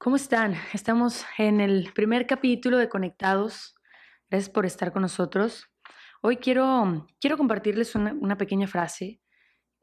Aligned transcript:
¿Cómo 0.00 0.14
están? 0.14 0.54
Estamos 0.72 1.26
en 1.38 1.60
el 1.60 1.92
primer 1.92 2.28
capítulo 2.28 2.78
de 2.78 2.88
Conectados. 2.88 3.74
Gracias 4.30 4.48
por 4.48 4.64
estar 4.64 4.92
con 4.92 5.02
nosotros. 5.02 5.66
Hoy 6.22 6.36
quiero, 6.36 7.08
quiero 7.20 7.36
compartirles 7.36 7.96
una, 7.96 8.38
pequeña 8.38 8.68
frase 8.68 9.20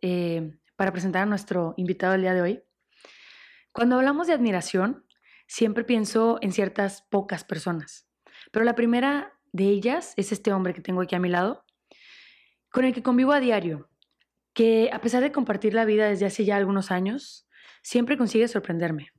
eh, 0.02 0.58
para 0.78 0.94
presentar 0.94 1.24
a 1.24 1.26
nuestro 1.26 1.74
invitado 1.76 2.14
del 2.14 2.22
día 2.22 2.34
de 2.34 2.42
hoy. 2.42 2.64
Cuando 3.74 3.98
hablamos 3.98 4.28
de 4.28 4.34
admiración, 4.34 5.06
siempre 5.48 5.84
pienso 5.84 6.38
en 6.42 6.54
ciertas 6.54 7.02
pocas 7.10 7.44
personas, 7.44 8.08
pero 8.54 8.64
la 8.64 8.74
primera 8.74 9.34
de 9.52 9.66
ellas 9.66 10.14
es 10.16 10.32
este 10.32 10.54
hombre 10.54 10.74
que 10.74 10.82
tengo 10.82 11.02
aquí 11.02 11.16
a 11.16 11.20
mi 11.20 11.28
lado, 11.28 11.66
con 12.70 12.86
el 12.86 12.94
que 12.94 13.04
convivo 13.04 13.34
a 13.34 13.42
diario, 13.42 13.90
que 14.54 14.92
a 14.94 15.02
pesar 15.02 15.22
de 15.22 15.34
compartir 15.34 15.74
la 15.74 15.84
vida 15.84 16.08
desde 16.08 16.26
hace 16.26 16.46
ya 16.46 16.56
algunos 16.56 16.90
años, 16.90 17.50
siempre 17.82 18.18
consigue 18.18 18.48
sorprenderme. 18.48 19.12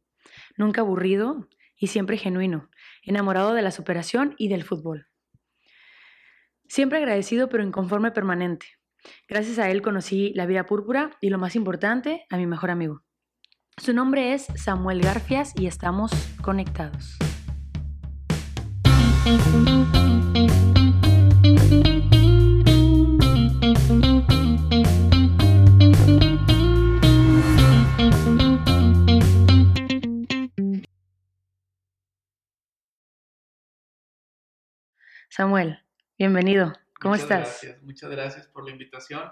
Nunca 0.56 0.80
aburrido 0.80 1.48
y 1.78 1.88
siempre 1.88 2.16
genuino, 2.16 2.70
enamorado 3.02 3.54
de 3.54 3.62
la 3.62 3.70
superación 3.70 4.34
y 4.38 4.48
del 4.48 4.64
fútbol. 4.64 5.08
Siempre 6.68 6.98
agradecido 6.98 7.48
pero 7.48 7.62
inconforme 7.62 8.10
permanente. 8.10 8.66
Gracias 9.28 9.58
a 9.58 9.70
él 9.70 9.82
conocí 9.82 10.32
la 10.34 10.46
vida 10.46 10.66
púrpura 10.66 11.10
y 11.20 11.30
lo 11.30 11.38
más 11.38 11.54
importante, 11.56 12.26
a 12.30 12.36
mi 12.36 12.46
mejor 12.46 12.70
amigo. 12.70 13.02
Su 13.76 13.92
nombre 13.92 14.32
es 14.32 14.46
Samuel 14.56 15.02
Garfias 15.02 15.52
y 15.56 15.66
estamos 15.66 16.10
conectados. 16.42 17.18
Samuel, 35.36 35.78
bienvenido. 36.16 36.72
¿Cómo 36.98 37.12
muchas 37.12 37.24
estás? 37.24 37.40
Gracias, 37.40 37.82
muchas 37.82 38.10
gracias 38.10 38.48
por 38.48 38.64
la 38.64 38.70
invitación. 38.70 39.30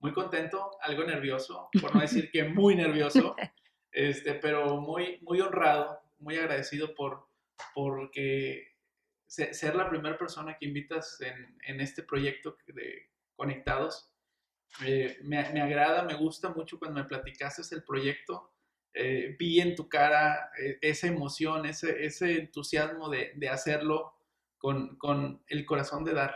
Muy 0.00 0.12
contento, 0.12 0.72
algo 0.80 1.04
nervioso, 1.04 1.68
por 1.80 1.94
no 1.94 2.00
decir 2.00 2.28
que 2.32 2.42
muy 2.42 2.74
nervioso, 2.74 3.36
este, 3.92 4.34
pero 4.34 4.80
muy, 4.80 5.20
muy 5.22 5.40
honrado, 5.40 6.00
muy 6.18 6.36
agradecido 6.38 6.92
por 6.96 7.28
porque 7.72 8.66
ser 9.28 9.76
la 9.76 9.88
primera 9.88 10.18
persona 10.18 10.56
que 10.58 10.66
invitas 10.66 11.20
en, 11.20 11.56
en 11.68 11.80
este 11.80 12.02
proyecto 12.02 12.58
de 12.66 13.12
Conectados. 13.36 14.10
Eh, 14.84 15.18
me, 15.22 15.48
me, 15.52 15.60
agrada, 15.60 16.02
me 16.02 16.14
gusta 16.14 16.48
mucho 16.48 16.80
cuando 16.80 17.00
me 17.00 17.06
platicaste 17.06 17.62
el 17.76 17.84
proyecto. 17.84 18.50
Eh, 18.92 19.36
vi 19.38 19.60
en 19.60 19.76
tu 19.76 19.88
cara 19.88 20.50
eh, 20.60 20.78
esa 20.80 21.06
emoción, 21.06 21.64
ese, 21.64 22.04
ese 22.04 22.40
entusiasmo 22.40 23.08
de, 23.08 23.34
de 23.36 23.48
hacerlo 23.48 24.13
con, 24.64 24.96
con, 24.96 25.42
el 25.48 25.66
corazón 25.66 26.04
de 26.04 26.14
dar. 26.14 26.34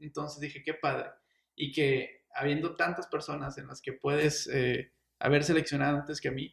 Entonces 0.00 0.40
dije, 0.40 0.64
qué 0.64 0.74
padre. 0.74 1.10
Y 1.54 1.70
que 1.70 2.24
habiendo 2.34 2.74
tantas 2.74 3.06
personas 3.06 3.56
en 3.56 3.68
las 3.68 3.80
que 3.80 3.92
puedes 3.92 4.48
eh, 4.48 4.92
haber 5.20 5.44
seleccionado 5.44 5.98
antes 5.98 6.20
que 6.20 6.26
a 6.26 6.32
mí, 6.32 6.52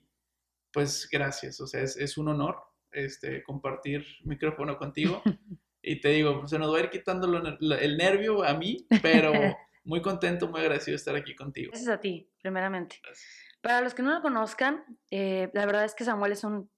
pues 0.72 1.10
gracias. 1.12 1.60
O 1.62 1.66
sea, 1.66 1.82
es, 1.82 1.98
es 1.98 2.20
un 2.20 2.28
honor 2.28 2.58
este, 2.92 3.42
compartir 3.42 4.06
micrófono 4.24 4.78
contigo. 4.78 5.24
Y 5.88 6.02
te 6.02 6.10
digo, 6.10 6.48
se 6.48 6.58
nos 6.58 6.74
va 6.74 6.78
a 6.78 6.80
ir 6.80 6.90
quitando 6.90 7.28
lo, 7.28 7.78
el 7.78 7.96
nervio 7.96 8.44
a 8.44 8.56
mí, 8.56 8.88
pero 9.04 9.32
muy 9.84 10.02
contento, 10.02 10.48
muy 10.48 10.62
agradecido 10.62 10.94
de 10.94 10.96
estar 10.96 11.16
aquí 11.16 11.36
contigo. 11.36 11.70
Gracias 11.70 11.94
a 11.96 12.00
ti, 12.00 12.28
primeramente. 12.42 13.00
Gracias. 13.04 13.30
Para 13.62 13.82
los 13.82 13.94
que 13.94 14.02
no 14.02 14.12
lo 14.12 14.24
conozcan, 14.24 14.84
eh, 15.12 15.52
la 15.54 15.64
verdad 15.68 15.86
es 15.86 15.94
que 15.94 16.04
Samuel 16.04 16.32
es 16.32 16.44
un, 16.44 16.72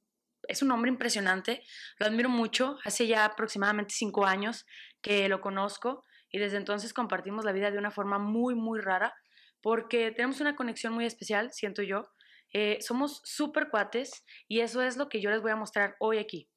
es 0.48 0.62
un 0.62 0.72
hombre 0.72 0.90
impresionante, 0.90 1.64
lo 2.00 2.06
admiro 2.06 2.30
mucho, 2.30 2.78
hace 2.84 3.08
ya 3.08 3.26
aproximadamente 3.26 3.94
cinco 3.94 4.26
años 4.26 4.66
que 5.02 5.28
lo 5.30 5.42
conozco 5.42 6.04
y 6.30 6.40
desde 6.40 6.58
entonces 6.58 6.94
compartimos 6.94 7.46
la 7.46 7.52
vida 7.52 7.72
de 7.72 7.78
una 7.78 7.92
forma 7.92 8.20
muy, 8.20 8.56
muy 8.56 8.80
rara, 8.80 9.16
porque 9.62 10.12
tenemos 10.12 10.40
una 10.42 10.56
conexión 10.56 10.94
muy 10.94 11.06
especial, 11.06 11.52
siento 11.52 11.82
yo. 11.82 12.10
Eh, 12.54 12.78
somos 12.82 13.22
súper 13.26 13.70
cuates 13.70 14.24
y 14.48 14.62
eso 14.62 14.82
es 14.82 14.98
lo 14.98 15.10
que 15.10 15.22
yo 15.22 15.30
les 15.30 15.42
voy 15.42 15.52
a 15.52 15.56
mostrar 15.56 15.96
hoy 16.00 16.18
aquí. 16.18 16.50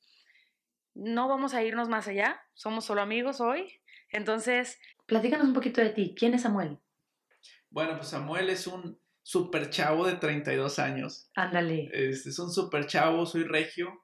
No 0.94 1.28
vamos 1.28 1.54
a 1.54 1.62
irnos 1.62 1.88
más 1.88 2.08
allá, 2.08 2.40
somos 2.54 2.84
solo 2.84 3.00
amigos 3.00 3.40
hoy. 3.40 3.80
Entonces, 4.10 4.78
platícanos 5.06 5.46
un 5.46 5.54
poquito 5.54 5.80
de 5.80 5.90
ti. 5.90 6.14
¿Quién 6.16 6.34
es 6.34 6.42
Samuel? 6.42 6.78
Bueno, 7.70 7.96
pues 7.96 8.08
Samuel 8.08 8.50
es 8.50 8.66
un 8.66 9.00
super 9.30 9.70
chavo 9.70 10.08
de 10.08 10.16
32 10.16 10.80
años. 10.80 11.30
Ándale. 11.36 11.88
Es, 11.92 12.26
es 12.26 12.36
un 12.40 12.50
super 12.50 12.86
chavo, 12.86 13.26
soy 13.26 13.44
regio 13.44 14.02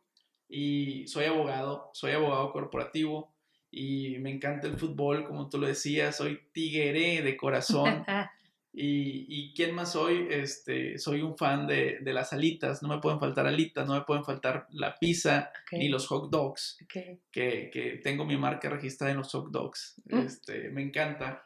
y 0.48 1.04
soy 1.08 1.24
abogado, 1.24 1.90
soy 1.94 2.12
abogado 2.12 2.52
corporativo 2.52 3.34
y 3.68 4.18
me 4.20 4.30
encanta 4.30 4.68
el 4.68 4.76
fútbol, 4.76 5.24
como 5.24 5.48
tú 5.48 5.58
lo 5.58 5.66
decías, 5.66 6.16
soy 6.16 6.38
tigueré 6.52 7.22
de 7.22 7.36
corazón. 7.36 8.04
y, 8.72 9.26
y, 9.28 9.52
quién 9.52 9.74
más 9.74 9.92
soy? 9.92 10.28
Este, 10.30 10.96
soy 10.96 11.22
un 11.22 11.36
fan 11.36 11.66
de, 11.66 11.98
de, 12.02 12.12
las 12.12 12.32
alitas, 12.32 12.84
no 12.84 12.88
me 12.88 13.00
pueden 13.00 13.18
faltar 13.18 13.48
alitas, 13.48 13.84
no 13.84 13.94
me 13.94 14.02
pueden 14.02 14.24
faltar 14.24 14.68
la 14.70 14.96
pizza 14.96 15.50
okay. 15.66 15.80
ni 15.80 15.88
los 15.88 16.06
hot 16.06 16.30
dogs, 16.30 16.78
okay. 16.84 17.18
que, 17.32 17.68
que, 17.72 17.98
tengo 18.00 18.24
mi 18.24 18.36
marca 18.36 18.70
registrada 18.70 19.10
en 19.10 19.18
los 19.18 19.32
hot 19.32 19.50
dogs. 19.50 20.00
Mm. 20.04 20.18
Este, 20.20 20.70
me 20.70 20.82
encanta. 20.82 21.44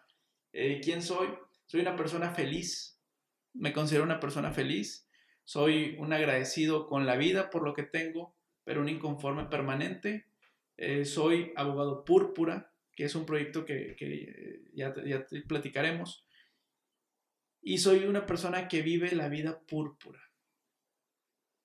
Eh, 0.52 0.82
¿Quién 0.84 1.00
soy? 1.00 1.28
Soy 1.64 1.80
una 1.80 1.96
persona 1.96 2.30
feliz, 2.34 2.99
me 3.54 3.72
considero 3.72 4.04
una 4.04 4.20
persona 4.20 4.52
feliz, 4.52 5.08
soy 5.44 5.96
un 5.98 6.12
agradecido 6.12 6.86
con 6.86 7.06
la 7.06 7.16
vida 7.16 7.50
por 7.50 7.64
lo 7.64 7.74
que 7.74 7.82
tengo, 7.82 8.36
pero 8.64 8.80
un 8.80 8.88
inconforme 8.88 9.46
permanente 9.46 10.26
eh, 10.76 11.04
soy 11.04 11.52
abogado 11.56 12.04
púrpura, 12.04 12.72
que 12.94 13.04
es 13.04 13.14
un 13.14 13.26
proyecto 13.26 13.64
que, 13.64 13.96
que 13.96 14.62
ya, 14.72 14.94
ya 15.04 15.26
platicaremos. 15.46 16.24
Y 17.62 17.78
soy 17.78 18.04
una 18.04 18.24
persona 18.24 18.68
que 18.68 18.80
vive 18.82 19.12
la 19.12 19.28
vida 19.28 19.60
púrpura. 19.66 20.20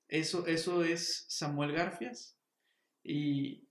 Eso, 0.08 0.46
eso 0.48 0.84
es 0.84 1.26
Samuel 1.30 1.72
Garfias. 1.72 2.38
Y, 3.04 3.68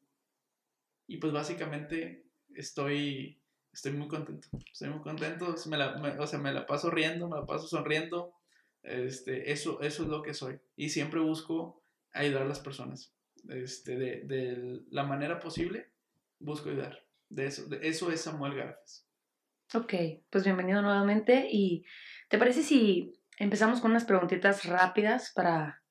y 1.07 1.19
pues 1.19 1.33
básicamente 1.33 2.25
estoy, 2.55 3.43
estoy 3.75 3.93
muy 3.93 4.09
contento. 4.09 4.49
Estoy 4.73 4.89
muy 4.89 5.01
contento. 5.01 5.55
Me 5.67 5.77
la, 5.77 5.97
me, 5.97 6.11
o 6.11 6.27
sea, 6.27 6.39
me 6.39 6.53
la 6.53 6.67
paso 6.67 6.91
riendo, 6.91 7.29
me 7.29 7.37
la 7.37 7.45
paso 7.45 7.67
sonriendo. 7.67 8.33
Este, 8.83 9.53
eso, 9.53 9.81
eso 9.81 10.05
es 10.05 10.09
lo 10.09 10.23
que 10.23 10.33
soy. 10.33 10.61
Y 10.77 10.91
siempre 10.91 11.21
busco 11.21 11.83
ayudar 12.13 12.43
a 12.43 12.47
las 12.47 12.61
personas 12.61 13.13
este, 13.49 13.97
de, 13.97 14.21
de, 14.25 14.81
la 14.91 15.05
manera 15.05 15.41
posible, 15.41 15.91
busco 16.39 16.71
ayudar. 16.71 17.05
De 17.29 17.47
eso, 17.47 17.67
de 17.67 17.87
eso 17.89 18.13
es 18.13 18.21
Samuel 18.21 18.55
Garfias. 18.55 19.07
Ok, 19.75 19.95
pues 20.31 20.45
bienvenido 20.45 20.81
nuevamente. 20.81 21.49
¿Y 21.51 21.85
te 22.29 22.39
parece 22.39 22.63
si 22.63 23.13
empezamos 23.39 23.81
con 23.81 23.91
unas 23.91 24.05
preguntitas 24.05 24.65
rápidas 24.67 25.33
para 25.35 25.83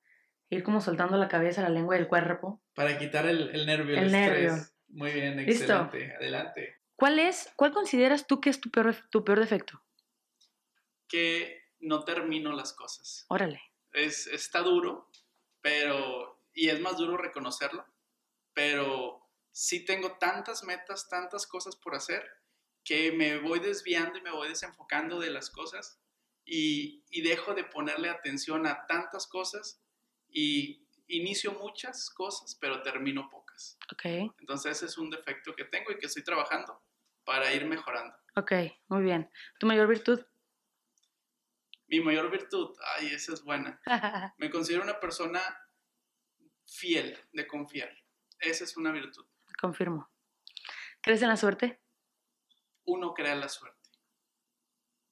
ir 0.50 0.64
como 0.64 0.80
soltando 0.80 1.18
la 1.18 1.28
cabeza, 1.28 1.62
la 1.62 1.70
lengua 1.70 1.98
y 1.98 2.00
el 2.00 2.08
cuerpo? 2.08 2.62
Para 2.76 2.98
quitar 2.98 3.26
el, 3.26 3.50
el 3.50 3.66
nervio, 3.66 3.98
el, 3.98 4.06
el 4.06 4.16
estrés. 4.16 4.52
nervio. 4.52 4.66
Muy 4.88 5.12
bien, 5.12 5.40
excelente. 5.40 6.00
¿Listo? 6.00 6.16
Adelante. 6.20 6.83
¿Cuál 7.03 7.19
es, 7.19 7.52
cuál 7.58 7.74
consideras 7.74 8.28
tú 8.28 8.40
que 8.40 8.50
es 8.50 8.62
tu 8.62 8.72
peor, 8.72 8.96
tu 9.09 9.25
peor 9.25 9.38
defecto? 9.41 9.84
Que 11.09 11.62
no 11.81 12.06
termino 12.06 12.53
las 12.53 12.72
cosas. 12.72 13.25
Órale. 13.28 13.62
Es, 13.91 14.25
está 14.28 14.62
duro, 14.62 15.12
pero 15.59 16.42
y 16.53 16.69
es 16.69 16.80
más 16.80 16.96
duro 16.96 17.18
reconocerlo, 17.18 17.86
pero 18.53 19.22
sí 19.52 19.84
tengo 19.84 20.18
tantas 20.18 20.63
metas, 20.63 21.09
tantas 21.09 21.46
cosas 21.46 21.75
por 21.75 21.94
hacer, 21.94 22.25
que 22.86 23.12
me 23.12 23.38
voy 23.38 23.59
desviando 23.59 24.18
y 24.18 24.22
me 24.22 24.31
voy 24.31 24.47
desenfocando 24.47 25.19
de 25.19 25.30
las 25.30 25.50
cosas 25.50 26.00
y, 26.46 27.03
y 27.09 27.22
dejo 27.22 27.53
de 27.53 27.66
ponerle 27.66 28.08
atención 28.08 28.66
a 28.66 28.88
tantas 28.88 29.28
cosas 29.28 29.84
y 30.30 30.88
inicio 31.08 31.52
muchas 31.52 32.09
cosas, 32.12 32.56
pero 32.62 32.81
termino 32.81 33.30
pocas. 33.30 33.78
Ok. 33.92 34.06
Entonces 34.39 34.78
ese 34.78 34.86
es 34.86 34.98
un 34.98 35.10
defecto 35.10 35.54
que 35.54 35.66
tengo 35.66 35.92
y 35.92 35.98
que 35.98 36.06
estoy 36.06 36.24
trabajando 36.24 36.81
para 37.25 37.54
ir 37.54 37.66
mejorando. 37.66 38.16
Ok, 38.36 38.52
muy 38.88 39.04
bien. 39.04 39.30
¿Tu 39.60 39.68
mayor 39.68 39.88
virtud? 39.88 40.24
Mi 41.88 42.00
mayor 42.00 42.31
virtud, 42.31 42.75
ay, 42.98 43.08
esa 43.08 43.34
es 43.34 43.44
buena. 43.44 43.80
me 44.38 44.50
considero 44.50 44.84
una 44.84 45.00
persona 45.00 45.42
fiel, 46.66 47.18
de 47.31 47.46
confiar. 47.46 47.90
Esa 48.40 48.64
es 48.64 48.75
una 48.78 48.92
virtud. 48.92 49.25
Confirmo. 49.60 50.10
¿Crees 51.02 51.22
en 51.22 51.30
la 51.30 51.38
suerte? 51.38 51.81
Uno 52.86 53.14
crea 53.14 53.36
la 53.36 53.50
suerte. 53.50 53.80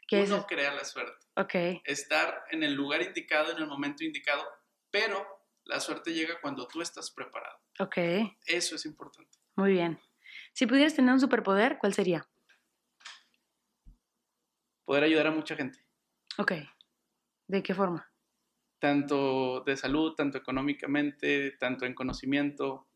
¿Qué 0.07 0.24
Uno 0.24 0.38
es? 0.38 0.46
crea 0.46 0.74
la 0.74 0.84
suerte. 0.84 1.25
Ok. 1.36 1.81
Estar 1.86 2.44
en 2.50 2.64
el 2.64 2.74
lugar 2.74 3.02
indicado, 3.02 3.52
en 3.52 3.60
el 3.60 3.68
momento 3.68 4.04
indicado, 4.04 4.44
pero 4.90 5.25
la 5.66 5.80
suerte 5.80 6.14
llega 6.14 6.42
cuando 6.42 6.68
tú 6.68 6.81
estás 6.81 7.12
preparado. 7.12 7.57
Ok. 7.80 7.98
Eso 8.46 8.75
es 8.75 8.86
importante. 8.86 9.38
Muy 9.56 9.74
bien. 9.74 10.02
Si 10.53 10.65
pudieras 10.68 10.95
tener 10.95 11.13
un 11.13 11.19
superpoder, 11.19 11.77
¿cuál 11.77 11.94
sería? 11.94 12.27
Poder 14.86 15.03
ayudar 15.03 15.27
a 15.27 15.31
mucha 15.31 15.56
gente. 15.56 15.80
Ok. 16.38 16.53
¿De 17.48 17.63
qué 17.63 17.74
forma? 17.74 18.12
tanto 18.81 19.62
de 19.62 19.77
salud, 19.77 20.15
tanto 20.15 20.39
económicamente, 20.39 21.51
tanto 21.51 21.86
en 21.86 21.94
conocimiento, 21.94 22.88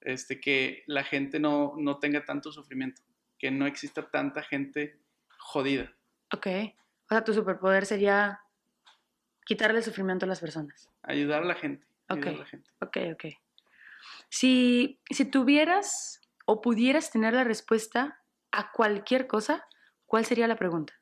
este, 0.00 0.40
que 0.40 0.84
la 0.86 1.02
gente 1.02 1.40
no, 1.40 1.74
no 1.76 1.98
tenga 1.98 2.24
tanto 2.24 2.52
sufrimiento, 2.52 3.02
que 3.38 3.50
no 3.50 3.66
exista 3.66 4.08
tanta 4.08 4.42
gente 4.42 5.00
jodida. 5.38 5.92
Ok. 6.32 6.46
O 6.46 7.08
sea, 7.08 7.24
tu 7.24 7.34
superpoder 7.34 7.84
sería 7.84 8.40
quitarle 9.44 9.82
sufrimiento 9.82 10.24
a 10.24 10.28
las 10.28 10.40
personas. 10.40 10.88
Ayudar 11.02 11.42
a 11.42 11.46
la 11.46 11.56
gente. 11.56 11.84
Ok. 12.08 12.18
Ayudar 12.18 12.34
a 12.34 12.38
la 12.38 12.46
gente. 12.46 12.70
Ok, 12.80 12.96
ok. 13.12 13.24
Si, 14.28 15.00
si 15.10 15.24
tuvieras 15.24 16.20
o 16.46 16.60
pudieras 16.60 17.10
tener 17.10 17.34
la 17.34 17.44
respuesta 17.44 18.22
a 18.50 18.72
cualquier 18.72 19.26
cosa, 19.26 19.66
¿cuál 20.06 20.24
sería 20.24 20.46
la 20.46 20.56
pregunta? 20.56 20.94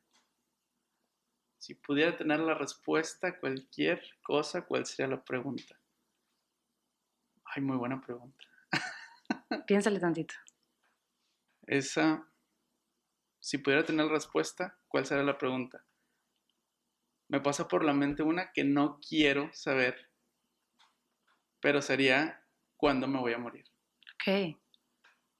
Si 1.57 1.75
pudiera 1.75 2.17
tener 2.17 2.39
la 2.39 2.55
respuesta 2.55 3.27
a 3.27 3.39
cualquier 3.39 4.01
cosa, 4.23 4.65
¿cuál 4.65 4.85
sería 4.85 5.07
la 5.07 5.23
pregunta? 5.23 5.79
Ay, 7.45 7.61
muy 7.61 7.77
buena 7.77 8.01
pregunta. 8.01 8.45
Piénsale 9.67 9.99
tantito. 9.99 10.33
Esa, 11.67 12.27
si 13.39 13.57
pudiera 13.59 13.85
tener 13.85 14.05
la 14.05 14.13
respuesta, 14.13 14.79
¿cuál 14.87 15.05
sería 15.05 15.23
la 15.23 15.37
pregunta? 15.37 15.85
Me 17.27 17.39
pasa 17.39 17.67
por 17.67 17.83
la 17.83 17.93
mente 17.93 18.23
una 18.23 18.51
que 18.51 18.63
no 18.63 18.99
quiero 18.99 19.53
saber, 19.53 20.09
pero 21.61 21.81
sería 21.81 22.43
¿cuándo 22.75 23.07
me 23.07 23.19
voy 23.19 23.33
a 23.33 23.37
morir? 23.37 23.65
Ok. 24.15 24.60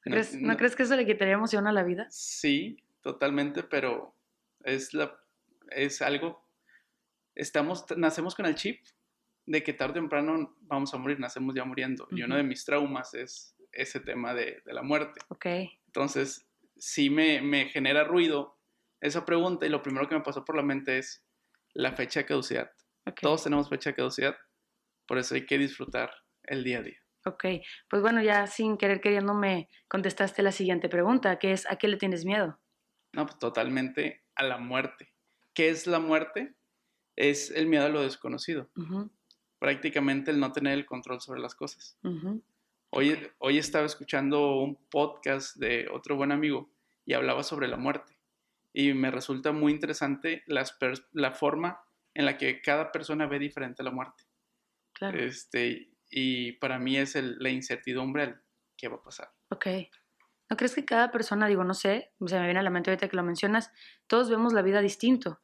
No- 0.05 0.11
¿Crees- 0.13 0.33
¿No 0.35 0.47
no- 0.53 0.57
crees 0.57 0.75
que 0.75 0.83
eso 0.83 0.95
le 0.95 1.05
quitaría 1.05 1.33
emoción 1.35 1.67
a 1.67 1.71
la 1.71 1.83
vida? 1.83 2.07
Sí, 2.09 2.77
totalmente, 3.01 3.63
pero 3.63 4.15
es, 4.63 4.93
la, 4.93 5.15
es 5.69 6.01
algo, 6.01 6.47
estamos, 7.35 7.85
nacemos 7.97 8.35
con 8.35 8.45
el 8.45 8.55
chip 8.55 8.83
de 9.45 9.63
que 9.63 9.73
tarde 9.73 9.91
o 9.99 10.01
temprano 10.03 10.55
vamos 10.61 10.93
a 10.93 10.97
morir, 10.97 11.19
nacemos 11.19 11.55
ya 11.55 11.65
muriendo. 11.65 12.07
Y 12.11 12.21
uno 12.23 12.35
de 12.35 12.43
mis 12.43 12.63
traumas 12.65 13.13
es 13.13 13.55
ese 13.71 13.99
tema 13.99 14.33
de, 14.33 14.61
de 14.65 14.73
la 14.73 14.81
muerte. 14.83 15.19
Ok. 15.29 15.45
Entonces, 15.87 16.47
sí 16.77 17.09
me, 17.09 17.41
me 17.41 17.65
genera 17.69 18.03
ruido 18.03 18.57
esa 19.01 19.25
pregunta 19.25 19.65
y 19.65 19.69
lo 19.69 19.81
primero 19.81 20.07
que 20.07 20.15
me 20.15 20.21
pasó 20.21 20.45
por 20.45 20.55
la 20.55 20.61
mente 20.63 20.97
es 20.99 21.23
la 21.73 21.93
fecha 21.93 22.21
de 22.21 22.25
caducidad. 22.25 22.71
ok. 23.05 23.19
Todos 23.21 23.43
tenemos 23.43 23.69
fecha 23.69 23.89
de 23.91 23.95
caducidad, 23.95 24.37
por 25.07 25.17
eso 25.17 25.35
hay 25.35 25.45
que 25.45 25.57
disfrutar 25.57 26.11
el 26.43 26.63
día 26.63 26.79
a 26.79 26.83
día. 26.83 26.97
Ok, 27.25 27.45
pues 27.89 28.01
bueno, 28.01 28.21
ya 28.21 28.47
sin 28.47 28.77
querer 28.77 28.99
queriendo 28.99 29.33
me 29.33 29.69
contestaste 29.87 30.41
la 30.41 30.51
siguiente 30.51 30.89
pregunta, 30.89 31.37
que 31.37 31.51
es 31.51 31.69
¿a 31.69 31.75
qué 31.75 31.87
le 31.87 31.97
tienes 31.97 32.25
miedo? 32.25 32.59
No, 33.13 33.25
pues 33.25 33.37
totalmente 33.37 34.23
a 34.35 34.43
la 34.43 34.57
muerte. 34.57 35.13
¿Qué 35.53 35.69
es 35.69 35.85
la 35.85 35.99
muerte? 35.99 36.55
Es 37.15 37.51
el 37.51 37.67
miedo 37.67 37.85
a 37.85 37.89
lo 37.89 38.01
desconocido. 38.01 38.69
Prácticamente 39.59 40.31
el 40.31 40.39
no 40.39 40.51
tener 40.51 40.73
el 40.73 40.85
control 40.85 41.21
sobre 41.21 41.41
las 41.41 41.53
cosas. 41.53 41.97
Hoy, 42.89 43.17
hoy 43.37 43.57
estaba 43.57 43.85
escuchando 43.85 44.55
un 44.55 44.75
podcast 44.89 45.57
de 45.57 45.87
otro 45.91 46.15
buen 46.15 46.31
amigo 46.31 46.71
y 47.05 47.13
hablaba 47.13 47.43
sobre 47.43 47.67
la 47.67 47.77
muerte. 47.77 48.17
Y 48.73 48.93
me 48.93 49.11
resulta 49.11 49.51
muy 49.51 49.73
interesante 49.73 50.43
las 50.47 50.77
la 51.11 51.33
forma 51.33 51.83
en 52.13 52.25
la 52.25 52.37
que 52.37 52.61
cada 52.61 52.91
persona 52.91 53.27
ve 53.27 53.37
diferente 53.37 53.83
la 53.83 53.91
muerte. 53.91 54.23
claro. 54.93 55.19
Este, 55.19 55.90
y 56.11 56.51
para 56.53 56.77
mí 56.77 56.97
es 56.97 57.15
el- 57.15 57.37
la 57.39 57.49
incertidumbre 57.49 58.23
al 58.23 58.41
qué 58.77 58.89
va 58.89 58.97
a 58.97 59.01
pasar. 59.03 59.31
Ok. 59.49 59.67
¿No 60.49 60.57
crees 60.57 60.75
que 60.75 60.83
cada 60.83 61.11
persona, 61.11 61.47
digo, 61.47 61.63
no 61.63 61.73
sé, 61.73 62.11
se 62.25 62.37
me 62.37 62.43
viene 62.45 62.59
a 62.59 62.63
la 62.63 62.69
mente 62.69 62.89
ahorita 62.91 63.07
que 63.07 63.15
lo 63.15 63.23
mencionas, 63.23 63.71
todos 64.07 64.29
vemos 64.29 64.51
la 64.53 64.61
vida 64.61 64.81
distinto? 64.81 65.39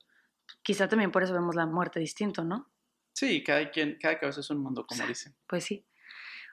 Quizá 0.64 0.90
también 0.90 1.12
por 1.12 1.24
eso 1.24 1.34
vemos 1.34 1.56
la 1.56 1.66
muerte 1.66 2.00
distinto, 2.00 2.44
¿no? 2.44 2.70
Sí, 3.14 3.42
cada, 3.44 3.72
quien, 3.72 3.98
cada 4.00 4.20
cabeza 4.20 4.42
es 4.42 4.50
un 4.50 4.60
mundo, 4.62 4.86
como 4.86 5.08
dicen. 5.08 5.34
Pues 5.48 5.64
sí. 5.64 5.86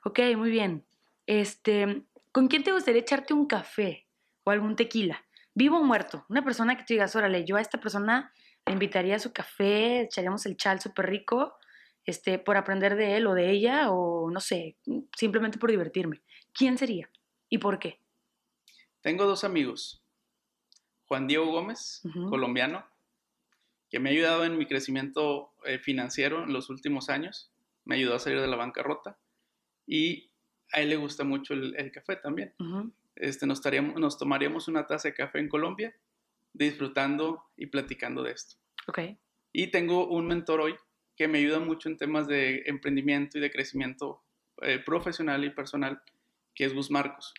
Ok, 0.05 0.21
muy 0.37 0.51
bien. 0.51 0.87
Este, 1.27 2.05
¿con 2.33 2.47
quién 2.49 2.63
te 2.63 2.73
gustaría 2.73 3.01
echarte 3.01 3.35
un 3.35 3.47
café 3.47 4.07
o 4.45 4.51
algún 4.51 4.77
tequila? 4.77 5.25
Vivo 5.55 5.79
o 5.79 5.83
muerto. 5.85 6.25
Una 6.29 6.45
persona 6.45 6.77
que 6.77 6.83
tú 6.85 6.95
digas, 6.95 7.15
órale, 7.17 7.45
yo 7.45 7.57
a 7.57 7.61
esta 7.61 7.81
persona 7.81 8.33
le 8.67 8.73
invitaría 8.73 9.17
a 9.17 9.19
su 9.19 9.33
café, 9.33 10.03
echaríamos 10.03 10.47
el 10.47 10.57
chal 10.57 10.81
súper 10.81 11.07
rico, 11.07 11.57
este, 12.07 12.39
por 12.39 12.57
aprender 12.57 12.97
de 12.97 13.17
él 13.17 13.27
o 13.27 13.35
de 13.35 13.51
ella, 13.51 13.91
o 13.91 14.31
no 14.31 14.41
sé, 14.41 14.77
simplemente 15.17 15.59
por 15.59 15.71
divertirme. 15.71 16.23
¿Quién 16.53 16.77
sería? 16.79 17.11
¿Y 17.49 17.59
por 17.59 17.79
qué? 17.79 18.01
Tengo 19.01 19.25
dos 19.27 19.45
amigos. 19.45 20.03
Juan 21.07 21.27
Diego 21.27 21.47
Gómez, 21.47 22.01
colombiano, 22.29 22.87
que 23.91 24.01
me 24.01 24.09
ha 24.09 24.13
ayudado 24.13 24.45
en 24.45 24.57
mi 24.59 24.67
crecimiento 24.67 25.53
eh, 25.65 25.79
financiero 25.79 26.43
en 26.45 26.53
los 26.53 26.71
últimos 26.71 27.09
años. 27.11 27.53
Me 27.85 27.97
ayudó 27.97 28.15
a 28.15 28.19
salir 28.19 28.41
de 28.41 28.49
la 28.49 28.57
bancarrota. 28.57 29.19
Y 29.87 30.31
a 30.73 30.81
él 30.81 30.89
le 30.89 30.97
gusta 30.97 31.23
mucho 31.25 31.53
el, 31.55 31.77
el 31.77 31.93
café 31.93 32.17
también. 32.17 32.55
Este, 33.17 33.47
nos, 33.47 33.61
taríamos- 33.63 34.01
nos 34.01 34.19
tomaríamos 34.19 34.67
una 34.69 34.87
taza 34.87 35.09
de 35.09 35.15
café 35.15 35.39
en 35.39 35.49
Colombia, 35.49 35.95
disfrutando 36.55 37.45
y 37.57 37.67
platicando 37.67 38.23
de 38.23 38.33
esto. 38.33 38.57
Ok, 38.87 38.99
Y 39.53 39.69
tengo 39.69 40.07
un 40.09 40.27
mentor 40.27 40.61
hoy 40.63 40.75
que 41.17 41.29
me 41.29 41.39
ayuda 41.39 41.61
mucho 41.61 41.89
en 41.89 41.97
temas 41.97 42.27
de 42.27 42.63
emprendimiento 42.67 43.39
y 43.39 43.41
de 43.41 43.51
crecimiento 43.51 44.23
eh, 44.63 44.79
profesional 44.79 45.45
y 45.45 45.51
personal, 45.51 46.03
que 46.55 46.65
es 46.65 46.75
Gus 46.75 46.91
Marcos. 46.91 47.33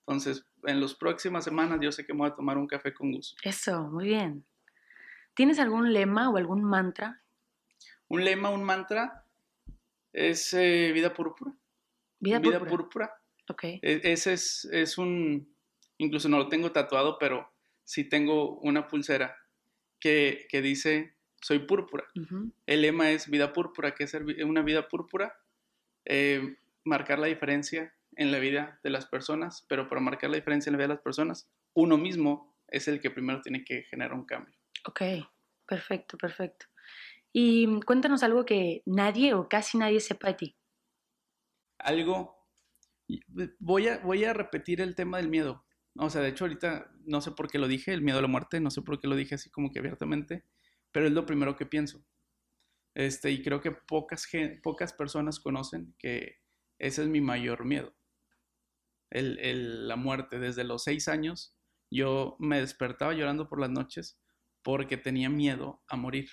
Entonces, 0.00 0.44
en 0.64 0.80
las 0.80 0.94
próximas 0.94 1.44
semanas 1.44 1.78
yo 1.80 1.90
sé 1.92 2.04
que 2.04 2.12
me 2.12 2.20
voy 2.20 2.30
a 2.30 2.34
tomar 2.34 2.58
un 2.58 2.66
café 2.66 2.92
con 2.92 3.12
Gus. 3.12 3.34
eso, 3.42 3.84
muy 3.90 4.06
bien. 4.08 4.44
¿Tienes 5.34 5.58
algún 5.58 5.92
lema 5.92 6.30
o 6.30 6.36
algún 6.36 6.62
mantra? 6.62 7.22
Un 8.08 8.24
lema, 8.24 8.50
un 8.50 8.62
mantra 8.62 9.26
es 10.12 10.52
eh, 10.54 10.92
vida 10.92 11.12
púrpura. 11.12 11.52
Vida, 12.20 12.38
Vida 12.38 12.58
púrpura. 12.58 12.70
púrpura. 12.70 13.14
Ok, 13.48 13.64
E- 13.64 14.00
Ese 14.04 14.34
es, 14.34 14.64
es 14.72 14.96
un, 14.98 15.54
incluso 15.98 16.28
no 16.28 16.38
lo 16.38 16.48
tengo 16.48 16.70
tatuado, 16.72 17.18
pero 17.18 17.50
sí 17.82 18.04
tengo 18.04 18.58
una 18.60 18.86
pulsera 18.86 19.36
que, 19.98 20.46
que 20.48 20.62
dice, 20.62 21.13
soy 21.44 21.58
púrpura. 21.58 22.04
El 22.64 22.80
lema 22.80 23.10
es 23.10 23.28
vida 23.28 23.52
púrpura, 23.52 23.94
que 23.94 24.04
es 24.04 24.14
una 24.14 24.62
vida 24.62 24.88
púrpura, 24.88 25.36
eh, 26.06 26.56
marcar 26.84 27.18
la 27.18 27.26
diferencia 27.26 27.94
en 28.16 28.32
la 28.32 28.38
vida 28.38 28.80
de 28.82 28.88
las 28.88 29.04
personas, 29.04 29.66
pero 29.68 29.86
para 29.86 30.00
marcar 30.00 30.30
la 30.30 30.36
diferencia 30.36 30.70
en 30.70 30.72
la 30.72 30.78
vida 30.78 30.88
de 30.88 30.94
las 30.94 31.02
personas, 31.02 31.50
uno 31.74 31.98
mismo 31.98 32.56
es 32.68 32.88
el 32.88 32.98
que 32.98 33.10
primero 33.10 33.42
tiene 33.42 33.62
que 33.62 33.82
generar 33.82 34.14
un 34.14 34.24
cambio. 34.24 34.54
ok, 34.86 35.02
perfecto, 35.66 36.16
perfecto. 36.16 36.64
Y 37.30 37.78
cuéntanos 37.82 38.22
algo 38.22 38.46
que 38.46 38.82
nadie 38.86 39.34
o 39.34 39.46
casi 39.46 39.76
nadie 39.76 40.00
sepa 40.00 40.28
de 40.28 40.34
ti. 40.34 40.56
Algo, 41.78 42.38
y 43.06 43.20
voy 43.58 43.88
a, 43.88 43.98
voy 43.98 44.24
a 44.24 44.32
repetir 44.32 44.80
el 44.80 44.94
tema 44.94 45.18
del 45.18 45.28
miedo. 45.28 45.66
O 45.98 46.08
sea, 46.08 46.22
de 46.22 46.28
hecho 46.28 46.44
ahorita 46.44 46.90
no 47.04 47.20
sé 47.20 47.32
por 47.32 47.50
qué 47.50 47.58
lo 47.58 47.68
dije, 47.68 47.92
el 47.92 48.00
miedo 48.00 48.18
a 48.18 48.22
la 48.22 48.28
muerte, 48.28 48.60
no 48.60 48.70
sé 48.70 48.80
por 48.80 48.98
qué 48.98 49.08
lo 49.08 49.14
dije 49.14 49.34
así 49.34 49.50
como 49.50 49.70
que 49.70 49.80
abiertamente, 49.80 50.44
pero 50.94 51.06
es 51.08 51.12
lo 51.12 51.26
primero 51.26 51.56
que 51.56 51.66
pienso. 51.66 52.06
Este, 52.94 53.32
y 53.32 53.42
creo 53.42 53.60
que 53.60 53.72
pocas, 53.72 54.28
pocas 54.62 54.92
personas 54.92 55.40
conocen 55.40 55.92
que 55.98 56.38
ese 56.78 57.02
es 57.02 57.08
mi 57.08 57.20
mayor 57.20 57.64
miedo. 57.64 57.96
El, 59.10 59.40
el- 59.40 59.88
la 59.88 59.96
muerte. 59.96 60.38
Desde 60.38 60.62
los 60.62 60.84
seis 60.84 61.08
años 61.08 61.56
yo 61.90 62.36
me 62.38 62.60
despertaba 62.60 63.12
llorando 63.12 63.48
por 63.48 63.60
las 63.60 63.70
noches 63.70 64.20
porque 64.62 64.96
tenía 64.96 65.28
miedo 65.28 65.82
a 65.88 65.96
morir. 65.96 66.30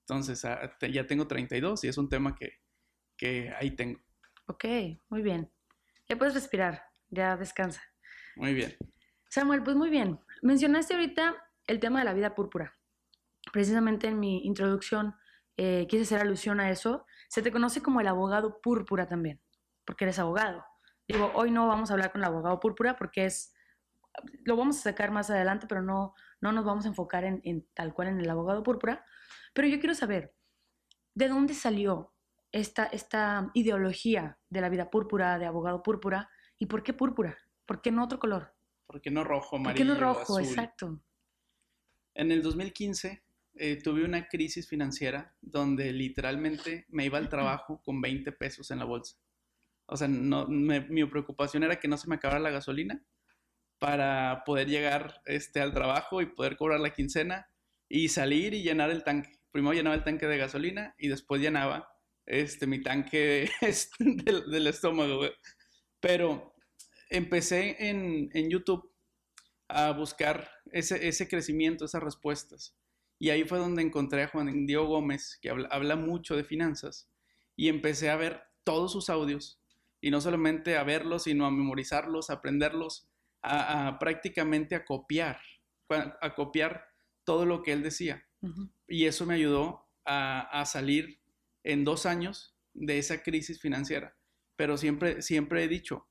Entonces 0.00 0.44
ah, 0.46 0.76
ya 0.90 1.06
tengo 1.06 1.28
32 1.28 1.84
y 1.84 1.88
es 1.88 1.98
un 1.98 2.08
tema 2.08 2.34
que, 2.34 2.54
que 3.16 3.52
ahí 3.60 3.70
tengo. 3.76 4.00
Ok, 4.46 4.64
muy 5.10 5.22
bien. 5.22 5.52
Ya 6.08 6.16
puedes 6.16 6.32
respirar, 6.34 6.82
ya 7.10 7.36
descansa. 7.36 7.82
Muy 8.34 8.54
bien. 8.54 8.74
Samuel, 9.28 9.62
pues 9.62 9.76
muy 9.76 9.90
bien. 9.90 10.18
Mencionaste 10.40 10.94
ahorita 10.94 11.36
el 11.66 11.78
tema 11.78 11.98
de 11.98 12.06
la 12.06 12.14
vida 12.14 12.34
púrpura. 12.34 12.77
Precisamente 13.52 14.08
en 14.08 14.20
mi 14.20 14.44
introducción 14.46 15.14
eh, 15.56 15.86
quise 15.88 16.02
hacer 16.02 16.20
alusión 16.20 16.60
a 16.60 16.70
eso. 16.70 17.06
Se 17.28 17.42
te 17.42 17.52
conoce 17.52 17.82
como 17.82 18.00
el 18.00 18.06
abogado 18.08 18.60
púrpura 18.60 19.06
también, 19.06 19.40
porque 19.84 20.04
eres 20.04 20.18
abogado. 20.18 20.64
Digo, 21.06 21.30
hoy 21.34 21.50
no 21.50 21.66
vamos 21.66 21.90
a 21.90 21.94
hablar 21.94 22.12
con 22.12 22.20
el 22.20 22.26
abogado 22.26 22.60
púrpura 22.60 22.96
porque 22.96 23.24
es, 23.26 23.54
lo 24.44 24.56
vamos 24.56 24.78
a 24.78 24.82
sacar 24.82 25.10
más 25.10 25.30
adelante, 25.30 25.66
pero 25.66 25.82
no, 25.82 26.14
no 26.40 26.52
nos 26.52 26.64
vamos 26.64 26.84
a 26.84 26.88
enfocar 26.88 27.24
en, 27.24 27.40
en 27.44 27.66
tal 27.74 27.94
cual 27.94 28.08
en 28.08 28.20
el 28.20 28.28
abogado 28.30 28.62
púrpura. 28.62 29.04
Pero 29.54 29.68
yo 29.68 29.80
quiero 29.80 29.94
saber, 29.94 30.34
¿de 31.14 31.28
dónde 31.28 31.54
salió 31.54 32.12
esta, 32.52 32.84
esta 32.84 33.50
ideología 33.54 34.38
de 34.50 34.60
la 34.60 34.68
vida 34.68 34.90
púrpura, 34.90 35.38
de 35.38 35.46
abogado 35.46 35.82
púrpura? 35.82 36.30
¿Y 36.58 36.66
por 36.66 36.82
qué 36.82 36.92
púrpura? 36.92 37.38
¿Por 37.66 37.80
qué 37.80 37.90
no 37.90 38.04
otro 38.04 38.18
color? 38.18 38.54
¿Por 38.86 39.00
qué 39.00 39.10
no 39.10 39.24
rojo, 39.24 39.50
¿Por 39.50 39.60
amarillo, 39.60 39.84
qué 39.84 39.84
no 39.84 40.00
rojo? 40.00 40.20
azul? 40.20 40.42
Exacto. 40.42 41.00
En 42.14 42.32
el 42.32 42.42
2015 42.42 43.22
eh, 43.58 43.80
tuve 43.82 44.04
una 44.04 44.28
crisis 44.28 44.68
financiera 44.68 45.36
donde 45.40 45.92
literalmente 45.92 46.86
me 46.88 47.04
iba 47.04 47.18
al 47.18 47.28
trabajo 47.28 47.82
con 47.82 48.00
20 48.00 48.32
pesos 48.32 48.70
en 48.70 48.78
la 48.78 48.84
bolsa. 48.84 49.16
O 49.86 49.96
sea, 49.96 50.08
no, 50.08 50.46
me- 50.48 50.82
mi 50.88 51.04
preocupación 51.06 51.64
era 51.64 51.80
que 51.80 51.88
no 51.88 51.96
se 51.96 52.08
me 52.08 52.16
acabara 52.16 52.40
la 52.40 52.50
gasolina 52.50 53.02
para 53.78 54.42
poder 54.44 54.68
llegar 54.68 55.22
este, 55.26 55.60
al 55.60 55.72
trabajo 55.72 56.20
y 56.20 56.26
poder 56.26 56.56
cobrar 56.56 56.80
la 56.80 56.92
quincena 56.94 57.48
y 57.88 58.08
salir 58.08 58.54
y 58.54 58.62
llenar 58.62 58.90
el 58.90 59.04
tanque. 59.04 59.32
Primero 59.50 59.74
llenaba 59.74 59.96
el 59.96 60.04
tanque 60.04 60.26
de 60.26 60.36
gasolina 60.38 60.94
y 60.98 61.08
después 61.08 61.40
llenaba 61.40 61.88
este, 62.26 62.66
mi 62.66 62.82
tanque 62.82 63.50
del, 63.98 64.50
del, 64.50 64.66
estómago, 64.66 65.22
Pero 66.00 66.54
empecé 67.10 67.88
en, 67.88 68.30
en, 68.34 68.50
YouTube 68.50 68.92
a 69.68 69.92
buscar 69.92 70.50
ese, 70.72 71.08
ese, 71.08 71.28
crecimiento, 71.28 71.84
esas 71.84 72.02
respuestas. 72.02 72.76
Y 73.18 73.30
ahí 73.30 73.44
fue 73.44 73.58
donde 73.58 73.82
encontré 73.82 74.22
a 74.22 74.28
Juan 74.28 74.66
Diego 74.66 74.86
Gómez, 74.86 75.38
que 75.42 75.50
habla, 75.50 75.68
habla 75.70 75.96
mucho 75.96 76.36
de 76.36 76.44
finanzas. 76.44 77.10
Y 77.56 77.68
empecé 77.68 78.10
a 78.10 78.16
ver 78.16 78.42
todos 78.64 78.92
sus 78.92 79.10
audios. 79.10 79.60
Y 80.00 80.10
no 80.10 80.20
solamente 80.20 80.76
a 80.76 80.84
verlos, 80.84 81.24
sino 81.24 81.46
a 81.46 81.50
memorizarlos, 81.50 82.30
a 82.30 82.34
aprenderlos, 82.34 83.08
a, 83.42 83.88
a 83.88 83.98
prácticamente 83.98 84.74
a 84.74 84.84
copiar, 84.84 85.40
a 85.88 86.34
copiar 86.34 86.84
todo 87.24 87.44
lo 87.44 87.62
que 87.62 87.72
él 87.72 87.82
decía. 87.82 88.24
Y 88.86 89.06
eso 89.06 89.26
me 89.26 89.34
ayudó 89.34 89.88
a, 90.04 90.60
a, 90.60 90.64
salir 90.64 91.20
en 91.64 91.84
dos 91.84 92.06
años 92.06 92.56
de 92.72 92.98
esa 92.98 93.22
crisis 93.22 93.60
financiera. 93.60 94.16
Pero 94.54 94.76
siempre, 94.76 95.22
siempre 95.22 95.64
he 95.64 95.68
dicho, 95.68 96.08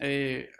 eh, 0.00 0.50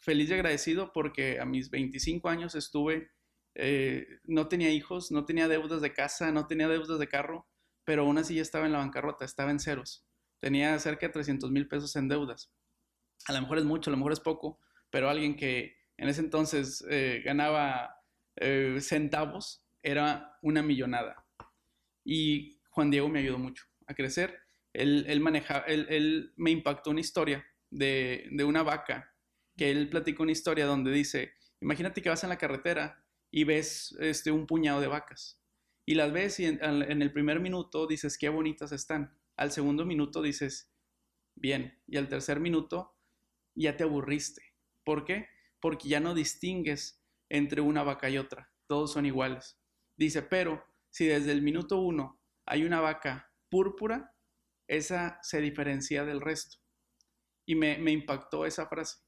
feliz 0.00 0.30
y 0.30 0.34
agradecido 0.34 0.92
porque 0.92 1.40
a 1.40 1.44
mis 1.44 1.70
25 1.70 2.28
años 2.28 2.54
estuve, 2.54 3.10
eh, 3.54 4.06
no 4.24 4.48
tenía 4.48 4.70
hijos, 4.70 5.10
no 5.10 5.24
tenía 5.24 5.48
deudas 5.48 5.80
de 5.80 5.92
casa, 5.92 6.32
no 6.32 6.46
tenía 6.46 6.68
deudas 6.68 6.98
de 6.98 7.08
carro, 7.08 7.46
pero 7.84 8.02
aún 8.02 8.18
así 8.18 8.36
ya 8.36 8.42
estaba 8.42 8.66
en 8.66 8.72
la 8.72 8.78
bancarrota, 8.78 9.24
estaba 9.24 9.50
en 9.50 9.60
ceros. 9.60 10.06
Tenía 10.40 10.78
cerca 10.78 11.06
de 11.06 11.12
300 11.12 11.50
mil 11.50 11.68
pesos 11.68 11.94
en 11.96 12.08
deudas. 12.08 12.52
A 13.26 13.32
lo 13.32 13.40
mejor 13.40 13.58
es 13.58 13.64
mucho, 13.64 13.90
a 13.90 13.92
lo 13.92 13.96
mejor 13.96 14.12
es 14.12 14.20
poco, 14.20 14.60
pero 14.90 15.08
alguien 15.08 15.36
que 15.36 15.76
en 15.96 16.08
ese 16.08 16.20
entonces 16.20 16.84
eh, 16.90 17.22
ganaba 17.24 17.96
centavos 18.80 19.64
era 19.80 20.36
una 20.42 20.60
millonada. 20.62 21.24
Y 22.04 22.58
Juan 22.70 22.90
Diego 22.90 23.08
me 23.08 23.20
ayudó 23.20 23.38
mucho 23.38 23.64
a 23.86 23.94
crecer. 23.94 24.40
Él, 24.72 25.04
él, 25.08 25.20
maneja, 25.20 25.58
él, 25.68 25.86
él 25.88 26.32
me 26.36 26.50
impactó 26.50 26.90
una 26.90 27.00
historia 27.00 27.44
de, 27.70 28.26
de, 28.32 28.44
una 28.44 28.64
vaca, 28.64 29.14
que 29.56 29.70
él 29.70 29.88
platicó 29.88 30.24
una 30.24 30.32
historia 30.32 30.66
donde 30.66 30.90
dice, 30.90 31.34
imagínate 31.60 32.02
que 32.02 32.08
vas 32.08 32.24
en 32.24 32.30
la 32.30 32.38
carretera 32.38 33.03
y 33.36 33.42
ves 33.42 33.96
este, 33.98 34.30
un 34.30 34.46
puñado 34.46 34.80
de 34.80 34.86
vacas. 34.86 35.40
Y 35.84 35.96
las 35.96 36.12
ves 36.12 36.38
y 36.38 36.44
en, 36.46 36.62
el 37.02 37.12
primer 37.12 37.40
minuto 37.40 37.88
dices, 37.88 38.16
qué 38.16 38.28
bonitas 38.28 38.70
están. 38.70 39.18
Al 39.36 39.50
segundo 39.50 39.84
minuto 39.84 40.22
dices, 40.22 40.72
bien. 41.34 41.82
Y 41.88 41.96
al 41.96 42.08
tercer 42.08 42.38
minuto 42.38 42.96
ya 43.56 43.76
te 43.76 43.82
aburriste. 43.82 44.40
¿Por 44.84 45.04
qué? 45.04 45.26
Porque 45.58 45.88
ya 45.88 45.98
no 45.98 46.14
distingues 46.14 47.02
entre 47.28 47.60
una 47.60 47.82
vaca 47.82 48.08
y 48.08 48.18
otra. 48.18 48.52
Todos 48.68 48.92
son 48.92 49.04
iguales. 49.04 49.58
Dice, 49.96 50.22
pero 50.22 50.64
si 50.90 51.06
desde 51.06 51.32
el 51.32 51.42
minuto 51.42 51.80
uno 51.80 52.22
hay 52.46 52.62
una 52.62 52.80
vaca 52.80 53.32
púrpura, 53.50 54.14
esa 54.68 55.18
se 55.22 55.40
diferencia 55.40 56.04
del 56.04 56.20
resto. 56.20 56.58
Y 57.46 57.56
me, 57.56 57.90
impactó 57.90 58.46
esa 58.46 58.68
frase. 58.68 58.98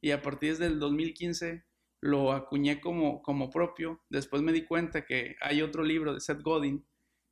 Y 0.00 0.10
a 0.10 0.22
partir 0.22 0.58
del 0.58 0.80
2015 0.80 1.65
lo 2.00 2.32
acuñé 2.32 2.80
como, 2.80 3.22
como 3.22 3.50
propio. 3.50 4.02
Después 4.08 4.42
me 4.42 4.52
di 4.52 4.64
cuenta 4.64 5.04
que 5.04 5.36
hay 5.40 5.62
otro 5.62 5.82
libro 5.82 6.14
de 6.14 6.20
Seth 6.20 6.42
Godin 6.42 6.86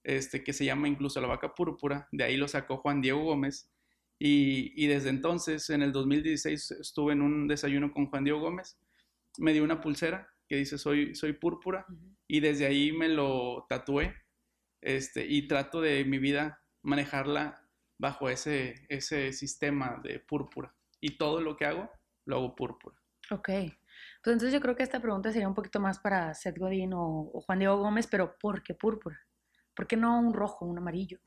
este, 0.04 0.44
que 0.44 0.52
se 0.52 0.64
llama 0.64 0.88
incluso 0.88 1.20
La 1.20 1.28
vaca 1.28 1.54
púrpura. 1.54 2.08
De 2.12 2.24
ahí 2.24 2.36
lo 2.36 2.48
sacó 2.48 2.76
Juan 2.78 3.00
Diego 3.00 3.24
Gómez. 3.24 3.70
Y, 4.18 4.86
desde 4.86 5.10
entonces, 5.10 5.68
en 5.70 5.82
el 5.82 5.92
2016, 5.92 6.70
estuve 6.72 7.12
en 7.12 7.22
un 7.22 7.48
desayuno 7.48 7.92
con 7.92 8.06
Juan 8.06 8.24
Diego 8.24 8.40
Gómez. 8.40 8.78
Me 9.38 9.52
dio 9.52 9.64
una 9.64 9.80
pulsera 9.80 10.28
que 10.48 10.56
dice 10.56 10.78
soy, 10.78 11.14
soy 11.14 11.32
púrpura. 11.32 11.86
Y 12.28 12.40
desde 12.40 12.66
ahí 12.66 12.92
me 12.92 13.08
lo 13.08 13.66
tatué. 13.68 14.14
Este, 14.80 15.26
y 15.26 15.48
trato 15.48 15.80
de 15.80 16.04
mi 16.04 16.18
vida 16.18 16.62
manejarla 16.82 17.66
bajo 17.98 18.28
ese, 18.28 18.86
ese 18.88 19.32
sistema 19.32 20.00
de 20.02 20.20
púrpura. 20.20 20.74
Y 21.00 21.16
todo 21.16 21.40
lo 21.40 21.56
que 21.56 21.64
hago, 21.64 21.90
lo 22.26 22.36
hago 22.36 22.54
púrpura. 22.54 22.96
Ok. 23.30 23.48
Pues 24.24 24.32
entonces 24.32 24.54
yo 24.54 24.60
creo 24.62 24.74
que 24.74 24.82
esta 24.82 25.02
pregunta 25.02 25.30
sería 25.30 25.46
un 25.46 25.54
poquito 25.54 25.80
más 25.80 25.98
para 25.98 26.32
Seth 26.32 26.56
Godín 26.56 26.94
o, 26.94 27.30
Juan 27.44 27.58
Diego 27.58 27.76
Gómez, 27.76 28.06
pero 28.06 28.38
¿por 28.40 28.62
qué 28.62 28.72
púrpura? 28.72 29.20
¿Por 29.74 29.86
qué 29.86 29.98
no 29.98 30.18
un 30.18 30.32
rojo, 30.32 30.64
un 30.64 30.78
amarillo? 30.78 31.20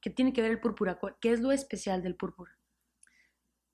¿Qué 0.00 0.10
tiene 0.10 0.32
que 0.32 0.42
ver 0.42 0.52
el 0.52 0.60
púrpura? 0.60 0.96
¿Qué 1.20 1.32
es 1.32 1.40
lo 1.40 1.50
especial 1.50 2.04
del 2.04 2.14
púrpura? 2.14 2.56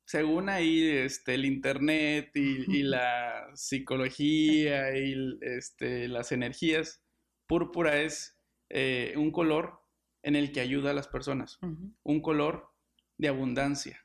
Según 0.07 0.49
ahí 0.49 0.89
este, 0.89 1.35
el 1.35 1.45
internet 1.45 2.31
y, 2.35 2.83
la 2.83 3.51
psicología 3.55 4.97
y 4.97 5.39
este, 5.43 6.09
las 6.09 6.33
energías, 6.33 7.03
púrpura 7.47 8.01
es 8.01 8.39
eh, 8.71 9.13
un 9.19 9.33
color 9.33 9.83
en 10.23 10.35
el 10.35 10.51
que 10.51 10.61
ayuda 10.61 10.93
a 10.93 10.95
las 10.95 11.09
personas, 11.09 11.59
un 12.03 12.23
color 12.23 12.73
de 13.19 13.29
abundancia. 13.29 14.01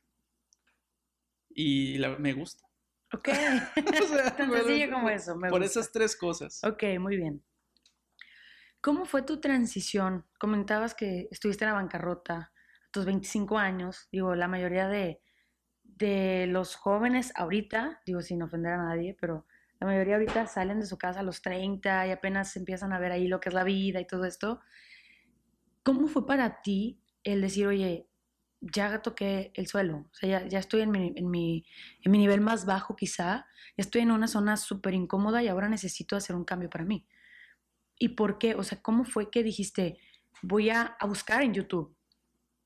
Y 1.49 1.97
me 2.19 2.33
gusta. 2.33 2.66
Ok, 3.13 3.29
tan 4.37 4.51
sencillo 4.51 4.91
como 4.91 5.09
eso. 5.09 5.37
por 5.49 5.63
esas 5.63 5.91
tres 5.91 6.15
cosas. 6.15 6.61
Ok, 6.63 6.83
muy 6.99 7.17
bien. 7.17 7.43
¿Cómo 8.81 9.05
fue 9.05 9.21
tu 9.21 9.39
transición? 9.39 10.25
Comentabas 10.39 10.93
que 10.93 11.27
estuviste 11.31 11.65
en 11.65 11.71
la 11.71 11.77
bancarrota 11.77 12.35
a 12.35 12.51
tus 12.91 13.05
25 13.05 13.57
años. 13.57 14.07
Digo, 14.11 14.35
la 14.35 14.47
mayoría 14.47 14.87
de, 14.87 15.21
de 15.83 16.47
los 16.47 16.75
jóvenes 16.75 17.31
ahorita, 17.35 18.01
digo 18.05 18.21
sin 18.21 18.43
ofender 18.43 18.73
a 18.73 18.83
nadie, 18.83 19.17
pero 19.19 19.45
la 19.79 19.87
mayoría 19.87 20.15
ahorita 20.15 20.47
salen 20.47 20.79
de 20.79 20.85
su 20.85 20.97
casa 20.97 21.21
a 21.21 21.23
los 21.23 21.41
30 21.41 22.07
y 22.07 22.11
apenas 22.11 22.55
empiezan 22.55 22.93
a 22.93 22.99
ver 22.99 23.11
ahí 23.11 23.27
lo 23.27 23.39
que 23.39 23.49
es 23.49 23.55
la 23.55 23.63
vida 23.63 23.99
y 23.99 24.07
todo 24.07 24.25
esto. 24.25 24.61
¿Cómo 25.83 26.07
fue 26.07 26.25
para 26.25 26.61
ti 26.61 27.01
el 27.23 27.41
decir, 27.41 27.67
oye, 27.67 28.06
ya 28.61 29.01
toqué 29.01 29.51
el 29.55 29.67
suelo, 29.67 29.97
o 30.11 30.15
sea, 30.15 30.47
ya, 30.47 30.59
estoy 30.59 30.81
en 30.81 30.91
mi, 30.91 31.65
nivel 32.05 32.41
más 32.41 32.65
bajo 32.65 32.95
quizá, 32.95 33.45
ya 33.77 33.81
estoy 33.81 34.01
en 34.01 34.11
una 34.11 34.27
zona 34.27 34.57
súper 34.57 34.93
incómoda 34.93 35.43
y 35.43 35.47
ahora 35.47 35.69
necesito 35.69 36.15
hacer 36.15 36.35
un 36.35 36.43
cambio 36.43 36.69
para 36.69 36.85
mí? 36.85 37.05
¿Y 37.99 38.09
por 38.09 38.37
qué? 38.37 38.55
O 38.55 38.63
sea, 38.63 38.81
¿cómo 38.81 39.05
fue 39.05 39.29
que 39.29 39.43
dijiste, 39.43 39.99
voy 40.41 40.69
a, 40.69 40.97
buscar 41.07 41.41
en 41.41 41.53
YouTube? 41.53 41.95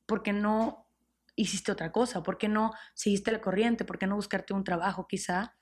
¿Por 0.05 0.23
qué 0.23 0.33
no 0.33 0.87
hiciste 1.35 1.71
otra 1.71 1.91
cosa? 1.91 2.23
¿Por 2.23 2.37
qué 2.37 2.47
no 2.47 2.71
seguiste 2.93 3.31
la 3.31 3.41
corriente? 3.41 3.85
¿Por 3.85 3.97
qué 3.97 4.07
no 4.07 4.15
buscarte 4.15 4.53
un 4.53 4.63
trabajo 4.63 5.07
quizá 5.07 5.55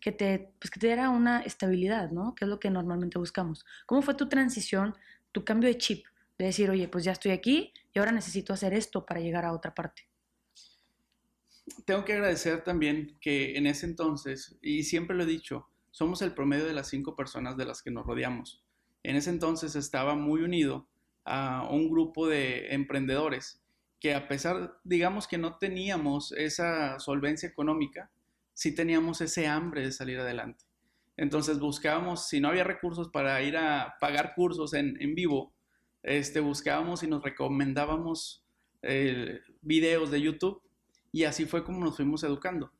que 0.00 0.12
te, 0.12 0.54
pues 0.58 0.70
que 0.70 0.80
te 0.80 0.86
diera 0.86 1.10
una 1.10 1.40
estabilidad, 1.40 2.10
¿no? 2.10 2.34
Que 2.34 2.46
es 2.46 2.48
lo 2.48 2.58
que 2.58 2.70
normalmente 2.70 3.18
buscamos. 3.18 3.64
¿Cómo 3.86 4.00
fue 4.00 4.14
tu 4.14 4.28
transición, 4.28 4.94
tu 5.32 5.44
cambio 5.44 5.68
de 5.68 5.76
chip? 5.76 6.06
De 6.40 6.46
decir, 6.46 6.70
oye, 6.70 6.88
pues 6.88 7.04
ya 7.04 7.12
estoy 7.12 7.32
aquí 7.32 7.74
y 7.92 7.98
ahora 7.98 8.12
necesito 8.12 8.54
hacer 8.54 8.72
esto 8.72 9.04
para 9.04 9.20
llegar 9.20 9.44
a 9.44 9.52
otra 9.52 9.74
parte. 9.74 10.08
Tengo 11.84 12.02
que 12.06 12.14
agradecer 12.14 12.64
también 12.64 13.18
que 13.20 13.58
en 13.58 13.66
ese 13.66 13.84
entonces, 13.84 14.56
y 14.62 14.84
siempre 14.84 15.14
lo 15.14 15.24
he 15.24 15.26
dicho, 15.26 15.68
somos 15.90 16.22
el 16.22 16.32
promedio 16.32 16.64
de 16.64 16.72
las 16.72 16.88
cinco 16.88 17.14
personas 17.14 17.58
de 17.58 17.66
las 17.66 17.82
que 17.82 17.90
nos 17.90 18.06
rodeamos. 18.06 18.64
En 19.02 19.16
ese 19.16 19.28
entonces 19.28 19.76
estaba 19.76 20.14
muy 20.14 20.40
unido 20.40 20.88
a 21.26 21.68
un 21.70 21.90
grupo 21.90 22.26
de 22.26 22.72
emprendedores 22.72 23.60
que 24.00 24.14
a 24.14 24.26
pesar, 24.26 24.78
digamos 24.82 25.28
que 25.28 25.36
no 25.36 25.58
teníamos 25.58 26.32
esa 26.32 26.98
solvencia 27.00 27.50
económica, 27.50 28.10
sí 28.54 28.74
teníamos 28.74 29.20
ese 29.20 29.46
hambre 29.46 29.82
de 29.82 29.92
salir 29.92 30.18
adelante. 30.18 30.64
Entonces 31.18 31.58
buscábamos, 31.58 32.28
si 32.28 32.40
no 32.40 32.48
había 32.48 32.64
recursos 32.64 33.10
para 33.10 33.42
ir 33.42 33.58
a 33.58 33.96
pagar 34.00 34.32
cursos 34.34 34.72
en, 34.72 34.96
en 35.02 35.14
vivo, 35.14 35.52
este, 36.02 36.40
buscábamos 36.40 37.02
y 37.02 37.06
nos 37.06 37.22
recomendábamos 37.22 38.44
eh, 38.82 39.40
videos 39.60 40.10
de 40.10 40.20
YouTube 40.20 40.62
y 41.12 41.24
así 41.24 41.44
fue 41.44 41.64
como 41.64 41.84
nos 41.84 41.96
fuimos 41.96 42.22
educando. 42.24 42.72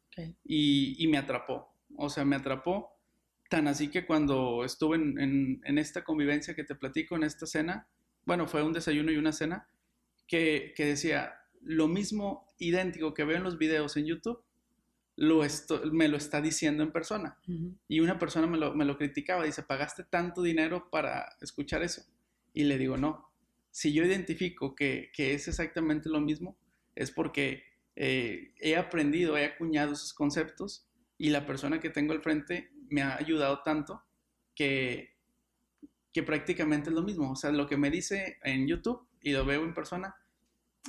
Y, 0.45 1.07
me 1.09 1.17
atrapó, 1.17 1.75
o 1.97 2.11
sea, 2.11 2.27
me 2.27 2.37
atrapó 2.37 2.91
tan 3.49 3.69
así 3.69 3.89
que 3.89 4.05
cuando 4.05 4.65
estuve 4.65 4.97
en, 4.97 5.79
esta 5.79 6.05
convivencia 6.05 6.55
que 6.55 6.63
te 6.63 6.75
platico, 6.75 7.17
en 7.17 7.23
esta 7.23 7.47
cena, 7.47 7.89
bueno, 8.27 8.47
fue 8.47 8.63
un 8.63 8.75
desayuno 8.75 9.11
y 9.11 9.17
una 9.17 9.33
cena, 9.33 9.67
que, 10.27 10.75
decía, 10.77 11.33
lo 11.63 11.89
mismo 11.89 12.47
idéntico 12.59 13.15
que 13.15 13.25
veo 13.25 13.39
en 13.39 13.45
los 13.45 13.57
videos 13.57 13.97
en 13.97 14.07
YouTube, 14.07 14.43
lo 15.17 15.43
me 15.91 16.09
lo 16.09 16.19
está 16.19 16.43
diciendo 16.43 16.83
en 16.83 16.93
persona. 16.93 17.39
Y 17.89 18.01
una 18.01 18.19
persona 18.19 18.47
me 18.47 18.59
lo, 18.59 18.75
me 18.75 18.85
lo 18.85 18.99
criticaba, 18.99 19.45
dice, 19.45 19.63
pagaste 19.63 20.05
tanto 20.05 20.43
dinero 20.43 20.89
para 20.91 21.35
escuchar 21.41 21.83
eso. 21.83 22.03
Y 22.53 22.65
le 22.65 22.79
digo, 22.79 22.97
no, 22.97 23.31
si 23.71 23.93
yo 23.93 24.05
identifico 24.05 24.75
que, 24.75 25.11
es 25.17 25.49
exactamente 25.49 26.09
lo 26.09 26.21
mismo, 26.21 26.59
es 26.95 27.11
porque 27.11 27.65
eh, 27.97 28.53
he 28.59 28.77
aprendido, 28.77 29.37
he 29.37 29.45
acuñado 29.45 29.93
esos 29.93 30.13
conceptos 30.13 30.89
y 31.17 31.31
la 31.31 31.47
persona 31.47 31.81
que 31.81 31.91
tengo 31.91 32.13
al 32.13 32.23
frente 32.23 32.71
me 32.89 33.03
ha 33.03 33.17
ayudado 33.17 33.63
tanto 33.63 34.03
que, 34.55 35.17
que 36.13 36.23
prácticamente 36.23 36.91
es 36.91 36.95
lo 36.95 37.03
mismo. 37.03 37.31
O 37.31 37.37
sea, 37.37 37.53
lo 37.53 37.67
que 37.67 37.77
me 37.77 37.91
dice 37.91 38.39
en 38.43 38.67
YouTube 38.67 39.07
y 39.21 39.33
lo 39.33 39.45
veo 39.45 39.63
en 39.63 39.75
persona 39.75 40.15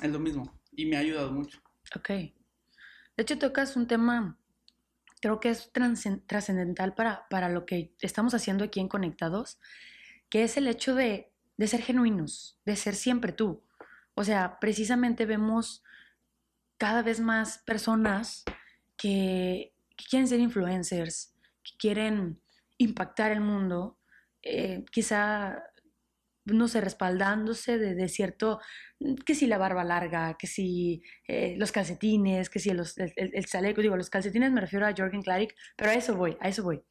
es 0.02 0.10
lo 0.10 0.18
mismo 0.18 0.60
y 0.72 0.86
me 0.86 0.96
ha 0.96 1.00
ayudado 1.00 1.32
mucho. 1.32 1.60
Ok. 1.96 2.08
De 2.08 3.22
hecho, 3.22 3.38
tocas 3.38 3.76
un 3.76 3.86
tema, 3.86 4.38
creo 5.20 5.38
que 5.38 5.50
es 5.50 5.70
trascendental 6.26 6.94
para, 6.94 7.28
para 7.28 7.48
lo 7.48 7.66
que 7.66 7.94
estamos 8.00 8.34
haciendo 8.34 8.64
aquí 8.64 8.80
en 8.80 8.88
Conectados, 8.88 9.60
que 10.28 10.44
es 10.44 10.56
el 10.56 10.66
hecho 10.66 10.94
de 10.94 11.31
de 11.56 11.66
ser 11.66 11.82
genuinos, 11.82 12.58
de 12.64 12.76
ser 12.76 12.94
siempre 12.94 13.32
tú. 13.32 13.62
O 14.14 14.24
sea, 14.24 14.58
precisamente 14.60 15.26
vemos 15.26 15.82
cada 16.78 17.02
vez 17.02 17.20
más 17.20 17.58
personas 17.58 18.44
que, 18.96 19.72
quieren 20.10 20.26
ser 20.26 20.40
influencers, 20.40 21.34
que 21.62 21.72
quieren 21.78 22.40
impactar 22.78 23.30
el 23.30 23.40
mundo, 23.40 23.98
eh, 24.42 24.84
quizá, 24.90 25.62
no 26.44 26.66
sé, 26.66 26.80
respaldándose 26.80 27.78
de, 27.78 28.08
cierto, 28.08 28.60
que 29.24 29.34
si 29.34 29.46
la 29.46 29.58
barba 29.58 29.84
larga, 29.84 30.36
que 30.36 30.48
si 30.48 31.02
eh, 31.28 31.54
los 31.56 31.70
calcetines, 31.70 32.50
que 32.50 32.58
si 32.58 32.70
el, 32.70 32.82
el, 32.96 33.46
chaleco, 33.46 33.80
digo, 33.80 33.96
los 33.96 34.10
calcetines 34.10 34.50
me 34.50 34.60
refiero 34.60 34.86
a 34.86 34.94
Jorgen 34.96 35.22
Klarik, 35.22 35.54
pero 35.76 35.92
a 35.92 35.94
eso 35.94 36.16
voy, 36.16 36.36
a 36.40 36.48
eso 36.48 36.64
voy. 36.64 36.82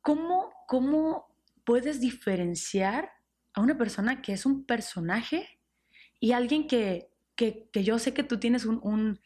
¿Cómo, 0.00 0.52
cómo 0.68 1.35
puedes 1.66 2.00
diferenciar 2.00 3.10
a 3.52 3.60
una 3.60 3.76
persona 3.76 4.22
que 4.22 4.32
es 4.32 4.46
un 4.46 4.64
personaje 4.64 5.60
y 6.20 6.32
alguien 6.32 6.68
que, 6.68 7.10
que, 7.34 7.68
yo 7.74 7.98
sé 7.98 8.14
que 8.14 8.22
tú 8.22 8.38
tienes 8.38 8.64
un, 8.64 9.20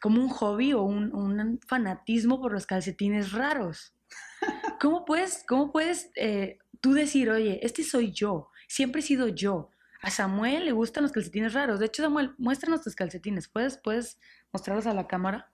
como 0.00 0.22
un 0.22 0.28
hobby 0.28 0.72
o 0.72 0.82
un, 0.82 1.60
fanatismo 1.66 2.40
por 2.40 2.52
los 2.52 2.64
calcetines 2.64 3.32
raros. 3.32 3.94
¿Cómo 4.80 5.04
puedes, 5.04 5.44
cómo 5.46 5.72
puedes 5.72 6.10
eh, 6.14 6.58
tú 6.80 6.94
decir, 6.94 7.28
oye, 7.28 7.58
este 7.62 7.82
soy 7.82 8.12
yo, 8.12 8.48
siempre 8.68 9.00
he 9.00 9.04
sido 9.04 9.28
yo? 9.28 9.70
A 10.00 10.10
Samuel 10.10 10.64
le 10.64 10.72
gustan 10.72 11.02
los 11.02 11.12
calcetines 11.12 11.52
raros. 11.52 11.80
De 11.80 11.86
hecho, 11.86 12.02
Samuel, 12.02 12.34
muéstranos 12.38 12.82
tus 12.82 12.94
calcetines. 12.94 13.48
¿Puedes, 13.48 13.76
puedes 13.76 14.18
mostrarlos 14.50 14.86
a 14.86 14.94
la 14.94 15.06
cámara? 15.06 15.52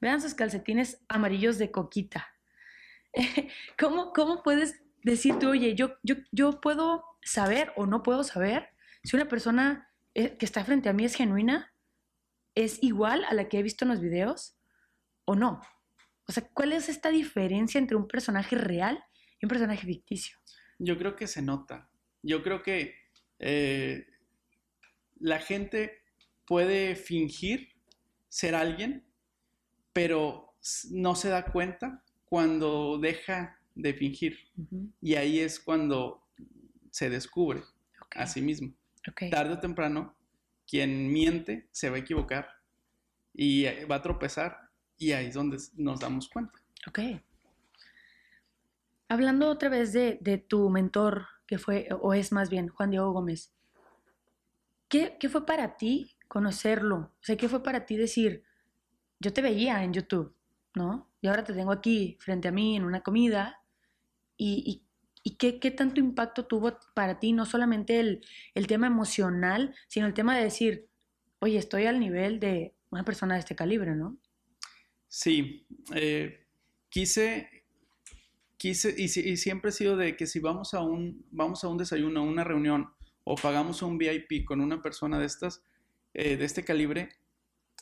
Vean 0.00 0.20
sus 0.20 0.34
calcetines 0.34 1.00
amarillos 1.08 1.58
de 1.58 1.72
coquita. 1.72 2.28
¿Cómo, 3.78 4.12
¿Cómo 4.12 4.44
puedes 4.44 4.80
decir 5.02 5.38
tú, 5.38 5.50
oye, 5.50 5.74
yo, 5.74 5.96
yo, 6.02 6.16
yo 6.32 6.60
puedo 6.60 7.04
saber 7.22 7.72
o 7.76 7.86
no 7.86 8.02
puedo 8.02 8.24
saber 8.24 8.68
si 9.02 9.16
una 9.16 9.28
persona 9.28 9.88
eh, 10.14 10.36
que 10.36 10.44
está 10.44 10.64
frente 10.64 10.88
a 10.88 10.92
mí 10.92 11.04
es 11.04 11.14
genuina, 11.14 11.72
es 12.54 12.82
igual 12.82 13.24
a 13.24 13.34
la 13.34 13.48
que 13.48 13.58
he 13.58 13.62
visto 13.62 13.84
en 13.84 13.90
los 13.90 14.00
videos 14.00 14.58
o 15.24 15.34
no? 15.34 15.60
O 16.26 16.32
sea, 16.32 16.48
¿cuál 16.52 16.72
es 16.72 16.88
esta 16.88 17.10
diferencia 17.10 17.78
entre 17.78 17.96
un 17.96 18.08
personaje 18.08 18.56
real 18.56 19.02
y 19.40 19.46
un 19.46 19.48
personaje 19.48 19.86
ficticio? 19.86 20.36
Yo 20.78 20.98
creo 20.98 21.16
que 21.16 21.26
se 21.26 21.42
nota. 21.42 21.88
Yo 22.22 22.42
creo 22.42 22.62
que 22.62 22.94
eh, 23.38 24.06
la 25.20 25.38
gente 25.38 26.02
puede 26.44 26.96
fingir 26.96 27.68
ser 28.28 28.54
alguien, 28.54 29.06
pero 29.92 30.56
no 30.90 31.14
se 31.14 31.28
da 31.28 31.44
cuenta 31.44 32.04
cuando 32.24 32.98
deja 32.98 33.57
de 33.78 33.94
fingir. 33.94 34.36
Y 35.00 35.14
ahí 35.14 35.38
es 35.38 35.58
cuando 35.60 36.26
se 36.90 37.08
descubre 37.08 37.62
a 38.10 38.26
sí 38.26 38.42
mismo. 38.42 38.74
Tarde 39.30 39.54
o 39.54 39.60
temprano, 39.60 40.14
quien 40.66 41.10
miente 41.12 41.68
se 41.70 41.88
va 41.88 41.96
a 41.96 42.00
equivocar 42.00 42.48
y 43.32 43.64
va 43.84 43.96
a 43.96 44.02
tropezar 44.02 44.58
y 44.98 45.12
ahí 45.12 45.26
es 45.26 45.34
donde 45.34 45.58
nos 45.76 46.00
damos 46.00 46.28
cuenta. 46.28 46.52
Ok. 46.88 46.98
Hablando 49.08 49.48
otra 49.48 49.68
vez 49.68 49.92
de, 49.92 50.44
tu 50.48 50.68
mentor, 50.68 51.26
que 51.46 51.56
fue, 51.56 51.88
o 52.02 52.12
es 52.12 52.32
más 52.32 52.50
bien 52.50 52.68
Juan 52.68 52.90
Diego 52.90 53.12
Gómez, 53.12 53.54
¿qué, 54.88 55.16
¿qué, 55.18 55.28
fue 55.28 55.46
para 55.46 55.76
ti 55.76 56.16
conocerlo? 56.26 56.96
O 56.96 57.22
sea, 57.22 57.36
¿qué 57.36 57.48
fue 57.48 57.62
para 57.62 57.86
ti 57.86 57.96
decir, 57.96 58.42
yo 59.20 59.32
te 59.32 59.40
veía 59.40 59.82
en 59.82 59.94
YouTube, 59.94 60.34
¿no? 60.74 61.08
Y 61.22 61.28
ahora 61.28 61.44
te 61.44 61.54
tengo 61.54 61.72
aquí 61.72 62.18
frente 62.20 62.48
a 62.48 62.52
mí 62.52 62.76
en 62.76 62.84
una 62.84 63.00
comida 63.00 63.62
y, 64.38 64.84
qué, 65.38 65.70
tanto 65.70 66.00
impacto 66.00 66.46
tuvo 66.46 66.78
para 66.94 67.18
ti, 67.18 67.32
no 67.32 67.44
solamente 67.44 68.00
el, 68.00 68.66
tema 68.66 68.86
emocional, 68.86 69.74
sino 69.88 70.06
el 70.06 70.14
tema 70.14 70.36
de 70.36 70.44
decir, 70.44 70.88
oye, 71.40 71.58
estoy 71.58 71.86
al 71.86 72.00
nivel 72.00 72.40
de 72.40 72.74
una 72.90 73.04
persona 73.04 73.34
de 73.34 73.40
este 73.40 73.56
calibre, 73.56 73.94
¿no? 73.94 74.16
Sí, 75.08 75.66
eh, 75.94 76.46
quise, 76.88 77.64
quise, 78.56 78.94
y, 78.96 79.08
siempre 79.08 79.70
he 79.70 79.72
sido 79.72 79.96
de 79.96 80.16
que 80.16 80.26
si 80.26 80.38
vamos 80.38 80.74
a 80.74 80.80
un, 80.80 81.26
vamos 81.30 81.64
a 81.64 81.68
un 81.68 81.78
desayuno, 81.78 82.20
a 82.20 82.22
una 82.22 82.44
reunión, 82.44 82.88
o 83.24 83.34
pagamos 83.34 83.82
un 83.82 83.98
VIP 83.98 84.46
con 84.46 84.60
una 84.60 84.80
persona 84.80 85.18
de 85.18 85.26
estas, 85.26 85.62
eh, 86.14 86.36
de 86.36 86.44
este 86.44 86.64
calibre, 86.64 87.10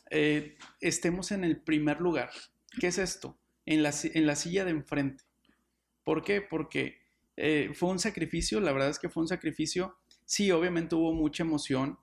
eh, 0.09 0.57
estemos 0.81 1.31
en 1.31 1.43
el 1.43 1.61
primer 1.61 2.01
lugar. 2.01 2.31
¿Qué 2.79 2.87
es 2.87 2.97
esto? 2.97 3.37
En 3.65 3.83
la, 3.83 3.93
en 4.03 4.25
la 4.25 4.35
silla 4.35 4.65
de 4.65 4.71
enfrente. 4.71 5.26
¿Por 6.07 6.23
qué? 6.23 6.41
Porque 6.41 7.01
eh, 7.35 7.71
fue 7.73 7.89
un 7.89 7.99
sacrificio, 7.99 8.61
la 8.61 8.71
verdad 8.71 8.89
es 8.89 8.97
que 8.97 9.09
fue 9.09 9.23
un 9.23 9.27
sacrificio. 9.27 9.97
Sí, 10.23 10.49
obviamente 10.51 10.95
hubo 10.95 11.11
mucha 11.11 11.43
emoción, 11.43 11.99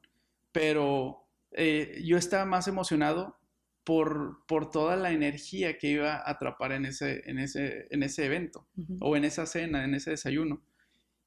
pero 0.53 1.27
eh, 1.53 2.03
yo 2.05 2.19
estaba 2.19 2.45
más 2.45 2.69
emocionado 2.69 3.39
por, 3.83 4.45
por 4.47 4.71
toda 4.71 4.97
la 4.97 5.13
energía 5.13 5.79
que 5.79 5.89
iba 5.89 6.17
a 6.17 6.31
atrapar 6.33 6.73
en 6.73 6.85
ese, 6.85 7.23
en 7.25 7.39
ese, 7.39 7.87
en 7.89 8.03
ese 8.03 8.27
evento 8.27 8.69
o 9.01 9.17
en 9.17 9.25
esa 9.25 9.47
cena, 9.47 9.85
en 9.85 9.95
ese 9.95 10.11
desayuno. 10.11 10.63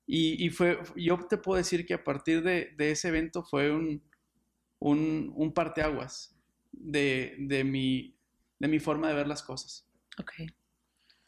Y, 0.06 0.48
fue, 0.52 0.78
yo 0.96 1.18
te 1.28 1.38
puedo 1.38 1.58
decir 1.58 1.84
que 1.84 1.96
a 1.96 2.04
partir 2.04 2.44
de, 2.44 2.76
ese 2.78 3.08
evento 3.08 3.42
fue 3.42 3.72
un, 3.72 4.04
un, 4.78 5.34
un 5.36 5.52
parteaguas 5.52 6.38
de, 6.72 7.38
de, 7.40 7.63
mi, 7.63 8.16
de 8.60 8.68
mi 8.68 8.78
forma 8.78 9.08
de 9.08 9.16
ver 9.16 9.28
las 9.28 9.42
cosas. 9.42 9.90
Ok. 10.20 10.34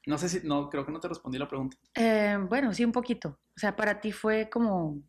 No 0.06 0.18
sé 0.18 0.30
si, 0.30 0.48
no, 0.48 0.70
creo 0.70 0.86
que 0.86 0.92
no 0.92 1.00
te 1.00 1.08
respondí 1.08 1.38
la 1.38 1.48
pregunta. 1.48 1.78
Eh, 1.96 2.38
bueno, 2.48 2.74
sí, 2.74 2.86
un 2.86 2.92
poquito. 2.92 3.40
O 3.56 3.60
sea, 3.60 3.76
para 3.76 4.00
ti 4.00 4.12
fue 4.12 4.50
como 4.50 5.02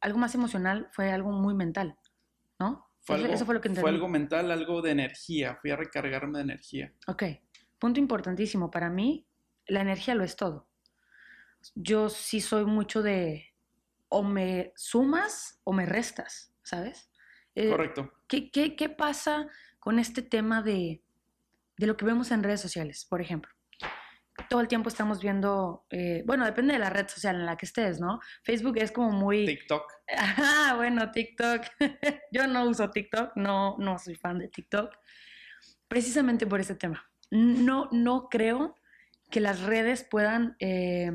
algo 0.00 0.18
más 0.18 0.34
emocional, 0.34 0.88
fue 0.92 1.10
algo 1.10 1.30
muy 1.32 1.54
mental, 1.54 1.96
¿no? 2.58 2.90
Fue 3.00 3.16
algo, 3.16 3.32
eso 3.32 3.46
fue 3.46 3.54
lo 3.54 3.60
que 3.60 3.68
entendí. 3.68 3.82
Fue 3.82 3.90
algo 3.90 4.08
mental, 4.08 4.50
algo 4.50 4.82
de 4.82 4.90
energía. 4.90 5.56
Fui 5.60 5.70
a 5.70 5.76
recargarme 5.76 6.38
de 6.38 6.44
energía. 6.44 6.92
Ok. 7.06 7.22
Punto 7.78 8.00
importantísimo. 8.00 8.70
Para 8.70 8.90
mí, 8.90 9.28
la 9.66 9.80
energía 9.80 10.14
lo 10.16 10.24
es 10.24 10.34
todo. 10.34 10.68
Yo 11.74 12.08
sí 12.08 12.40
soy 12.40 12.64
mucho 12.64 13.02
de 13.02 13.54
o 14.08 14.22
me 14.22 14.72
sumas 14.76 15.60
o 15.64 15.72
me 15.72 15.86
restas, 15.86 16.52
¿sabes? 16.62 17.10
Eh, 17.54 17.70
Correcto. 17.70 18.12
¿qué, 18.28 18.50
qué, 18.50 18.76
qué 18.76 18.88
pasa 18.88 19.48
con 19.78 19.98
este 19.98 20.22
tema 20.22 20.62
de, 20.62 21.02
de 21.76 21.86
lo 21.86 21.96
que 21.96 22.04
vemos 22.04 22.30
en 22.30 22.42
redes 22.42 22.60
sociales, 22.60 23.06
por 23.08 23.20
ejemplo? 23.20 23.55
Todo 24.48 24.60
el 24.60 24.68
tiempo 24.68 24.88
estamos 24.88 25.20
viendo, 25.20 25.86
eh, 25.90 26.22
bueno, 26.26 26.44
depende 26.44 26.72
de 26.72 26.78
la 26.78 26.90
red 26.90 27.08
social 27.08 27.36
en 27.36 27.46
la 27.46 27.56
que 27.56 27.66
estés, 27.66 28.00
¿no? 28.00 28.20
Facebook 28.42 28.78
es 28.78 28.92
como 28.92 29.10
muy... 29.10 29.46
TikTok. 29.46 29.82
Ah, 30.16 30.74
bueno, 30.76 31.10
TikTok. 31.10 31.62
Yo 32.32 32.46
no 32.46 32.64
uso 32.66 32.90
TikTok, 32.90 33.36
no, 33.36 33.76
no 33.78 33.98
soy 33.98 34.14
fan 34.14 34.38
de 34.38 34.48
TikTok, 34.48 34.94
precisamente 35.88 36.46
por 36.46 36.60
ese 36.60 36.74
tema. 36.74 37.08
No, 37.30 37.88
no 37.92 38.28
creo 38.28 38.76
que 39.30 39.40
las 39.40 39.62
redes 39.62 40.06
puedan 40.08 40.56
eh, 40.60 41.10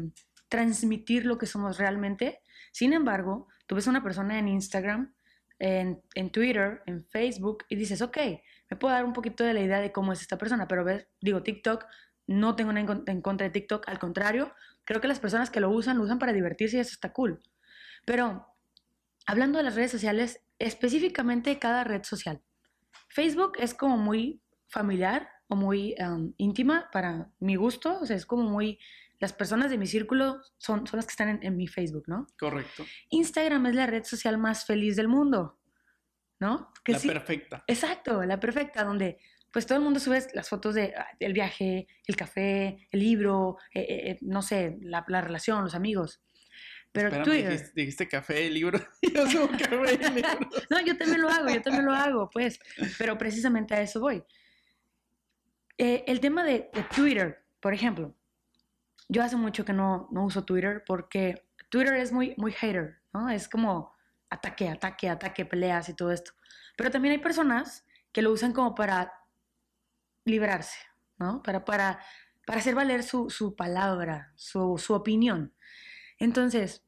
transmitir 0.50 1.26
lo 1.26 1.38
que 1.38 1.46
somos 1.46 1.78
realmente. 1.78 2.42
Sin 2.72 2.94
embargo, 2.94 3.48
tú 3.68 3.76
ves 3.76 3.88
a 3.88 3.92
una 3.92 4.04
persona 4.04 4.38
en 4.38 4.48
Instagram, 4.48 5.14
en, 5.60 6.02
en 6.16 6.32
Twitter, 6.32 6.82
en 6.86 7.06
Facebook, 7.06 7.66
y 7.70 7.76
dices, 7.76 8.02
ok, 8.02 8.18
me 8.70 8.78
puedo 8.78 8.94
dar 8.94 9.06
un 9.06 9.14
poquito 9.14 9.44
de 9.44 9.54
la 9.54 9.62
idea 9.62 9.80
de 9.80 9.92
cómo 9.92 10.14
es 10.14 10.22
esta 10.22 10.38
persona, 10.38 10.68
pero 10.68 10.84
ves, 10.84 11.08
digo, 11.20 11.44
TikTok 11.44 11.86
no 12.28 12.56
tengo 12.56 12.72
nada 12.74 13.02
en 13.08 13.22
contra 13.22 13.46
de 13.46 13.52
TikTok, 13.52 13.88
al 13.88 14.00
contrario, 14.00 14.54
creo 14.86 15.02
que 15.02 15.08
las 15.08 15.20
personas 15.20 15.50
que 15.50 15.60
lo 15.60 15.70
usan 15.70 15.98
lo 15.98 16.04
usan 16.04 16.20
para 16.20 16.34
divertirse 16.34 16.78
y 16.78 16.80
eso 16.80 16.92
está 16.94 17.14
cool. 17.14 17.40
Pero 18.06 18.48
hablando 19.26 19.58
de 19.58 19.64
las 19.64 19.76
redes 19.76 19.92
sociales, 19.92 20.42
específicamente 20.60 21.60
cada 21.60 21.84
red 21.84 22.04
social. 22.04 22.42
Facebook 23.10 23.54
es 23.60 23.74
como 23.74 23.98
muy 23.98 24.42
familiar 24.68 25.30
o 25.48 25.56
muy 25.56 25.96
um, 26.00 26.34
íntima 26.38 26.90
para 26.92 27.30
mi 27.40 27.56
gusto, 27.56 28.00
o 28.00 28.06
sea, 28.06 28.16
es 28.16 28.26
como 28.26 28.44
muy... 28.44 28.80
Las 29.20 29.34
personas 29.34 29.70
de 29.70 29.78
mi 29.78 29.86
círculo 29.86 30.42
son, 30.58 30.88
son 30.88 30.98
las 30.98 31.06
que 31.06 31.12
están 31.12 31.40
en, 31.44 31.56
mi 31.56 31.68
Facebook, 31.68 32.06
¿no? 32.08 32.26
Correcto. 32.40 32.84
Instagram 33.12 33.68
es 33.68 33.76
la 33.76 33.86
red 33.86 34.04
social 34.04 34.40
más 34.40 34.66
feliz 34.66 34.96
del 34.96 35.08
mundo, 35.08 35.60
¿no? 36.40 36.72
la 36.88 37.00
perfecta. 37.00 37.64
Exacto, 37.68 38.24
la 38.24 38.40
perfecta, 38.40 38.84
donde 38.84 39.20
pues 39.52 39.66
todo 39.66 39.78
el 39.78 39.84
mundo 39.84 40.00
sube 40.00 40.26
las 40.34 40.50
fotos 40.50 40.76
de, 40.76 40.94
ah, 40.98 41.08
el 41.20 41.34
viaje, 41.34 41.88
el 42.08 42.16
café, 42.16 42.88
el 42.90 43.00
libro, 43.00 43.58
eh, 43.74 43.82
eh, 43.82 44.12
eh, 44.12 44.18
no 44.22 44.42
sé, 44.42 44.78
la, 44.82 45.04
relación, 45.04 45.64
los 45.64 45.76
amigos. 45.76 46.22
Pero 46.94 47.24
tú 47.24 47.32
dijiste, 47.32 47.72
dijiste, 47.74 48.08
café, 48.08 48.50
libro, 48.50 48.80
yo 49.14 49.30
subo 49.30 49.50
café 49.50 49.94
y 49.94 50.14
libro. 50.16 50.40
no, 50.70 50.82
yo 50.82 50.98
también 50.98 51.22
lo 51.22 51.30
hago, 51.30 51.50
yo 51.50 51.62
también 51.62 51.86
lo 51.86 51.94
hago, 51.94 52.30
pues, 52.30 52.60
pero 52.98 53.18
precisamente 53.18 53.74
a 53.74 53.82
eso 53.82 54.00
voy. 54.00 54.24
el 55.78 56.20
tema 56.20 56.44
de, 56.44 56.70
Twitter, 56.96 57.44
por 57.60 57.74
ejemplo, 57.74 58.16
yo 59.10 59.24
hace 59.24 59.36
mucho 59.36 59.66
que 59.66 59.74
no, 59.74 60.08
no 60.12 60.26
uso 60.26 60.46
Twitter 60.46 60.84
porque 60.86 61.46
Twitter 61.70 61.96
es 61.96 62.12
muy, 62.12 62.34
muy 62.38 62.52
hater, 62.52 63.00
¿no? 63.14 63.30
Es 63.30 63.48
como 63.50 63.94
ataque, 64.30 64.70
ataque, 64.70 65.10
ataque, 65.10 65.46
peleas 65.46 65.90
y 65.90 65.96
todo 65.96 66.12
esto. 66.12 66.32
Pero 66.78 66.90
también 66.92 67.14
hay 67.14 67.20
personas 67.20 67.86
que 68.12 68.22
lo 68.22 68.32
usan 68.32 68.54
como 68.54 68.76
para 68.76 69.14
librarse, 70.26 70.80
¿no? 71.18 71.42
Para, 71.44 71.66
para, 71.66 72.00
para 72.46 72.60
hacer 72.60 72.76
valer 72.76 73.04
su, 73.04 73.56
palabra, 73.58 74.34
su, 74.36 74.76
opinión. 74.90 75.54
Entonces, 76.20 76.86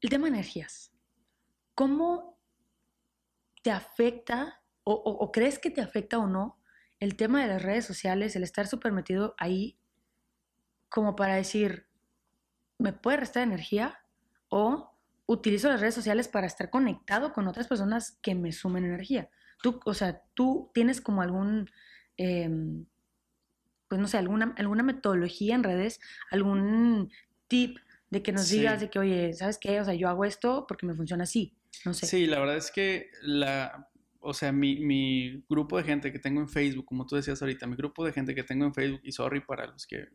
el 0.00 0.10
tema 0.10 0.26
de 0.26 0.34
energías. 0.34 0.92
¿Cómo 1.74 2.38
te 3.62 3.70
afecta 3.70 4.62
o, 4.82 5.30
crees 5.30 5.58
que 5.58 5.70
te 5.70 5.80
afecta 5.80 6.18
o 6.18 6.26
no 6.26 6.60
el 6.98 7.16
tema 7.16 7.42
de 7.42 7.48
las 7.48 7.62
redes 7.62 7.84
sociales, 7.84 8.34
el 8.34 8.42
estar 8.42 8.66
súper 8.66 8.92
metido 8.92 9.34
ahí 9.38 9.78
como 10.88 11.16
para 11.16 11.36
decir, 11.36 11.88
¿me 12.78 12.92
puede 12.92 13.18
restar 13.18 13.42
energía? 13.42 14.04
O 14.48 14.98
utilizo 15.26 15.68
las 15.68 15.80
redes 15.80 15.94
sociales 15.94 16.28
para 16.28 16.46
estar 16.46 16.70
conectado 16.70 17.32
con 17.32 17.46
otras 17.46 17.68
personas 17.68 18.18
que 18.20 18.34
me 18.34 18.52
sumen 18.52 18.84
energía. 18.84 19.30
Tú, 19.62 19.80
o 19.84 19.94
sea, 19.94 20.22
tú 20.34 20.70
tienes 20.74 21.00
como 21.00 21.22
algún, 21.22 21.70
em, 22.20 22.84
pues 23.88 23.98
no 23.98 24.06
sé, 24.06 24.18
alguna, 24.18 24.54
alguna 24.58 24.82
metodología 24.82 25.54
en 25.54 25.64
redes, 25.64 26.00
algún 26.30 27.10
tip 27.48 27.78
de 28.10 28.22
que 28.22 28.30
nos 28.30 28.50
digas 28.50 28.80
de 28.80 28.90
que, 28.90 28.98
oye, 28.98 29.32
¿sabes 29.32 29.58
qué? 29.58 29.80
O 29.80 29.84
sea, 29.84 29.94
yo 29.94 30.08
hago 30.08 30.26
esto 30.26 30.66
porque 30.68 30.84
me 30.84 30.94
funciona 30.94 31.24
así. 31.24 31.56
No 31.86 31.94
sé. 31.94 32.06
Sí, 32.06 32.26
la 32.26 32.38
verdad 32.38 32.58
es 32.58 32.70
que 32.70 33.10
la, 33.22 33.88
o 34.18 34.34
sea, 34.34 34.52
mi, 34.52 34.80
mi, 34.80 35.42
grupo 35.48 35.78
de 35.78 35.84
gente 35.84 36.12
que 36.12 36.18
tengo 36.18 36.40
en 36.40 36.48
Facebook, 36.48 36.84
como 36.84 37.06
tú 37.06 37.16
decías 37.16 37.40
ahorita, 37.40 37.66
mi 37.66 37.76
grupo 37.76 38.04
de 38.04 38.12
gente 38.12 38.34
que 38.34 38.42
tengo 38.42 38.66
en 38.66 38.74
Facebook, 38.74 39.00
y 39.02 39.12
sorry 39.12 39.40
para 39.40 39.66
los 39.66 39.86
que 39.86 40.08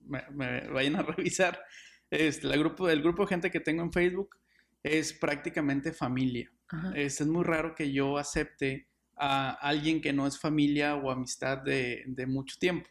me, 0.00 0.20
vayan 0.68 0.96
a 0.96 1.02
revisar, 1.16 1.62
es, 2.10 2.42
la 2.42 2.56
grupo, 2.56 2.88
el 2.88 3.02
grupo 3.02 3.22
de 3.22 3.28
gente 3.28 3.50
que 3.52 3.60
tengo 3.60 3.82
en 3.82 3.92
Facebook 3.92 4.36
es 4.82 5.12
prácticamente 5.12 5.92
familia. 5.92 6.50
Es, 6.94 7.20
es, 7.20 7.26
muy 7.26 7.44
raro 7.44 7.74
que 7.74 7.92
yo 7.92 8.18
acepte 8.18 8.88
a 9.24 9.52
alguien 9.52 10.00
que 10.00 10.12
no 10.12 10.26
es 10.26 10.36
familia 10.36 10.96
o 10.96 11.08
amistad 11.08 11.58
de, 11.58 12.02
de 12.06 12.26
mucho 12.26 12.58
tiempo. 12.58 12.88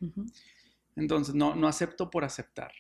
Entonces, 0.96 1.36
no, 1.36 1.56
no 1.56 1.68
acepto 1.68 2.10
por 2.10 2.24
aceptar. 2.24 2.72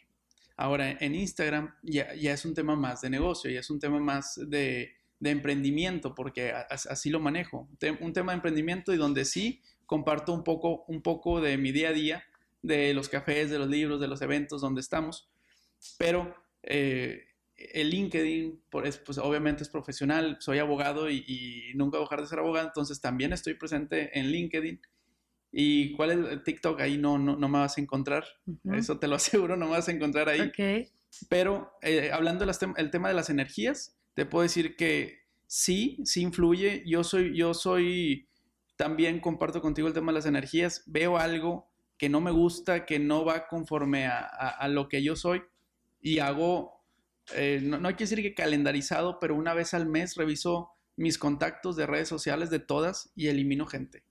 Ahora, 0.55 0.91
en 0.91 1.15
Instagram 1.15 1.75
ya, 1.83 2.13
ya 2.15 2.31
es 2.31 2.45
un 2.45 2.53
tema 2.53 2.77
más 2.77 3.01
de 3.01 3.09
negocio, 3.09 3.51
ya 3.51 3.59
es 3.59 3.69
un 3.69 3.77
tema 3.77 3.99
más 3.99 4.39
de, 4.47 4.93
de 5.19 5.29
emprendimiento, 5.31 6.15
porque 6.15 6.53
así 6.69 7.09
lo 7.09 7.19
manejo. 7.19 7.67
Un 7.99 8.13
tema 8.13 8.31
de 8.31 8.37
emprendimiento 8.37 8.93
y 8.93 8.97
donde 8.97 9.25
sí 9.25 9.61
comparto 9.85 10.31
un 10.31 10.45
poco, 10.45 10.85
un 10.87 11.01
poco 11.01 11.41
de 11.41 11.57
mi 11.57 11.73
día 11.73 11.89
a 11.89 11.93
día, 11.93 12.23
de 12.61 12.93
los 12.93 13.09
cafés, 13.09 13.49
de 13.49 13.59
los 13.59 13.67
libros, 13.67 13.99
de 13.99 14.07
los 14.07 14.21
eventos 14.21 14.61
donde 14.61 14.79
estamos. 14.79 15.29
Pero 15.97 16.33
eh, 16.63 17.25
el 17.73 17.89
LinkedIn, 17.89 18.63
pues, 18.69 18.97
pues 18.97 19.17
obviamente 19.17 19.63
es 19.63 19.69
profesional, 19.69 20.37
soy 20.39 20.59
abogado 20.59 21.09
y, 21.09 21.71
nunca 21.75 21.97
voy 21.97 22.03
a 22.03 22.07
dejar 22.07 22.21
de 22.21 22.27
ser 22.27 22.39
abogado, 22.39 22.67
entonces 22.67 23.01
también 23.01 23.33
estoy 23.33 23.55
presente 23.55 24.17
en 24.17 24.31
LinkedIn. 24.31 24.81
¿Y 25.53 25.93
cuál 25.95 26.11
es 26.11 26.31
el 26.31 26.43
TikTok? 26.43 26.79
Ahí 26.79 26.97
no, 26.97 27.17
no, 27.17 27.35
no 27.35 27.49
me 27.49 27.59
vas 27.59 27.77
a 27.77 27.81
encontrar, 27.81 28.25
eso 28.73 28.99
te 28.99 29.07
lo 29.07 29.15
aseguro, 29.17 29.57
no 29.57 29.65
me 29.65 29.71
vas 29.71 29.87
a 29.87 29.91
encontrar 29.91 30.29
ahí. 30.29 30.51
Pero 31.29 31.73
eh, 31.81 32.11
hablando 32.11 32.45
del 32.45 32.91
tema 32.91 33.09
de 33.09 33.13
las 33.13 33.29
energías, 33.29 33.97
te 34.13 34.25
puedo 34.25 34.43
decir 34.43 34.75
que 34.75 35.21
sí, 35.47 35.97
sí 36.05 36.21
influye. 36.21 36.83
Yo 36.85 37.03
soy, 37.03 37.35
yo 37.35 37.53
soy, 37.53 38.29
también 38.77 39.19
comparto 39.19 39.61
contigo 39.61 39.87
el 39.87 39.93
tema 39.93 40.11
de 40.11 40.19
las 40.19 40.25
energías. 40.25 40.83
Veo 40.87 41.17
algo 41.17 41.69
que 41.97 42.09
no 42.09 42.21
me 42.21 42.31
gusta, 42.31 42.85
que 42.85 42.97
no 42.97 43.25
va 43.25 43.47
conforme 43.47 44.07
a, 44.07 44.67
lo 44.69 44.89
que 44.89 45.03
yo 45.03 45.15
soy 45.15 45.43
y 46.01 46.17
hago, 46.17 46.80
eh, 47.35 47.59
no, 47.61 47.79
no 47.79 47.87
hay 47.87 47.95
decir 47.95 48.21
que 48.21 48.33
calendarizado, 48.33 49.19
pero 49.19 49.35
una 49.35 49.53
vez 49.53 49.73
al 49.73 49.85
mes 49.85 50.15
reviso 50.15 50.71
mis 50.95 51.17
contactos 51.17 51.75
de 51.75 51.87
redes 51.87 52.07
sociales 52.07 52.49
de 52.49 52.59
todas 52.59 53.11
y 53.15 53.27
elimino 53.27 53.65
gente. 53.65 54.03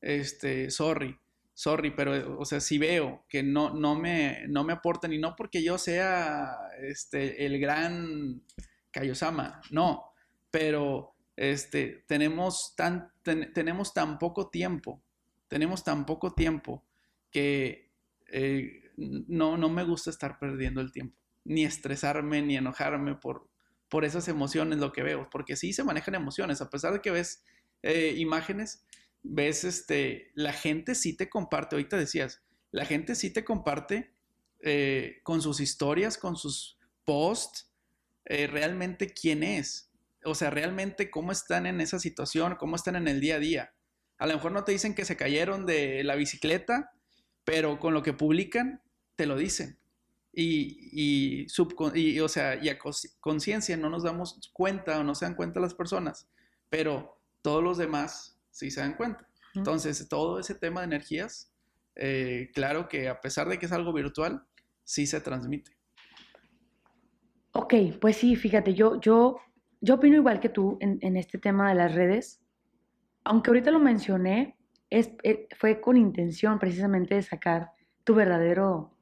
Este, 0.00 0.70
sorry, 0.70 1.18
sorry, 1.54 1.90
pero, 1.90 2.38
o 2.38 2.44
sea, 2.44 2.60
si 2.60 2.78
veo 2.78 3.24
que 3.28 3.42
no, 3.42 3.74
no, 3.74 3.94
me, 3.94 4.46
no 4.48 4.64
me 4.64 4.72
aportan 4.72 5.12
y 5.12 5.18
no 5.18 5.36
porque 5.36 5.62
yo 5.62 5.76
sea 5.76 6.56
este, 6.80 7.44
el 7.44 7.60
gran 7.60 8.42
Kaiosama, 8.90 9.60
no, 9.70 10.04
pero 10.50 11.14
este, 11.36 12.04
tenemos, 12.06 12.74
tan, 12.76 13.12
tenemos 13.22 13.92
tan 13.92 14.18
poco 14.18 14.48
tiempo, 14.48 15.02
tenemos 15.48 15.84
tan 15.84 16.06
poco 16.06 16.32
tiempo 16.32 16.84
que 17.30 17.92
eh, 18.32 18.92
no, 18.96 19.56
no 19.56 19.68
me 19.68 19.84
gusta 19.84 20.10
estar 20.10 20.38
perdiendo 20.38 20.80
el 20.80 20.92
tiempo, 20.92 21.19
ni 21.50 21.64
estresarme, 21.64 22.42
ni 22.42 22.56
enojarme 22.56 23.14
por, 23.14 23.48
por 23.88 24.04
esas 24.04 24.28
emociones, 24.28 24.78
lo 24.78 24.92
que 24.92 25.02
veo, 25.02 25.28
porque 25.30 25.56
sí 25.56 25.72
se 25.72 25.84
manejan 25.84 26.14
emociones, 26.14 26.60
a 26.60 26.70
pesar 26.70 26.92
de 26.92 27.00
que 27.00 27.10
ves 27.10 27.44
eh, 27.82 28.14
imágenes, 28.16 28.86
ves, 29.22 29.64
este, 29.64 30.30
la 30.34 30.52
gente 30.52 30.94
sí 30.94 31.16
te 31.16 31.28
comparte, 31.28 31.76
ahorita 31.76 31.96
decías, 31.96 32.42
la 32.70 32.84
gente 32.84 33.14
sí 33.14 33.30
te 33.30 33.44
comparte 33.44 34.14
eh, 34.60 35.20
con 35.22 35.42
sus 35.42 35.60
historias, 35.60 36.16
con 36.18 36.36
sus 36.36 36.78
posts, 37.04 37.66
realmente 38.26 39.12
quién 39.12 39.42
es 39.42 39.90
o 40.24 40.34
sea, 40.34 40.50
realmente 40.50 41.10
cómo 41.10 41.32
están 41.32 41.66
en 41.66 41.80
esa 41.80 41.98
situación, 41.98 42.56
cómo 42.56 42.76
están 42.76 42.96
en 42.96 43.08
el 43.08 43.20
día 43.20 43.36
a 43.36 43.40
día. 43.40 43.74
A 44.18 44.26
lo 44.26 44.34
mejor 44.34 44.52
no 44.52 44.64
te 44.64 44.72
dicen 44.72 44.94
que 44.94 45.04
se 45.04 45.16
cayeron 45.16 45.66
de 45.66 46.04
la 46.04 46.14
bicicleta, 46.14 46.92
pero 47.44 47.78
con 47.78 47.94
lo 47.94 48.02
que 48.02 48.12
publican, 48.12 48.82
te 49.16 49.26
lo 49.26 49.36
dicen. 49.36 49.78
Y, 50.42 51.46
y, 51.94 52.20
o 52.20 52.28
sea, 52.28 52.54
y 52.56 52.68
a 52.68 52.78
conciencia 53.20 53.76
no 53.76 53.90
nos 53.90 54.04
damos 54.04 54.50
cuenta 54.52 54.98
o 54.98 55.04
no 55.04 55.14
se 55.14 55.26
dan 55.26 55.34
cuenta 55.34 55.60
las 55.60 55.74
personas, 55.74 56.30
pero 56.68 57.20
todos 57.42 57.62
los 57.62 57.76
demás 57.78 58.40
sí 58.50 58.70
se 58.70 58.80
dan 58.80 58.94
cuenta. 58.94 59.28
Entonces, 59.54 60.08
todo 60.08 60.38
ese 60.38 60.54
tema 60.54 60.80
de 60.80 60.86
energías, 60.86 61.52
eh, 61.96 62.50
claro 62.54 62.88
que 62.88 63.08
a 63.08 63.20
pesar 63.20 63.48
de 63.48 63.58
que 63.58 63.66
es 63.66 63.72
algo 63.72 63.92
virtual, 63.92 64.42
sí 64.84 65.06
se 65.06 65.20
transmite. 65.20 65.72
Ok, 67.52 67.74
pues 68.00 68.16
sí, 68.16 68.36
fíjate, 68.36 68.74
yo, 68.74 69.00
yo 69.00 69.40
yo 69.80 69.94
opino 69.94 70.16
igual 70.16 70.40
que 70.40 70.48
tú 70.48 70.78
en, 70.80 71.16
este 71.16 71.38
tema 71.38 71.70
de 71.70 71.74
las 71.74 71.94
redes. 71.94 72.40
Aunque 73.24 73.50
ahorita 73.50 73.70
lo 73.70 73.78
mencioné, 73.78 74.56
es, 74.90 75.10
eh, 75.22 75.48
fue 75.56 75.80
con 75.80 75.96
intención 75.96 76.58
precisamente 76.58 77.14
de 77.14 77.22
sacar 77.22 77.70
tu 78.04 78.14
verdadero 78.14 78.94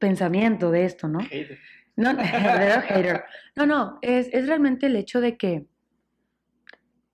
pensamiento 0.00 0.72
de 0.72 0.84
esto, 0.84 1.06
¿no? 1.06 1.20
Hater. 1.20 1.58
No, 1.94 2.16
hater. 2.18 3.24
No, 3.54 3.66
no, 3.66 3.98
es, 4.02 4.28
es, 4.32 4.48
realmente 4.48 4.86
el 4.86 4.96
hecho 4.96 5.20
de 5.20 5.36
que 5.36 5.66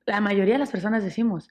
la 0.07 0.21
mayoría 0.23 0.55
de 0.55 0.61
las 0.61 0.71
personas 0.71 1.05
decimos, 1.05 1.51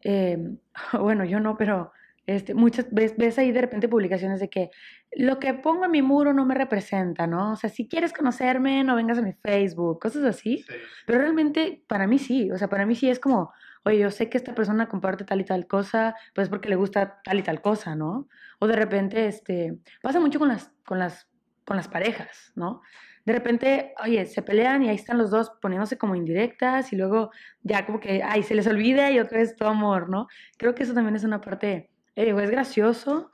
em, 0.00 0.58
bueno, 1.00 1.24
yo 1.24 1.38
no, 1.38 1.56
pero 1.56 1.92
este, 2.26 2.54
muchas 2.54 2.86
ves, 2.90 3.16
ves 3.16 3.38
ahí 3.38 3.52
de 3.52 3.60
repente 3.60 3.88
publicaciones 3.88 4.40
de 4.40 4.50
que 4.50 4.70
lo 5.12 5.38
que 5.38 5.54
pongo 5.54 5.84
en 5.84 5.92
mi 5.92 6.02
muro 6.02 6.32
no 6.32 6.44
me 6.44 6.56
representa, 6.56 7.28
¿no? 7.28 7.52
O 7.52 7.56
sea, 7.56 7.70
si 7.70 7.86
quieres 7.86 8.12
conocerme, 8.12 8.82
no 8.82 8.96
vengas 8.96 9.18
a 9.18 9.22
mi 9.22 9.32
Facebook, 9.32 10.00
cosas 10.00 10.24
así. 10.24 10.64
Pero 11.06 11.20
realmente 11.20 11.84
para 11.86 12.08
mí 12.08 12.18
sí, 12.18 12.50
o 12.50 12.58
sea, 12.58 12.68
para 12.68 12.84
mí 12.84 12.96
sí 12.96 13.08
es 13.08 13.20
como, 13.20 13.52
oye, 13.86 14.00
yo 14.00 14.10
sé 14.10 14.28
que 14.28 14.36
esta 14.36 14.52
persona 14.52 14.88
comparte 14.88 15.24
tal 15.24 15.40
y 15.40 15.44
tal 15.44 15.68
cosa, 15.68 16.16
pues 16.34 16.48
porque 16.48 16.68
le 16.68 16.74
gusta 16.74 17.20
tal 17.22 17.38
y 17.38 17.42
tal 17.42 17.62
cosa, 17.62 17.94
¿no? 17.94 18.28
O 18.58 18.66
de 18.66 18.74
repente, 18.74 19.28
este, 19.28 19.78
pasa 20.02 20.18
mucho 20.18 20.40
con 20.40 20.48
las, 20.48 20.72
con 20.84 20.98
las, 20.98 21.28
con 21.64 21.76
las 21.76 21.86
parejas, 21.86 22.52
¿no? 22.56 22.82
De 23.24 23.32
repente, 23.32 23.94
oye, 24.02 24.26
se 24.26 24.42
pelean 24.42 24.82
y 24.82 24.88
ahí 24.88 24.96
están 24.96 25.18
los 25.18 25.30
dos 25.30 25.52
poniéndose 25.62 25.96
como 25.98 26.16
indirectas 26.16 26.92
y 26.92 26.96
luego 26.96 27.30
ya 27.62 27.86
como 27.86 28.00
que, 28.00 28.24
ay, 28.24 28.42
se 28.42 28.56
les 28.56 28.66
olvida 28.66 29.12
y 29.12 29.20
otra 29.20 29.38
vez 29.38 29.54
todo 29.54 29.68
amor, 29.68 30.08
¿no? 30.08 30.26
Creo 30.58 30.74
que 30.74 30.82
eso 30.82 30.92
también 30.92 31.14
es 31.14 31.22
una 31.22 31.40
parte 31.40 31.90
es 32.16 32.50
gracioso, 32.50 33.30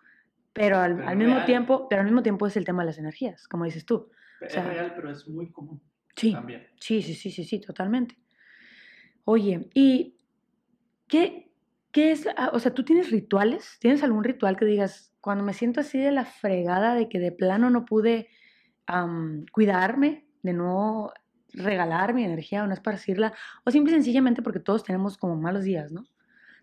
pero 0.52 0.78
al, 0.78 1.16
mismo 1.16 1.44
tiempo, 1.46 1.88
pero 1.88 2.00
al 2.00 2.06
mismo 2.06 2.22
tiempo 2.22 2.46
es 2.46 2.58
el 2.58 2.66
tema 2.66 2.82
de 2.82 2.88
las 2.88 2.98
energías, 2.98 3.48
como 3.48 3.64
dices 3.64 3.86
tú. 3.86 4.10
es 4.42 4.54
real, 4.54 4.92
pero 4.94 5.10
es 5.10 5.26
muy 5.26 5.50
común. 5.50 5.80
Sí, 6.14 6.32
también. 6.32 6.66
sí, 6.78 7.00
sí, 7.00 7.14
sí, 7.14 7.30
sí, 7.30 7.44
sí, 7.44 7.58
totalmente. 7.58 8.18
Oye, 9.24 9.70
¿y 9.72 10.18
qué, 11.12 11.53
qué 11.92 12.11
es? 12.11 12.27
o 12.53 12.59
sea, 12.59 12.72
¿tú 12.72 12.85
tienes 12.85 13.11
rituales? 13.11 13.77
¿Tienes 13.81 14.03
algún 14.03 14.25
ritual 14.25 14.57
que 14.57 14.64
digas, 14.64 15.14
cuando 15.20 15.44
me 15.44 15.53
siento 15.53 15.81
así 15.81 15.98
de 15.98 16.11
la 16.11 16.25
fregada 16.25 16.94
de 16.94 17.11
que 17.11 17.18
de 17.18 17.33
plano 17.33 17.68
no 17.68 17.85
pude 17.85 18.29
cuidarme, 19.53 20.27
de 20.42 20.55
no 20.55 21.12
regalar 21.53 22.14
mi 22.14 22.25
energía 22.25 22.64
o 22.64 22.66
no 22.66 22.72
esparcirla, 22.72 23.35
o 23.64 23.70
simple 23.70 23.92
y 23.92 23.96
sencillamente 23.96 24.40
porque 24.40 24.59
todos 24.59 24.85
tenemos 24.85 25.18
como 25.18 25.37
malos 25.37 25.64
días, 25.64 25.92
¿no? 25.92 26.07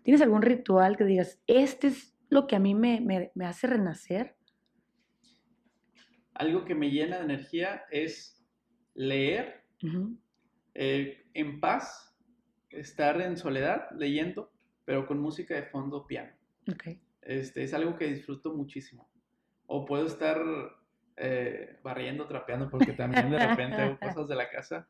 ¿Tienes 0.02 0.20
algún 0.20 0.42
ritual 0.42 0.96
que 0.96 1.04
digas, 1.04 1.40
este 1.46 1.86
es 1.86 2.16
lo 2.28 2.48
que 2.48 2.56
a 2.56 2.58
mí 2.58 2.74
me, 2.74 3.30
hace 3.44 3.68
renacer? 3.68 4.34
Algo 6.34 6.64
que 6.64 6.74
me 6.74 6.90
llena 6.90 7.18
de 7.18 7.24
energía 7.24 7.84
es 7.92 8.44
leer 8.94 9.64
eh, 10.74 11.24
en 11.34 11.60
paz, 11.60 12.09
estar 12.70 13.20
en 13.20 13.36
soledad 13.36 13.88
leyendo, 13.96 14.52
pero 14.84 15.06
con 15.06 15.18
música 15.18 15.54
de 15.54 15.64
fondo 15.64 16.06
piano. 16.06 16.32
Este, 17.22 17.64
es 17.64 17.74
algo 17.74 17.96
que 17.96 18.06
disfruto 18.06 18.54
muchísimo. 18.54 19.08
O 19.66 19.84
puedo 19.84 20.06
estar 20.06 20.40
eh, 21.16 21.78
barriendo, 21.82 22.26
trapeando, 22.26 22.70
porque 22.70 22.92
también 22.92 23.30
de 23.30 23.46
repente 23.46 23.76
hago 23.76 23.98
cosas 23.98 24.28
de 24.28 24.34
la 24.34 24.48
casa 24.48 24.88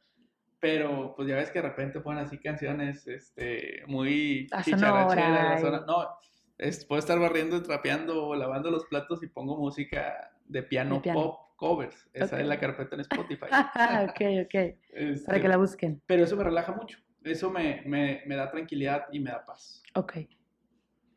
pero 0.60 1.14
pues 1.16 1.26
ya 1.26 1.36
ves 1.36 1.50
que 1.50 1.60
de 1.60 1.68
repente 1.68 2.00
ponen 2.00 2.24
así 2.24 2.38
canciones 2.38 3.08
este, 3.08 3.82
muy 3.86 4.46
chicharacheras. 4.62 5.62
No, 5.86 6.06
es, 6.58 6.84
puedo 6.84 7.00
estar 7.00 7.18
barriendo, 7.18 7.62
trapeando 7.62 8.26
o 8.26 8.34
lavando 8.36 8.70
los 8.70 8.84
platos 8.84 9.22
y 9.22 9.26
pongo 9.26 9.56
música 9.56 10.30
de 10.44 10.62
piano, 10.62 11.00
pop 11.02 11.56
covers. 11.56 12.08
Esa 12.12 12.40
es 12.40 12.46
la 12.46 12.60
carpeta 12.60 12.94
en 12.94 13.00
Spotify. 13.00 13.46
ok, 14.08 14.44
ok. 14.44 14.54
Este, 14.90 15.26
Para 15.26 15.40
que 15.40 15.48
la 15.48 15.56
busquen. 15.56 16.02
Pero 16.06 16.24
eso 16.24 16.36
me 16.36 16.44
relaja 16.44 16.72
mucho. 16.72 16.98
Eso 17.22 17.50
me, 17.50 17.82
me, 17.86 18.22
me 18.26 18.34
da 18.36 18.50
tranquilidad 18.50 19.04
y 19.12 19.20
me 19.20 19.30
da 19.30 19.44
paz. 19.44 19.82
Ok. 19.94 20.14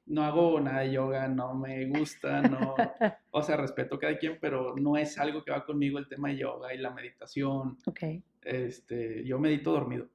No 0.05 0.23
hago 0.23 0.59
nada 0.59 0.81
de 0.81 0.91
yoga, 0.91 1.27
no 1.29 1.53
me 1.55 1.85
gusta, 1.85 2.41
no... 2.41 2.75
O 3.31 3.41
sea, 3.41 3.57
respeto 3.57 3.95
a 3.95 3.99
cada 3.99 4.17
quien, 4.17 4.37
pero 4.39 4.75
no 4.75 4.95
es 4.97 5.17
algo 5.17 5.43
que 5.43 5.51
va 5.51 5.65
conmigo 5.65 5.97
el 5.97 6.07
tema 6.07 6.29
de 6.29 6.37
yoga 6.37 6.73
y 6.73 6.77
la 6.77 6.91
meditación. 6.91 7.77
Ok. 7.85 7.99
Este, 8.43 9.23
yo 9.25 9.39
medito 9.39 9.71
dormido. 9.71 10.07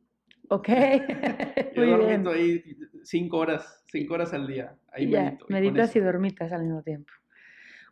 Ok. 0.51 0.68
Yo 1.74 1.85
Muy 1.96 2.07
bien. 2.07 2.27
ahí 2.29 2.62
cinco 3.03 3.38
horas, 3.38 3.83
cinco 3.90 4.14
horas 4.14 4.33
al 4.35 4.46
día. 4.46 4.77
Ahí 4.92 5.09
Ya, 5.11 5.24
medito. 5.24 5.46
y 5.48 5.53
meditas 5.53 5.94
y 5.96 5.98
eso- 5.98 6.07
dormitas 6.07 6.53
al 6.53 6.62
mismo 6.64 6.83
tiempo. 6.83 7.12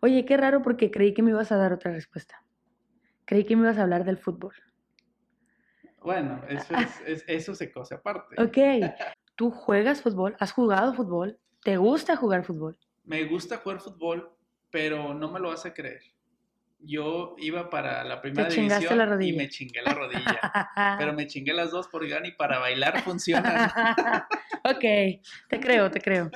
Oye, 0.02 0.24
qué 0.24 0.36
raro 0.36 0.62
porque 0.62 0.90
creí 0.90 1.12
que 1.14 1.22
me 1.22 1.30
ibas 1.30 1.50
a 1.52 1.56
dar 1.56 1.72
otra 1.72 1.92
respuesta. 1.92 2.42
Creí 3.24 3.44
que 3.44 3.56
me 3.56 3.62
ibas 3.62 3.78
a 3.78 3.82
hablar 3.82 4.04
del 4.04 4.18
fútbol. 4.18 4.54
Bueno, 6.06 6.40
eso, 6.48 6.72
es, 6.76 7.00
es- 7.04 7.24
eso 7.26 7.54
se 7.56 7.72
cose 7.72 7.96
aparte. 7.96 8.40
Ok. 8.40 8.58
¿Tú 9.34 9.50
juegas 9.50 10.02
fútbol? 10.02 10.36
¿Has 10.38 10.52
jugado 10.52 10.94
fútbol? 10.94 11.40
¿Te 11.64 11.76
gusta 11.78 12.14
jugar 12.14 12.44
fútbol? 12.44 12.78
Me 13.02 13.24
gusta 13.24 13.56
jugar 13.56 13.80
fútbol, 13.80 14.30
pero 14.70 15.14
no 15.14 15.32
me 15.32 15.40
lo 15.40 15.48
vas 15.48 15.66
a 15.66 15.74
creer. 15.74 16.00
Yo 16.78 17.34
iba 17.38 17.68
para 17.70 18.04
la 18.04 18.20
primera 18.22 18.48
chingaste 18.48 18.94
división 18.94 19.18
la 19.18 19.24
y 19.24 19.32
me 19.32 19.48
chingué 19.48 19.82
la 19.82 19.94
rodilla. 19.94 20.40
pero 20.98 21.12
me 21.12 21.26
chingué 21.26 21.52
las 21.52 21.72
dos 21.72 21.88
porque 21.88 22.16
ni 22.20 22.30
para 22.30 22.60
bailar 22.60 23.00
funcionan. 23.02 23.68
ok, 24.64 24.80
te 25.48 25.60
creo, 25.60 25.90
te 25.90 26.00
creo. 26.00 26.30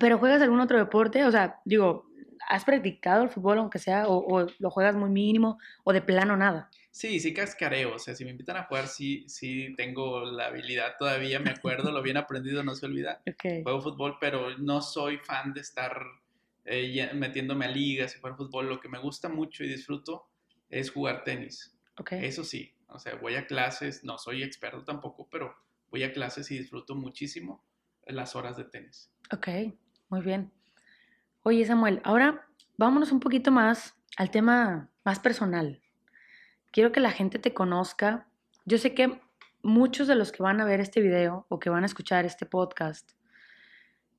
¿Pero 0.00 0.18
juegas 0.18 0.42
algún 0.42 0.58
otro 0.60 0.78
deporte? 0.78 1.24
O 1.24 1.30
sea, 1.30 1.60
digo, 1.64 2.06
¿has 2.48 2.64
practicado 2.64 3.22
el 3.22 3.30
fútbol 3.30 3.58
aunque 3.58 3.78
sea 3.78 4.08
o, 4.08 4.16
o 4.42 4.46
lo 4.58 4.70
juegas 4.70 4.96
muy 4.96 5.10
mínimo 5.10 5.58
o 5.84 5.92
de 5.92 6.02
plano 6.02 6.36
nada? 6.36 6.70
Sí, 6.92 7.18
sí 7.20 7.32
cascareo. 7.32 7.94
O 7.94 7.98
sea, 7.98 8.14
si 8.14 8.22
me 8.24 8.30
invitan 8.30 8.58
a 8.58 8.64
jugar, 8.64 8.86
sí, 8.86 9.24
sí 9.26 9.74
tengo 9.76 10.26
la 10.26 10.46
habilidad 10.46 10.96
todavía. 10.98 11.40
Me 11.40 11.50
acuerdo, 11.50 11.90
lo 11.90 12.02
bien 12.02 12.18
aprendido 12.18 12.62
no 12.62 12.74
se 12.74 12.86
olvida. 12.86 13.22
Ok, 13.32 13.62
Juego 13.64 13.80
fútbol, 13.80 14.18
pero 14.20 14.58
no 14.58 14.82
soy 14.82 15.16
fan 15.18 15.54
de 15.54 15.62
estar 15.62 15.96
eh, 16.66 17.10
metiéndome 17.14 17.64
a 17.64 17.68
ligas 17.68 18.14
y 18.14 18.20
jugar 18.20 18.36
fútbol. 18.36 18.68
Lo 18.68 18.78
que 18.78 18.90
me 18.90 18.98
gusta 18.98 19.30
mucho 19.30 19.64
y 19.64 19.68
disfruto 19.68 20.28
es 20.68 20.90
jugar 20.90 21.24
tenis. 21.24 21.74
ok. 21.96 22.12
Eso 22.12 22.44
sí, 22.44 22.74
o 22.88 22.98
sea, 22.98 23.14
voy 23.14 23.36
a 23.36 23.46
clases, 23.46 24.04
no 24.04 24.18
soy 24.18 24.42
experto 24.42 24.84
tampoco, 24.84 25.28
pero 25.30 25.54
voy 25.90 26.02
a 26.02 26.12
clases 26.12 26.50
y 26.50 26.58
disfruto 26.58 26.94
muchísimo 26.94 27.64
las 28.06 28.36
horas 28.36 28.56
de 28.58 28.64
tenis. 28.64 29.10
Ok, 29.32 29.48
muy 30.10 30.20
bien. 30.20 30.52
Oye, 31.42 31.64
Samuel, 31.64 32.02
ahora 32.04 32.46
vámonos 32.76 33.12
un 33.12 33.20
poquito 33.20 33.50
más 33.50 33.94
al 34.16 34.30
tema 34.30 34.90
más 35.04 35.18
personal. 35.20 35.80
Quiero 36.72 36.90
que 36.90 37.00
la 37.00 37.10
gente 37.10 37.38
te 37.38 37.52
conozca. 37.52 38.26
Yo 38.64 38.78
sé 38.78 38.94
que 38.94 39.20
muchos 39.62 40.08
de 40.08 40.14
los 40.14 40.32
que 40.32 40.42
van 40.42 40.58
a 40.60 40.64
ver 40.64 40.80
este 40.80 41.02
video 41.02 41.44
o 41.50 41.58
que 41.58 41.68
van 41.68 41.82
a 41.82 41.86
escuchar 41.86 42.24
este 42.24 42.46
podcast 42.46 43.12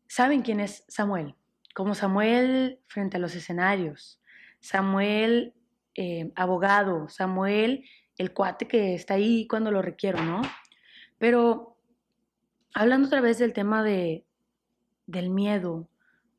saben 0.07 0.43
quién 0.43 0.59
es 0.59 0.85
Samuel. 0.87 1.35
Como 1.73 1.95
Samuel 1.95 2.79
frente 2.85 3.17
a 3.17 3.19
los 3.19 3.33
escenarios, 3.33 4.21
Samuel 4.59 5.55
eh, 5.95 6.31
abogado, 6.35 7.09
Samuel 7.09 7.85
el 8.19 8.33
cuate 8.33 8.67
que 8.67 8.93
está 8.93 9.15
ahí 9.15 9.47
cuando 9.47 9.71
lo 9.71 9.81
requiero, 9.81 10.23
¿no? 10.23 10.43
Pero 11.17 11.75
hablando 12.75 13.07
otra 13.07 13.21
vez 13.21 13.39
del 13.39 13.53
tema 13.53 13.81
de, 13.81 14.27
del 15.07 15.31
miedo, 15.31 15.89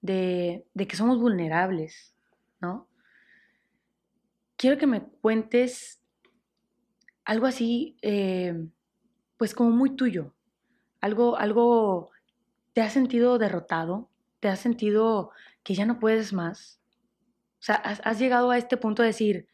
de, 0.01 0.65
de 0.75 0.87
que 0.87 0.95
somos 0.95 1.19
vulnerables, 1.19 2.15
¿no? 2.61 2.89
Quiero 4.57 4.79
que 4.79 4.87
me 4.87 5.03
cuentes 5.03 6.04
algo 7.25 7.47
así, 7.47 7.97
eh, 8.03 8.55
pues 9.37 9.55
como 9.55 9.71
muy 9.71 9.97
tuyo, 9.97 10.35
algo, 11.01 11.37
algo, 11.37 12.11
¿te 12.73 12.81
has 12.81 12.93
sentido 12.93 13.39
derrotado? 13.39 14.11
¿Te 14.41 14.49
has 14.49 14.61
sentido 14.61 15.31
que 15.63 15.75
ya 15.75 15.87
no 15.87 15.99
puedes 15.99 16.33
más? 16.33 16.81
O 17.61 17.65
sea, 17.65 17.77
has, 17.77 18.19
llegado 18.19 18.51
a 18.51 18.59
este 18.59 18.77
punto 18.77 19.03
de 19.03 19.09
decir, 19.09 19.49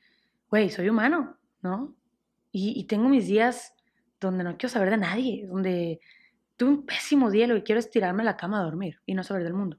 güey, 0.48 0.70
soy 0.70 0.88
humano, 0.88 1.38
¿no? 1.62 1.96
Y, 2.50 2.78
y 2.78 2.84
tengo 2.84 3.08
mis 3.08 3.26
días 3.26 3.74
donde 4.20 4.44
no 4.44 4.56
quiero 4.56 4.72
saber 4.72 4.90
de 4.90 4.96
nadie, 4.96 5.46
donde 5.46 6.00
tuve 6.56 6.70
un 6.70 6.86
pésimo 6.86 7.30
día 7.30 7.44
y 7.44 7.48
lo 7.48 7.54
que 7.54 7.62
quiero 7.62 7.78
es 7.78 7.90
tirarme 7.90 8.22
a 8.22 8.26
la 8.26 8.36
cama 8.36 8.60
a 8.60 8.64
dormir 8.64 9.00
y 9.06 9.14
no 9.14 9.22
saber 9.22 9.44
del 9.44 9.54
mundo. 9.54 9.78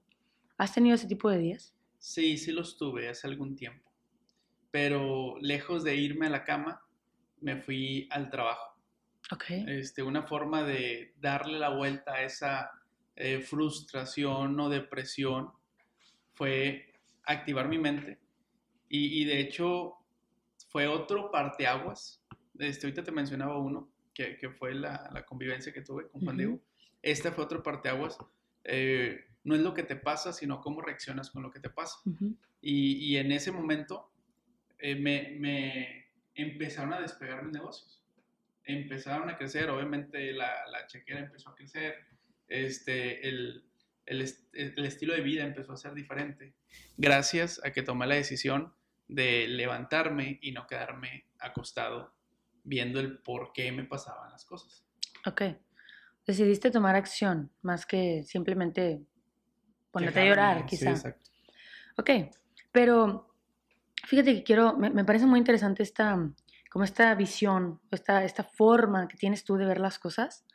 ¿Has 0.57 0.73
tenido 0.73 0.95
ese 0.95 1.07
tipo 1.07 1.29
de 1.29 1.37
días? 1.37 1.75
Sí, 1.99 2.37
sí 2.37 2.51
los 2.51 2.77
tuve 2.77 3.09
hace 3.09 3.27
algún 3.27 3.55
tiempo, 3.55 3.91
pero 4.71 5.37
lejos 5.39 5.83
de 5.83 5.95
irme 5.95 6.27
a 6.27 6.31
la 6.31 6.43
cama, 6.43 6.81
me 7.41 7.57
fui 7.57 8.07
al 8.11 8.29
trabajo. 8.29 8.77
Ok. 9.31 9.45
Este, 9.67 10.01
una 10.03 10.23
forma 10.23 10.63
de 10.63 11.13
darle 11.19 11.59
la 11.59 11.69
vuelta 11.69 12.13
a 12.13 12.23
esa 12.23 12.71
eh, 13.15 13.39
frustración 13.39 14.59
o 14.59 14.69
depresión 14.69 15.51
fue 16.33 16.93
activar 17.23 17.67
mi 17.67 17.77
mente 17.77 18.19
y, 18.89 19.21
y 19.21 19.25
de 19.25 19.39
hecho 19.39 19.95
fue 20.69 20.87
otro 20.87 21.31
parteaguas. 21.31 22.23
Este, 22.57 22.87
ahorita 22.87 23.03
te 23.03 23.11
mencionaba 23.11 23.57
uno, 23.57 23.91
que, 24.13 24.37
que 24.37 24.49
fue 24.49 24.73
la, 24.73 25.09
la 25.13 25.25
convivencia 25.25 25.71
que 25.71 25.81
tuve 25.81 26.09
con 26.09 26.21
Juan 26.21 26.35
Ujú. 26.35 26.37
Diego. 26.37 26.59
Este 27.01 27.31
fue 27.31 27.43
otro 27.43 27.63
parteaguas. 27.63 28.17
Eh, 28.63 29.25
no 29.43 29.55
es 29.55 29.61
lo 29.61 29.73
que 29.73 29.83
te 29.83 29.95
pasa, 29.95 30.33
sino 30.33 30.61
cómo 30.61 30.81
reaccionas 30.81 31.31
con 31.31 31.41
lo 31.41 31.51
que 31.51 31.59
te 31.59 31.69
pasa. 31.69 31.97
Y, 32.61 32.93
y 32.97 33.17
en 33.17 33.31
ese 33.31 33.51
momento 33.51 34.11
eh, 34.77 34.95
me, 34.95 35.35
me 35.39 36.00
empezaron 36.41 36.93
a 36.93 37.01
despegar 37.01 37.43
mis 37.43 37.53
negocios. 37.53 38.01
Empezaron 38.63 39.29
a 39.29 39.37
crecer, 39.37 39.69
obviamente 39.69 40.31
la, 40.33 40.65
la 40.67 40.85
chequera 40.87 41.19
empezó 41.19 41.49
a 41.49 41.55
crecer, 41.55 41.95
este, 42.47 43.27
el, 43.27 43.65
el, 44.05 44.21
est- 44.21 44.53
el 44.53 44.85
estilo 44.85 45.13
de 45.13 45.21
vida 45.21 45.43
empezó 45.43 45.73
a 45.73 45.77
ser 45.77 45.93
diferente. 45.93 46.53
Gracias 46.97 47.59
a 47.65 47.71
que 47.71 47.81
tomé 47.81 48.07
la 48.07 48.15
decisión 48.15 48.73
de 49.07 49.47
levantarme 49.47 50.39
y 50.41 50.51
no 50.51 50.67
quedarme 50.67 51.25
acostado 51.39 52.13
viendo 52.63 52.99
el 52.99 53.17
por 53.19 53.51
qué 53.53 53.71
me 53.71 53.83
pasaban 53.83 54.31
las 54.31 54.45
cosas. 54.45 54.85
Ok. 55.25 55.41
Decidiste 56.27 56.69
tomar 56.69 56.95
acción 56.95 57.51
más 57.63 57.85
que 57.85 58.23
simplemente 58.23 59.01
ponerte 59.89 60.19
a 60.21 60.25
llorar, 60.25 60.59
sí, 60.61 60.65
quizá. 60.77 60.91
exacto. 60.91 61.29
Ok, 61.97 62.09
pero 62.71 63.30
fíjate 64.05 64.35
que 64.35 64.43
quiero, 64.43 64.77
me, 64.77 64.89
me 64.89 65.05
parece 65.05 65.25
muy 65.25 65.39
interesante 65.39 65.83
esta, 65.83 66.17
como 66.69 66.85
esta 66.85 67.13
visión, 67.15 67.79
esta, 67.91 68.23
esta 68.23 68.43
forma 68.43 69.07
que 69.07 69.17
tienes 69.17 69.43
tú 69.43 69.55
de 69.55 69.65
ver 69.65 69.79
las 69.79 69.99
cosas. 69.99 70.45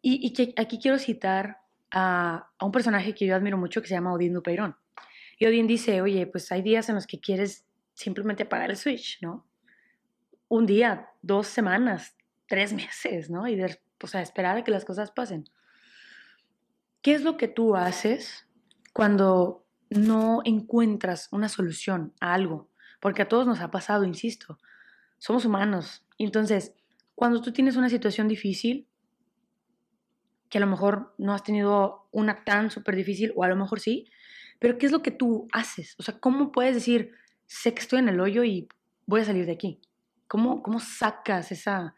Y, 0.00 0.26
y 0.26 0.32
que 0.32 0.54
aquí 0.60 0.78
quiero 0.78 0.98
citar 0.98 1.58
a, 1.90 2.50
a 2.58 2.64
un 2.64 2.72
personaje 2.72 3.14
que 3.14 3.26
yo 3.26 3.34
admiro 3.34 3.56
mucho 3.56 3.80
que 3.80 3.88
se 3.88 3.94
llama 3.94 4.12
Odín 4.12 4.32
Dupeirón. 4.32 4.76
Y 5.38 5.46
Odín 5.46 5.66
dice, 5.66 6.02
oye, 6.02 6.26
pues 6.26 6.50
hay 6.50 6.62
días 6.62 6.88
en 6.88 6.96
los 6.96 7.06
que 7.06 7.20
quieres 7.20 7.64
simplemente 7.94 8.44
apagar 8.44 8.70
el 8.70 8.76
switch, 8.76 9.18
¿no? 9.22 9.46
Un 10.48 10.66
día, 10.66 11.10
dos 11.22 11.46
semanas, 11.46 12.16
tres 12.46 12.72
meses, 12.74 13.30
¿no? 13.30 13.46
Y 13.46 13.56
de, 13.56 13.80
o 14.02 14.06
sea, 14.06 14.22
esperar 14.22 14.56
a 14.56 14.64
que 14.64 14.70
las 14.70 14.84
cosas 14.84 15.10
pasen. 15.10 15.44
¿Qué 17.02 17.14
es 17.14 17.22
lo 17.22 17.36
que 17.36 17.48
tú 17.48 17.76
haces 17.76 18.48
cuando 18.92 19.67
no 19.90 20.40
encuentras 20.44 21.28
una 21.32 21.48
solución 21.48 22.12
a 22.20 22.34
algo? 22.34 22.68
Porque 23.00 23.22
a 23.22 23.28
todos 23.28 23.46
nos 23.46 23.60
ha 23.60 23.70
pasado, 23.70 24.04
insisto. 24.04 24.58
Somos 25.18 25.44
humanos. 25.44 26.04
Entonces, 26.18 26.74
cuando 27.14 27.40
tú 27.40 27.52
tienes 27.52 27.76
una 27.76 27.88
situación 27.88 28.28
difícil, 28.28 28.86
que 30.48 30.58
a 30.58 30.60
lo 30.60 30.66
mejor 30.66 31.14
no 31.18 31.34
has 31.34 31.42
tenido 31.42 32.08
una 32.10 32.44
tan 32.44 32.70
súper 32.70 32.96
difícil, 32.96 33.32
o 33.36 33.44
a 33.44 33.48
lo 33.48 33.56
mejor 33.56 33.80
sí, 33.80 34.06
pero 34.58 34.78
¿qué 34.78 34.86
es 34.86 34.92
lo 34.92 35.02
que 35.02 35.10
tú 35.10 35.46
haces? 35.52 35.94
O 35.98 36.02
sea, 36.02 36.18
¿cómo 36.18 36.52
puedes 36.52 36.74
decir, 36.74 37.12
sé 37.46 37.74
que 37.74 37.80
estoy 37.82 37.98
en 37.98 38.08
el 38.08 38.20
hoyo 38.20 38.44
y 38.44 38.68
voy 39.06 39.20
a 39.20 39.24
salir 39.24 39.46
de 39.46 39.52
aquí? 39.52 39.80
¿Cómo, 40.26 40.62
cómo 40.62 40.80
sacas 40.80 41.52
esa, 41.52 41.94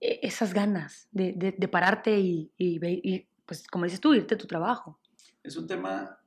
e- 0.00 0.20
esas 0.22 0.52
ganas 0.54 1.08
de, 1.12 1.32
de- 1.32 1.68
pararte 1.68 2.18
y, 2.18 2.52
y 2.58 2.78
y, 2.84 3.28
pues, 3.46 3.66
como 3.66 3.84
dices 3.84 4.00
tú, 4.00 4.14
irte 4.14 4.34
a 4.34 4.38
tu 4.38 4.46
trabajo? 4.46 5.00
Es 5.42 5.56
un 5.56 5.66
tema, 5.66 6.18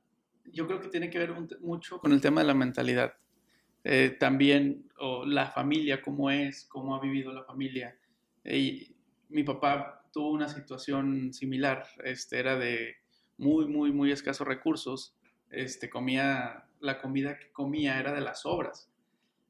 yo 0.44 0.66
creo 0.66 0.80
que 0.80 0.88
tiene 0.88 1.10
que 1.10 1.18
ver 1.18 1.34
mucho 1.60 1.98
con 1.98 2.12
el 2.12 2.20
tema 2.20 2.40
de 2.40 2.46
la 2.46 2.54
mentalidad. 2.54 3.14
Eh, 3.84 4.16
también 4.18 4.88
o 4.98 5.24
la 5.24 5.50
familia, 5.50 6.02
cómo 6.02 6.30
es, 6.30 6.64
cómo 6.66 6.94
ha 6.94 7.00
vivido 7.00 7.32
la 7.32 7.44
familia. 7.44 7.96
Eh, 8.44 8.94
mi 9.28 9.42
papá 9.42 10.04
tuvo 10.12 10.30
una 10.30 10.48
situación 10.48 11.32
similar, 11.32 11.86
este, 12.04 12.38
era 12.38 12.56
de 12.56 12.96
muy, 13.38 13.66
muy, 13.66 13.92
muy 13.92 14.12
escasos 14.12 14.46
recursos. 14.46 15.16
Este, 15.50 15.90
comía, 15.90 16.64
la 16.80 17.00
comida 17.00 17.38
que 17.38 17.50
comía 17.50 17.98
era 17.98 18.12
de 18.12 18.20
las 18.20 18.46
obras. 18.46 18.90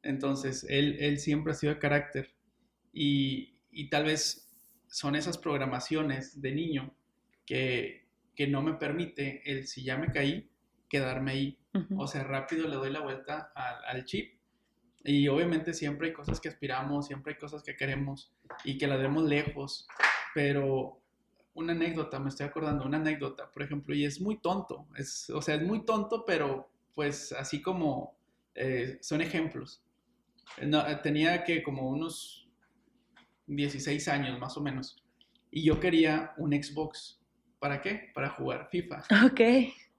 Entonces, 0.03 0.67
él, 0.69 0.97
él 0.99 1.19
siempre 1.19 1.53
ha 1.53 1.57
sido 1.57 1.75
de 1.75 1.79
carácter 1.79 2.35
y, 2.93 3.55
y 3.71 3.89
tal 3.89 4.05
vez 4.05 4.49
son 4.89 5.15
esas 5.15 5.39
programaciones 5.39 6.41
de 6.41 6.53
niño 6.53 6.95
que, 7.47 8.07
que 8.35 8.47
no 8.47 8.63
me 8.63 8.75
permite 8.75 9.43
el 9.51 9.67
si 9.67 9.83
ya 9.85 9.97
me 9.97 10.13
caí, 10.13 10.51
quedarme 10.93 11.33
ahí. 11.33 11.59
Ujú. 11.73 12.03
O 12.03 12.07
sea, 12.07 12.23
rápido 12.23 12.69
le 12.69 12.77
doy 12.77 12.93
la 12.93 13.01
vuelta 13.01 13.51
al, 13.55 13.83
al 13.87 14.05
chip 14.05 14.35
Y 15.03 15.27
obviamente 15.29 15.73
siempre 15.73 16.09
hay 16.09 16.13
cosas 16.13 16.39
que 16.39 16.51
aspiramos, 16.51 17.07
siempre 17.07 17.33
hay 17.33 17.39
cosas 17.39 17.63
que 17.63 17.75
queremos 17.75 18.31
y 18.63 18.77
que 18.77 18.87
las 18.87 19.01
vemos 19.01 19.25
lejos, 19.25 19.89
pero 20.35 21.01
una 21.55 21.73
anécdota, 21.73 22.21
me 22.21 22.29
estoy 22.29 22.47
acordando, 22.47 22.85
una 22.85 22.99
anécdota, 22.99 23.51
por 23.51 23.63
ejemplo, 23.63 23.95
y 23.95 24.05
es 24.05 24.21
muy 24.21 24.37
tonto, 24.39 24.87
es, 24.97 25.31
o 25.31 25.41
sea, 25.41 25.55
es 25.55 25.63
muy 25.63 25.85
tonto, 25.85 26.25
pero 26.27 26.71
pues 26.95 27.33
así 27.33 27.63
como 27.63 28.15
eh, 28.55 28.99
son 29.01 29.23
ejemplos. 29.23 29.83
tenía 31.03 31.43
que 31.45 31.63
como 31.63 31.89
unos 31.89 32.47
16 33.47 34.09
años 34.09 34.39
más 34.39 34.57
o 34.59 34.61
menos, 34.61 35.03
y 35.51 35.65
yo 35.65 35.81
quería 35.81 36.33
un 36.37 36.53
Xbox. 36.53 37.19
¿Para 37.59 37.81
qué? 37.81 38.11
Para 38.15 38.31
jugar 38.31 38.69
FIFA. 38.71 39.05
Ok. 39.27 39.41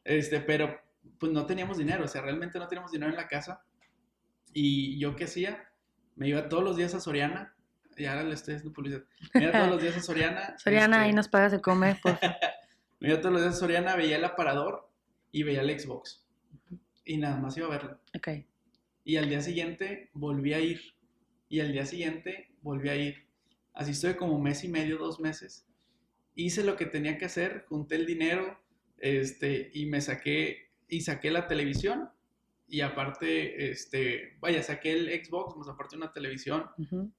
Este, 0.03 0.41
pero 0.41 0.82
pues 1.19 1.31
no 1.31 1.45
teníamos 1.45 1.77
dinero, 1.77 2.05
o 2.05 2.07
sea, 2.07 2.21
realmente 2.21 2.59
no 2.59 2.67
teníamos 2.67 2.91
dinero 2.91 3.11
en 3.11 3.17
la 3.17 3.27
casa. 3.27 3.63
Y 4.53 4.99
yo 4.99 5.15
qué 5.15 5.25
hacía? 5.25 5.69
Me 6.15 6.27
iba 6.27 6.47
todos 6.49 6.63
los 6.63 6.77
días 6.77 6.93
a 6.93 6.99
Soriana 6.99 7.55
y 7.97 8.05
ahora 8.05 8.23
le 8.23 8.33
estoy 8.33 8.55
haciendo 8.55 8.73
publicidad. 8.73 9.03
Me 9.33 9.43
iba 9.43 9.51
todos 9.51 9.69
los 9.69 9.81
días 9.81 9.97
a 9.97 9.99
Soriana. 10.01 10.57
Soriana, 10.57 11.01
ahí 11.01 11.09
este 11.09 11.15
nos 11.15 11.27
pagas 11.27 11.51
de 11.51 11.61
comer, 11.61 11.99
por 12.01 12.17
Me 12.99 13.09
iba 13.09 13.19
todos 13.19 13.33
los 13.33 13.41
días 13.41 13.55
a 13.55 13.59
Soriana, 13.59 13.95
veía 13.95 14.17
el 14.17 14.25
aparador 14.25 14.89
y 15.31 15.43
veía 15.43 15.61
el 15.61 15.79
Xbox. 15.79 16.25
Y 17.05 17.17
nada 17.17 17.37
más 17.37 17.57
iba 17.57 17.67
a 17.67 17.71
verlo. 17.71 17.99
Ok. 18.15 18.29
Y 19.03 19.17
al 19.17 19.27
día 19.27 19.41
siguiente 19.41 20.09
volví 20.13 20.53
a 20.53 20.59
ir. 20.59 20.81
Y 21.49 21.59
al 21.59 21.71
día 21.71 21.85
siguiente 21.85 22.55
volví 22.61 22.89
a 22.89 22.95
ir. 22.95 23.27
Así 23.73 23.91
estuve 23.91 24.15
como 24.15 24.39
mes 24.39 24.63
y 24.63 24.67
medio, 24.67 24.97
dos 24.97 25.19
meses. 25.19 25.67
Hice 26.35 26.63
lo 26.63 26.75
que 26.75 26.85
tenía 26.85 27.17
que 27.17 27.25
hacer, 27.25 27.65
junté 27.67 27.95
el 27.95 28.05
dinero, 28.05 28.59
este, 28.97 29.69
y 29.73 29.85
me 29.85 30.01
saqué, 30.01 30.71
y 30.93 31.01
saqué 31.01 31.31
la 31.31 31.47
televisión 31.47 32.09
y 32.67 32.81
aparte, 32.81 33.71
este, 33.71 34.37
vaya, 34.39 34.63
saqué 34.63 34.93
el 34.93 35.25
Xbox, 35.25 35.55
más 35.57 35.67
aparte 35.67 35.95
una 35.95 36.11
televisión, 36.11 36.65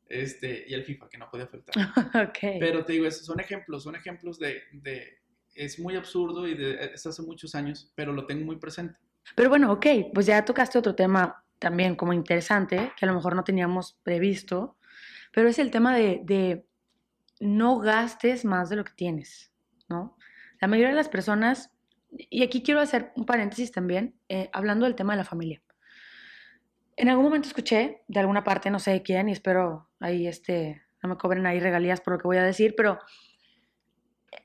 este, 0.08 0.64
y 0.66 0.74
el 0.74 0.84
FIFA, 0.84 1.08
que 1.08 1.18
no 1.18 1.28
podía 1.30 1.46
faltar. 1.46 1.74
okay. 2.28 2.58
Pero 2.58 2.84
te 2.84 2.94
digo, 2.94 3.06
esos 3.06 3.26
son 3.26 3.40
ejemplos, 3.40 3.84
son 3.84 3.94
ejemplos 3.94 4.38
de, 4.38 4.62
de, 4.72 5.18
es 5.54 5.78
muy 5.78 5.96
absurdo 5.96 6.48
y 6.48 6.54
de, 6.54 6.92
es 6.94 7.06
hace 7.06 7.22
muchos 7.22 7.54
años, 7.54 7.92
pero 7.94 8.12
lo 8.12 8.26
tengo 8.26 8.44
muy 8.44 8.56
presente. 8.56 8.98
Pero 9.36 9.48
bueno, 9.48 9.72
ok, 9.72 9.86
pues 10.12 10.26
ya 10.26 10.44
tocaste 10.44 10.78
otro 10.78 10.94
tema 10.94 11.44
también 11.58 11.94
como 11.94 12.12
interesante, 12.12 12.92
que 12.96 13.04
a 13.04 13.08
lo 13.08 13.14
mejor 13.14 13.36
no 13.36 13.44
teníamos 13.44 13.98
previsto, 14.02 14.76
pero 15.32 15.48
es 15.48 15.58
el 15.58 15.70
tema 15.70 15.94
de, 15.96 16.20
de 16.24 16.66
no 17.40 17.78
gastes 17.78 18.44
más 18.44 18.70
de 18.70 18.76
lo 18.76 18.84
que 18.84 18.92
tienes, 18.94 19.52
¿no? 19.88 20.16
La 20.60 20.68
mayoría 20.68 20.90
de 20.90 20.96
las 20.96 21.08
personas 21.08 21.73
y 22.16 22.42
aquí 22.42 22.62
quiero 22.62 22.80
hacer 22.80 23.12
un 23.16 23.26
paréntesis 23.26 23.72
también, 23.72 24.14
eh, 24.28 24.50
hablando 24.52 24.86
del 24.86 24.94
tema 24.94 25.14
de 25.14 25.18
la 25.18 25.24
familia. 25.24 25.62
En 26.96 27.08
algún 27.08 27.24
momento 27.24 27.48
escuché 27.48 28.02
de 28.06 28.20
alguna 28.20 28.44
parte, 28.44 28.70
no 28.70 28.78
sé 28.78 28.92
de 28.92 29.02
quién, 29.02 29.28
y 29.28 29.32
espero 29.32 29.88
ahí 29.98 30.26
este, 30.26 30.82
no 31.02 31.08
me 31.08 31.16
cobren 31.16 31.46
ahí 31.46 31.58
regalías 31.58 32.00
por 32.00 32.14
lo 32.14 32.18
que 32.18 32.28
voy 32.28 32.36
a 32.36 32.44
decir, 32.44 32.74
pero 32.76 33.00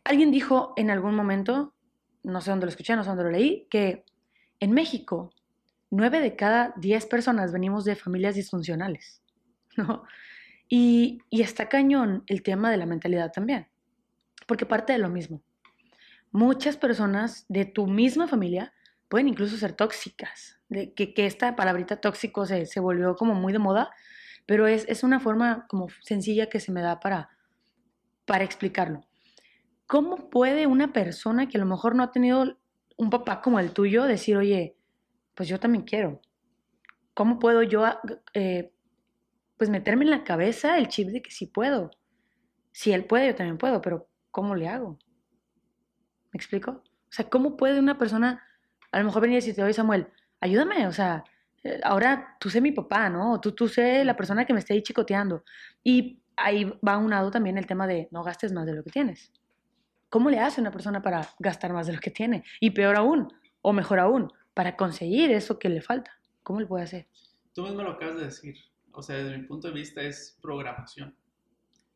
alguien 0.04 0.32
dijo 0.32 0.74
en 0.76 0.90
algún 0.90 1.16
momento, 1.16 1.76
no 2.24 2.42
sé 2.42 2.50
dónde 2.50 2.66
lo 2.66 2.72
escuché, 2.72 2.96
no 2.96 3.04
sé 3.04 3.10
dónde 3.10 3.26
lo 3.26 3.32
leí, 3.32 3.68
que 3.70 4.04
en 4.60 4.72
México, 4.72 5.32
nueve 5.92 6.20
de 6.22 6.36
cada 6.36 6.74
diez 6.78 7.06
personas 7.06 7.52
venimos 7.52 7.86
de 7.86 7.96
familias 7.96 8.36
disfuncionales, 8.36 9.22
¿no? 9.78 10.04
Y, 10.68 11.20
y 11.30 11.42
está 11.42 11.70
cañón 11.70 12.24
el 12.28 12.44
tema 12.44 12.70
de 12.72 12.78
la 12.78 12.86
mentalidad 12.86 13.32
también, 13.32 13.68
porque 14.48 14.66
parte 14.66 14.94
de 14.94 15.00
lo 15.00 15.10
mismo 15.10 15.44
muchas 16.32 16.78
personas 16.78 17.46
de 17.50 17.66
tu 17.66 17.88
misma 17.88 18.28
familia 18.28 18.74
pueden 19.08 19.28
incluso 19.28 19.58
ser 19.58 19.74
tóxicas, 19.74 20.60
de 20.70 20.94
que, 20.94 21.14
esta 21.26 21.56
palabrita 21.56 22.00
tóxico 22.00 22.46
se, 22.46 22.66
se, 22.66 22.80
volvió 22.80 23.16
como 23.16 23.34
muy 23.34 23.52
de 23.52 23.60
moda, 23.60 23.92
pero 24.46 24.68
es, 24.68 24.86
es, 24.88 25.04
una 25.04 25.20
forma 25.20 25.66
como 25.68 25.88
sencilla 26.02 26.48
que 26.48 26.60
se 26.60 26.72
me 26.72 26.82
da 26.82 27.00
para, 27.00 27.30
para 28.26 28.44
explicarlo. 28.44 29.02
¿Cómo 29.88 30.30
puede 30.30 30.68
una 30.68 30.94
persona 30.94 31.48
que 31.48 31.58
a 31.58 31.62
lo 31.62 31.66
mejor 31.66 31.96
no 31.96 32.04
ha 32.04 32.12
tenido 32.12 32.60
un 32.98 33.10
papá 33.10 33.42
como 33.42 33.60
el 33.60 33.72
tuyo 33.72 34.04
decir, 34.04 34.38
oye, 34.38 34.76
pues 35.34 35.50
yo 35.50 35.60
también 35.60 35.84
quiero? 35.84 36.22
¿Cómo 37.16 37.40
puedo 37.40 37.64
yo 37.64 37.86
eh, 38.34 38.72
pues 39.58 39.70
meterme 39.70 40.06
en 40.06 40.12
la 40.12 40.24
cabeza 40.24 40.78
el 40.78 40.88
chip 40.90 41.10
de 41.10 41.22
que 41.22 41.32
sí 41.32 41.48
puedo? 41.48 41.90
Si 42.72 42.92
él 42.92 43.06
puede, 43.06 43.28
yo 43.28 43.36
también 43.36 43.58
puedo, 43.58 43.82
pero 43.82 44.08
¿cómo 44.30 44.56
le 44.56 44.68
hago? 44.68 45.00
¿Me 46.32 46.38
explico? 46.38 46.72
O 46.72 47.12
sea, 47.12 47.30
¿cómo 47.30 47.58
puede 47.58 47.80
una 47.80 47.98
persona 47.98 48.44
a 48.92 49.00
lo 49.00 49.06
mejor 49.06 49.22
venir 49.22 49.36
y 49.36 49.42
decirte, 49.42 49.64
oye 49.64 49.74
Samuel, 49.74 50.08
ayúdame, 50.40 50.88
o 50.88 50.92
sea, 50.92 51.24
eh, 51.64 51.80
ahora 51.84 52.38
tú 52.40 52.50
sé 52.50 52.62
mi 52.62 52.72
papá, 52.72 53.10
¿no? 53.10 53.34
O 53.34 53.42
tú, 53.42 53.52
tú 53.52 53.68
sé 53.68 54.04
la 54.04 54.16
persona 54.16 54.46
que 54.46 54.54
me 54.54 54.60
esté 54.60 54.74
ahí 54.74 54.82
chicoteando. 54.82 55.44
Y 55.84 56.22
ahí 56.36 56.66
va 56.86 56.98
unado 56.98 57.32
también 57.32 57.58
el 57.58 57.68
tema 57.68 57.88
de 57.88 58.08
no 58.12 58.24
gastes 58.24 58.52
más 58.52 58.66
de 58.66 58.74
lo 58.74 58.84
que 58.84 58.92
tienes. 58.92 59.32
¿Cómo 60.10 60.30
le 60.30 60.40
hace 60.40 60.62
una 60.62 60.72
persona 60.72 61.02
para 61.02 61.28
gastar 61.40 61.74
más 61.74 61.88
de 61.88 61.94
lo 61.94 62.00
que 62.00 62.10
tiene? 62.10 62.44
Y 62.60 62.72
peor 62.72 62.96
aún, 62.96 63.32
o 63.62 63.74
mejor 63.74 64.00
aún, 64.00 64.32
para 64.54 64.76
conseguir 64.76 65.32
eso 65.32 65.60
que 65.60 65.70
le 65.70 65.82
falta. 65.82 66.20
¿Cómo 66.42 66.60
le 66.60 66.66
puede 66.66 66.84
hacer? 66.84 67.08
Tú 67.54 67.64
mismo 67.64 67.84
lo 67.84 67.92
acabas 67.92 68.18
de 68.18 68.26
decir. 68.26 68.56
O 68.92 69.04
sea, 69.04 69.18
desde 69.18 69.38
mi 69.38 69.46
punto 69.46 69.68
de 69.68 69.74
vista 69.74 70.02
es 70.02 70.38
programación. 70.42 71.16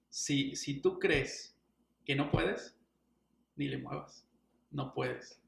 Si, 0.09 0.55
si 0.55 0.79
tú 0.79 0.99
crees 0.99 1.57
que 2.05 2.15
no 2.15 2.29
puedes, 2.29 2.77
ni 3.55 3.67
le 3.67 3.79
muevas. 3.79 4.22
No 4.73 4.93
puedes. 4.93 5.39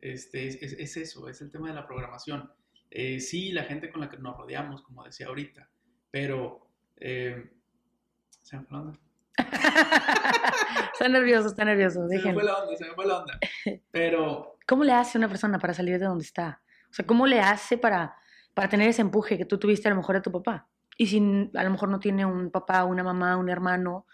Este, 0.00 0.48
es, 0.48 0.96
eso, 0.96 1.28
es 1.28 1.40
el 1.40 1.52
tema 1.52 1.68
de 1.68 1.74
la 1.74 1.86
programación. 1.86 2.50
Eh, 2.90 3.20
sí, 3.20 3.52
la 3.52 3.64
gente 3.64 3.90
con 3.90 4.00
la 4.00 4.10
que 4.10 4.16
nos 4.16 4.36
rodeamos, 4.36 4.82
como 4.82 5.04
decía 5.04 5.28
ahorita, 5.28 5.70
pero... 6.10 6.68
Eh, 6.96 7.52
¿Se 8.42 8.58
me 8.58 8.64
fue 8.64 8.76
la 8.76 8.82
onda? 8.82 8.98
está 10.92 11.08
nervioso, 11.08 11.48
está 11.48 11.64
nervioso. 11.64 12.08
Se 12.08 12.18
me 12.18 12.34
fue 12.34 12.42
la 12.42 12.56
onda, 12.56 12.76
se 12.76 12.84
me 12.84 12.94
fue 12.94 13.06
la 13.06 13.18
onda. 13.18 13.38
Pero... 13.90 14.58
¿Cómo 14.66 14.84
le 14.84 14.92
hace 14.92 15.18
una 15.18 15.28
persona 15.28 15.58
para 15.58 15.74
salir 15.74 15.98
de 15.98 16.06
donde 16.06 16.24
está? 16.24 16.62
O 16.90 16.94
sea, 16.94 17.06
¿cómo 17.06 17.26
le 17.26 17.40
hace 17.40 17.78
para, 17.78 18.16
para 18.54 18.68
tener 18.68 18.88
ese 18.88 19.02
empuje 19.02 19.38
que 19.38 19.44
tú 19.44 19.58
tuviste 19.58 19.88
a 19.88 19.90
lo 19.90 19.96
mejor 19.96 20.16
de 20.16 20.22
tu 20.22 20.32
papá? 20.32 20.68
Y 20.96 21.06
si 21.06 21.18
a 21.54 21.64
lo 21.64 21.70
mejor 21.70 21.88
no 21.88 22.00
tiene 22.00 22.26
un 22.26 22.50
papá, 22.50 22.84
una 22.84 23.02
mamá, 23.02 23.36
un 23.36 23.48
hermano 23.48 24.06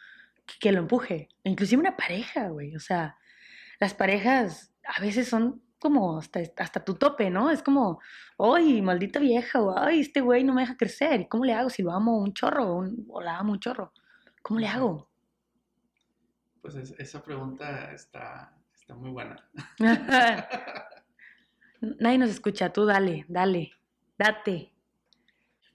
que, 0.47 0.55
que 0.61 0.73
lo 0.73 0.79
empuje. 0.79 1.29
Inclusive 1.45 1.81
una 1.81 1.97
pareja, 1.97 2.49
güey. 2.49 2.77
O 2.77 2.81
sea, 2.81 3.17
las 3.81 3.95
parejas 3.95 4.73
a 4.85 5.01
veces 5.01 5.29
son 5.29 5.63
como 5.79 6.19
hasta, 6.19 6.41
hasta 6.57 6.85
tu 6.85 6.95
tope, 6.95 7.31
¿no? 7.31 7.51
Es 7.51 7.63
como, 7.63 8.01
¡ay, 8.39 8.83
maldita 8.83 9.21
vieja! 9.21 9.63
O 9.63 9.79
¡ay, 9.79 10.01
este 10.01 10.21
güey 10.21 10.45
no 10.45 10.55
me 10.55 10.63
deja 10.63 10.77
crecer! 10.77 11.21
¿Y 11.21 11.29
cómo 11.29 11.45
le 11.45 11.55
hago 11.55 11.71
si 11.71 11.83
lo 11.83 11.93
amo 11.93 12.19
un 12.19 12.35
chorro 12.35 12.85
o 13.09 13.21
la 13.21 13.39
amo 13.39 13.53
un 13.53 13.61
chorro? 13.61 13.93
¿Cómo 14.43 14.59
le 14.59 14.67
hago? 14.67 15.09
Pues 16.61 16.75
esa 16.75 17.23
pregunta 17.23 17.93
está, 17.93 18.59
está 18.75 18.95
muy 18.95 19.11
buena. 19.11 19.49
Nadie 21.81 22.19
nos 22.19 22.31
escucha, 22.31 22.73
tú 22.73 22.85
dale, 22.85 23.25
dale, 23.29 23.71
date. 24.19 24.73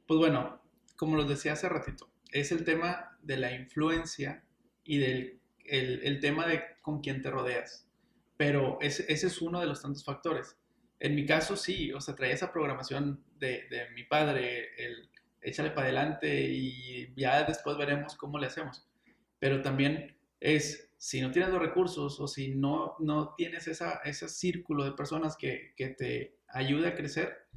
Pues 0.05 0.19
bueno, 0.19 0.61
como 0.97 1.15
los 1.15 1.29
decía 1.29 1.53
hace 1.53 1.69
ratito, 1.69 2.09
es 2.31 2.51
el 2.51 2.65
tema 2.65 3.17
de 3.21 3.37
la 3.37 3.53
influencia 3.53 4.43
y 4.83 4.97
del 4.97 5.39
el 5.65 6.19
tema 6.19 6.45
de 6.45 6.61
con 6.81 6.99
quién 6.99 7.21
te 7.21 7.31
rodeas 7.31 7.82
pero 8.43 8.77
ese, 8.81 9.05
ese 9.07 9.27
es 9.27 9.41
uno 9.41 9.61
de 9.61 9.65
los 9.65 9.81
tantos 9.81 10.03
factores. 10.03 10.57
En 10.99 11.15
mi 11.15 11.25
caso, 11.25 11.55
sí, 11.55 11.93
o 11.93 12.01
sea, 12.01 12.13
traía 12.13 12.33
esa 12.33 12.51
programación 12.51 13.23
de, 13.37 13.69
de 13.69 13.89
mi 13.95 14.03
padre, 14.03 14.75
el 14.77 15.09
échale 15.39 15.71
para 15.71 15.87
adelante 15.87 16.49
y 16.49 17.13
ya 17.15 17.45
después 17.45 17.77
veremos 17.77 18.15
cómo 18.15 18.37
le 18.37 18.47
hacemos. 18.47 18.85
Pero 19.39 19.61
también 19.61 20.17
es, 20.41 20.91
si 20.97 21.21
no 21.21 21.31
tienes 21.31 21.51
los 21.51 21.61
recursos 21.61 22.19
o 22.19 22.27
si 22.27 22.53
no, 22.53 22.97
no 22.99 23.33
tienes 23.35 23.69
esa, 23.69 24.01
ese 24.03 24.27
círculo 24.27 24.83
de 24.83 24.91
personas 24.91 25.37
que, 25.37 25.73
que 25.77 25.87
te 25.87 26.35
ayude 26.49 26.89
a 26.89 26.95
crecer, 26.95 27.47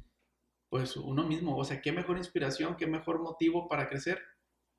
pues 0.69 0.95
uno 0.95 1.27
mismo, 1.27 1.57
o 1.57 1.65
sea, 1.65 1.81
qué 1.81 1.91
mejor 1.91 2.17
inspiración, 2.17 2.77
qué 2.77 2.87
mejor 2.87 3.21
motivo 3.21 3.67
para 3.67 3.89
crecer 3.89 4.21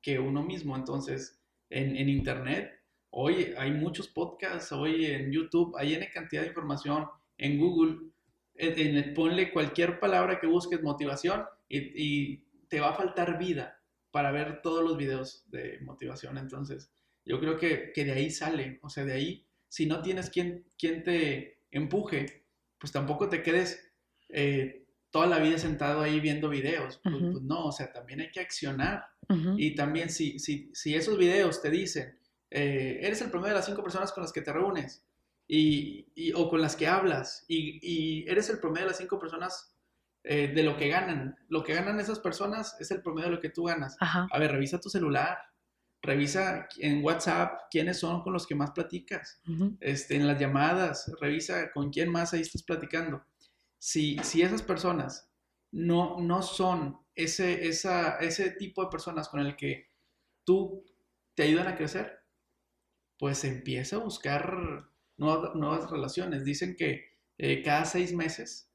que 0.01 0.17
uno 0.17 0.41
mismo. 0.41 0.75
Entonces, 0.75 1.39
en, 1.69 1.95
en 1.95 2.09
Internet 2.09 2.78
Hoy 3.11 3.53
hay 3.57 3.71
muchos 3.71 4.07
podcasts, 4.07 4.71
hoy 4.71 5.05
en 5.05 5.31
YouTube 5.31 5.75
hay 5.77 5.95
N 5.95 6.09
cantidad 6.13 6.43
de 6.43 6.49
información, 6.49 7.07
en 7.37 7.57
Google, 7.57 8.11
en, 8.55 9.13
ponle 9.13 9.51
cualquier 9.51 9.99
palabra 9.99 10.39
que 10.39 10.47
busques 10.47 10.81
motivación 10.83 11.43
y, 11.67 12.47
te 12.69 12.79
va 12.79 12.89
a 12.89 12.93
faltar 12.93 13.39
vida 13.39 13.81
para 14.11 14.31
ver 14.31 14.61
todos 14.61 14.83
los 14.83 14.95
videos 14.95 15.43
de 15.49 15.79
motivación. 15.81 16.37
Entonces, 16.37 16.91
yo 17.25 17.39
creo 17.39 17.57
que, 17.57 17.91
de 17.95 18.11
ahí 18.11 18.29
sale, 18.29 18.77
o 18.83 18.89
sea, 18.91 19.05
de 19.05 19.13
ahí, 19.13 19.47
si 19.67 19.87
no 19.87 20.03
tienes 20.03 20.29
quien, 20.29 20.67
quien 20.77 21.03
te 21.03 21.63
empuje, 21.71 22.43
pues 22.77 22.91
tampoco 22.91 23.27
te 23.27 23.41
quedes 23.41 23.91
eh, 24.29 24.85
toda 25.09 25.25
la 25.25 25.39
vida 25.39 25.57
sentado 25.57 26.01
ahí 26.01 26.19
viendo 26.19 26.47
videos. 26.47 26.99
Pues, 27.01 27.15
pues, 27.19 27.41
no, 27.41 27.65
o 27.65 27.71
sea, 27.71 27.91
también 27.91 28.19
hay 28.19 28.29
que 28.29 28.39
accionar. 28.39 29.03
Y 29.57 29.73
también 29.73 30.11
si, 30.11 30.37
si, 30.37 30.69
si 30.73 30.93
esos 30.93 31.17
videos 31.17 31.59
te 31.59 31.71
dicen, 31.71 32.18
eh, 32.51 32.99
eres 33.01 33.21
el 33.21 33.29
promedio 33.29 33.53
de 33.53 33.59
las 33.59 33.65
cinco 33.65 33.83
personas 33.83 34.11
con 34.11 34.23
las 34.23 34.33
que 34.33 34.41
te 34.41 34.51
reúnes 34.51 35.03
y, 35.47 36.31
o 36.33 36.49
con 36.49 36.61
las 36.61 36.75
que 36.75 36.87
hablas 36.87 37.45
y, 37.47 38.29
eres 38.29 38.49
el 38.49 38.59
promedio 38.59 38.85
de 38.85 38.91
las 38.91 38.97
cinco 38.97 39.19
personas 39.19 39.75
eh, 40.23 40.47
de 40.47 40.63
lo 40.63 40.77
que 40.77 40.89
ganan. 40.89 41.37
Lo 41.47 41.63
que 41.63 41.73
ganan 41.73 41.99
esas 41.99 42.19
personas 42.19 42.75
es 42.79 42.91
el 42.91 43.01
promedio 43.01 43.29
de 43.29 43.35
lo 43.35 43.41
que 43.41 43.49
tú 43.49 43.63
ganas. 43.63 43.97
Ajá. 43.99 44.27
A 44.31 44.39
ver, 44.39 44.51
revisa 44.51 44.79
tu 44.79 44.89
celular, 44.89 45.37
revisa 46.01 46.67
en 46.77 47.03
WhatsApp 47.03 47.61
quiénes 47.71 47.99
son 47.99 48.21
con 48.21 48.33
los 48.33 48.45
que 48.45 48.55
más 48.55 48.71
platicas, 48.71 49.41
ujú, 49.47 49.77
este, 49.79 50.15
en 50.15 50.27
las 50.27 50.39
llamadas, 50.39 51.11
revisa 51.19 51.71
con 51.71 51.89
quién 51.91 52.11
más 52.11 52.33
ahí 52.33 52.41
estás 52.41 52.63
platicando. 52.63 53.23
Si, 53.77 54.17
si 54.19 54.41
esas 54.41 54.61
personas 54.61 55.29
no, 55.71 56.19
no 56.19 56.41
son 56.41 56.99
ese, 57.15 57.67
esa, 57.67 58.17
ese 58.17 58.51
tipo 58.51 58.83
de 58.83 58.89
personas 58.89 59.29
con 59.29 59.39
el 59.39 59.55
que 59.55 59.89
tú 60.43 60.83
te 61.35 61.43
ayudan 61.43 61.67
a 61.67 61.75
crecer, 61.75 62.18
pues 63.19 63.43
empieza 63.43 63.97
a 63.97 63.99
buscar 63.99 64.89
nuevas, 65.17 65.53
nuevas 65.55 65.91
relaciones. 65.91 66.43
Dicen 66.45 66.75
que 66.75 67.09
eh, 67.37 67.61
cada 67.63 67.85
seis 67.85 68.13
meses, 68.13 68.71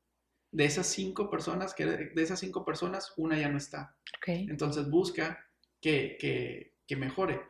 de 0.52 0.66
esas 0.66 0.86
cinco 0.86 1.30
personas, 1.30 1.74
que 1.74 1.84
de 1.86 2.22
esas 2.22 2.38
cinco 2.38 2.64
personas, 2.64 3.12
una 3.16 3.36
ya 3.38 3.48
no 3.48 3.58
está. 3.58 3.96
Entonces 4.48 4.88
busca 4.88 5.44
que, 5.80 6.16
que, 6.20 6.76
que 6.86 6.96
mejore. 6.96 7.40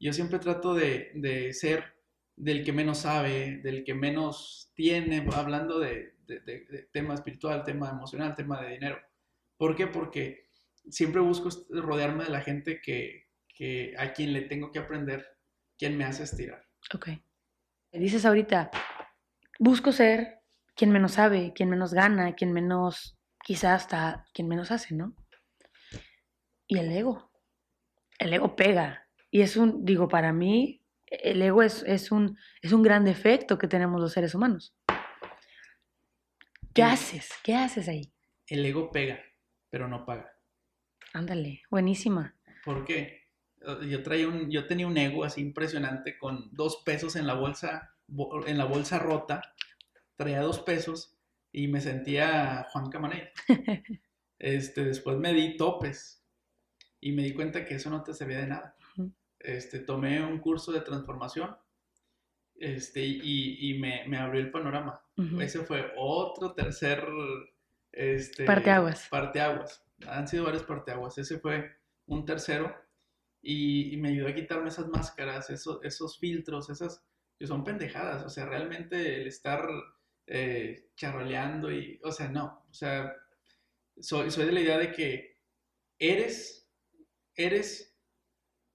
Yo 0.00 0.12
siempre 0.14 0.38
trato 0.38 0.74
de, 0.74 1.10
de 1.14 1.52
ser 1.52 1.92
del 2.36 2.64
que 2.64 2.72
menos 2.72 2.98
sabe, 2.98 3.58
del 3.58 3.84
que 3.84 3.94
menos 3.94 4.72
tiene, 4.74 5.26
hablando 5.34 5.78
de, 5.78 6.14
de- 6.26 6.40
de- 6.40 6.88
tema 6.92 7.14
espiritual, 7.14 7.64
tema 7.64 7.90
emocional, 7.90 8.34
tema 8.34 8.62
de 8.62 8.70
dinero. 8.72 8.98
¿Por 9.58 9.76
qué? 9.76 9.86
Porque 9.86 10.48
siempre 10.88 11.20
busco 11.20 11.48
rodearme 11.70 12.24
de 12.24 12.30
la 12.30 12.40
gente 12.40 12.80
que, 12.80 13.28
que 13.48 13.94
a 13.98 14.12
quien 14.14 14.32
le 14.32 14.42
tengo 14.42 14.72
que 14.72 14.78
aprender, 14.80 15.33
quien 15.78 15.96
me 15.96 16.04
hace 16.04 16.22
estirar. 16.24 16.66
Ok. 16.94 17.08
Dices 17.92 18.24
ahorita, 18.26 18.70
busco 19.58 19.92
ser 19.92 20.40
quien 20.74 20.90
menos 20.90 21.12
sabe, 21.12 21.52
quien 21.54 21.70
menos 21.70 21.94
gana, 21.94 22.34
quien 22.34 22.52
menos, 22.52 23.16
quizás 23.44 23.82
hasta 23.82 24.26
quien 24.34 24.48
menos 24.48 24.70
hace, 24.70 24.94
¿no? 24.94 25.14
Y 26.66 26.78
el 26.78 26.90
ego. 26.90 27.30
El 28.18 28.32
ego 28.32 28.56
pega. 28.56 29.06
Y 29.30 29.42
es 29.42 29.56
un, 29.56 29.84
digo, 29.84 30.08
para 30.08 30.32
mí, 30.32 30.82
el 31.06 31.40
ego 31.42 31.62
es, 31.62 31.82
es 31.86 32.10
un, 32.10 32.38
es 32.62 32.72
un 32.72 32.82
gran 32.82 33.04
defecto 33.04 33.58
que 33.58 33.68
tenemos 33.68 34.00
los 34.00 34.12
seres 34.12 34.34
humanos. 34.34 34.74
¿Qué 36.72 36.82
El- 36.82 36.88
haces? 36.88 37.30
¿Qué 37.42 37.54
haces 37.54 37.88
ahí? 37.88 38.12
El 38.48 38.64
ego 38.66 38.90
pega, 38.90 39.20
pero 39.70 39.88
no 39.88 40.04
paga. 40.04 40.32
Ándale, 41.12 41.62
buenísima. 41.70 42.36
¿Por 42.64 42.84
qué? 42.84 43.23
Eh, 43.66 43.88
Yo, 43.88 44.02
traía 44.02 44.28
un, 44.28 44.50
yo 44.50 44.66
tenía 44.66 44.86
un 44.86 44.96
ego 44.96 45.24
así 45.24 45.40
impresionante 45.40 46.18
con 46.18 46.48
dos 46.52 46.82
pesos 46.84 47.16
en 47.16 47.26
la 47.26 47.34
bolsa, 47.34 47.94
bo- 48.06 48.46
en 48.46 48.58
la 48.58 48.64
bolsa 48.64 48.98
rota. 48.98 49.42
Traía 50.16 50.40
dos 50.42 50.60
pesos 50.60 51.16
y 51.52 51.68
me 51.68 51.80
sentía 51.80 52.66
Juan 52.70 52.90
Camaney. 52.90 53.22
Este, 54.38 54.84
después 54.84 55.16
me 55.16 55.32
di 55.32 55.56
topes 55.56 56.22
y 57.00 57.12
me 57.12 57.22
di 57.22 57.32
cuenta 57.32 57.64
que 57.64 57.76
eso 57.76 57.88
no 57.88 58.02
te 58.02 58.12
servía 58.12 58.40
de 58.40 58.48
nada. 58.48 58.76
Este, 59.38 59.78
tomé 59.78 60.22
un 60.22 60.38
curso 60.38 60.70
de 60.72 60.80
transformación 60.82 61.56
este, 62.56 63.04
y, 63.04 63.70
y 63.70 63.78
me, 63.78 64.06
me 64.06 64.18
abrió 64.18 64.40
el 64.40 64.50
panorama. 64.50 65.00
Ujú. 65.16 65.40
Ese 65.40 65.60
fue 65.60 65.92
otro 65.96 66.52
tercer 66.52 67.06
este, 67.92 68.44
Parteaguas. 68.44 69.08
parteaguas. 69.08 69.82
Han 70.08 70.28
sido 70.28 70.44
varios 70.44 70.64
parteaguas. 70.64 71.16
Ese 71.16 71.38
fue 71.38 71.76
un 72.06 72.24
tercero 72.26 72.74
y, 73.44 73.94
y 73.94 73.96
me 73.98 74.08
ayudó 74.08 74.28
a 74.28 74.34
quitarme 74.34 74.68
esas 74.68 74.88
máscaras, 74.88 75.50
esos, 75.50 75.78
esos 75.84 76.18
filtros, 76.18 76.70
esas 76.70 77.04
que 77.38 77.46
son 77.46 77.62
pendejadas. 77.64 78.24
O 78.24 78.28
sea, 78.30 78.46
realmente 78.46 79.20
el 79.20 79.26
estar 79.28 79.68
eh, 80.26 80.88
charroleando 80.96 81.70
y, 81.72 82.00
o 82.02 82.10
sea, 82.12 82.28
no. 82.28 82.64
O 82.70 82.74
sea, 82.74 83.12
soy, 84.00 84.30
soy 84.30 84.46
de 84.46 84.52
la 84.52 84.60
idea 84.60 84.78
de 84.78 84.90
que 84.92 85.38
eres, 85.98 86.68
eres 87.36 87.96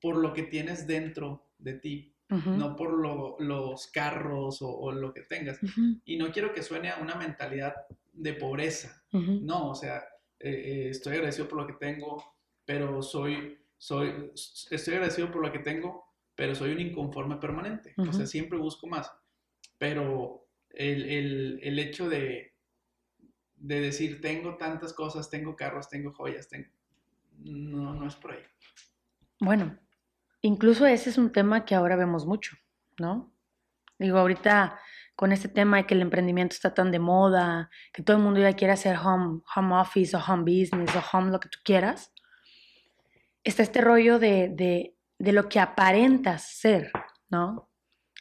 por 0.01 0.17
lo 0.17 0.33
que 0.33 0.43
tienes 0.43 0.87
dentro 0.87 1.51
de 1.57 1.73
ti, 1.73 2.15
no 2.57 2.75
por 2.75 2.93
lo- 2.93 3.35
los 3.39 3.87
carros 3.87 4.61
o, 4.61 4.69
o 4.69 4.91
lo 4.91 5.13
que 5.13 5.23
tengas. 5.23 5.59
Y 6.05 6.17
no 6.17 6.31
quiero 6.31 6.53
que 6.53 6.61
suene 6.63 6.89
a 6.89 6.97
una 6.97 7.15
mentalidad 7.15 7.73
de 8.13 8.33
pobreza. 8.33 9.03
No, 9.45 9.69
o 9.71 9.75
sea, 9.75 9.97
eh, 10.39 10.49
eh, 10.51 10.89
estoy 10.89 11.13
agradecido 11.15 11.47
por 11.47 11.59
lo 11.59 11.67
que 11.67 11.73
tengo, 11.73 12.23
pero 12.65 13.01
soy, 13.01 13.57
soy, 13.79 14.31
estoy 14.69 14.93
agradecido 14.93 15.31
por 15.31 15.41
lo 15.41 15.51
que 15.51 15.59
tengo, 15.59 16.05
pero 16.35 16.53
soy 16.53 16.73
un 16.73 16.79
inconforme 16.81 17.37
permanente. 17.37 17.93
O 17.97 18.13
sea, 18.13 18.27
siempre 18.27 18.59
busco 18.59 18.85
más. 18.85 19.11
Pero 19.79 20.45
el, 20.69 21.09
el- 21.09 21.59
el 21.63 21.79
hecho 21.79 22.07
de, 22.07 22.53
de 23.55 23.81
decir, 23.81 24.21
tengo 24.21 24.57
tantas 24.57 24.93
cosas, 24.93 25.29
tengo 25.29 25.55
carros, 25.55 25.89
tengo 25.89 26.13
joyas, 26.13 26.47
tengo... 26.47 26.67
No, 27.39 27.93
no 27.95 28.05
es 28.07 28.15
por 28.15 28.33
ahí. 28.33 28.43
Bueno, 29.39 29.79
incluso 30.41 30.85
ese 30.85 31.09
es 31.09 31.17
un 31.17 31.31
tema 31.31 31.63
que 31.65 31.73
ahora 31.75 31.95
vemos 31.95 32.25
mucho, 32.25 32.57
¿no? 32.99 33.33
Digo, 33.97 34.17
ahorita 34.19 34.77
con 35.15 35.31
este 35.31 35.47
tema 35.49 35.77
de 35.77 35.85
que 35.87 35.93
el 35.93 36.01
emprendimiento 36.01 36.53
está 36.53 36.73
tan 36.73 36.91
de 36.91 36.99
moda, 36.99 37.69
que 37.93 38.03
todo 38.03 38.17
el 38.17 38.23
mundo 38.23 38.39
ya 38.39 38.53
quiere 38.53 38.73
hacer 38.73 38.97
home, 38.97 39.41
home 39.55 39.75
office 39.75 40.15
o 40.15 40.19
home 40.19 40.43
business 40.43 40.93
o 40.95 41.01
home 41.17 41.31
lo 41.31 41.39
que 41.39 41.49
tú 41.49 41.59
quieras, 41.63 42.13
está 43.49 43.63
este 43.63 43.81
rollo 43.81 44.19
de, 44.19 44.49
de, 44.49 44.95
de 45.17 45.31
lo 45.33 45.49
que 45.49 45.59
aparentas 45.59 46.49
ser, 46.57 46.91
¿no? 47.29 47.69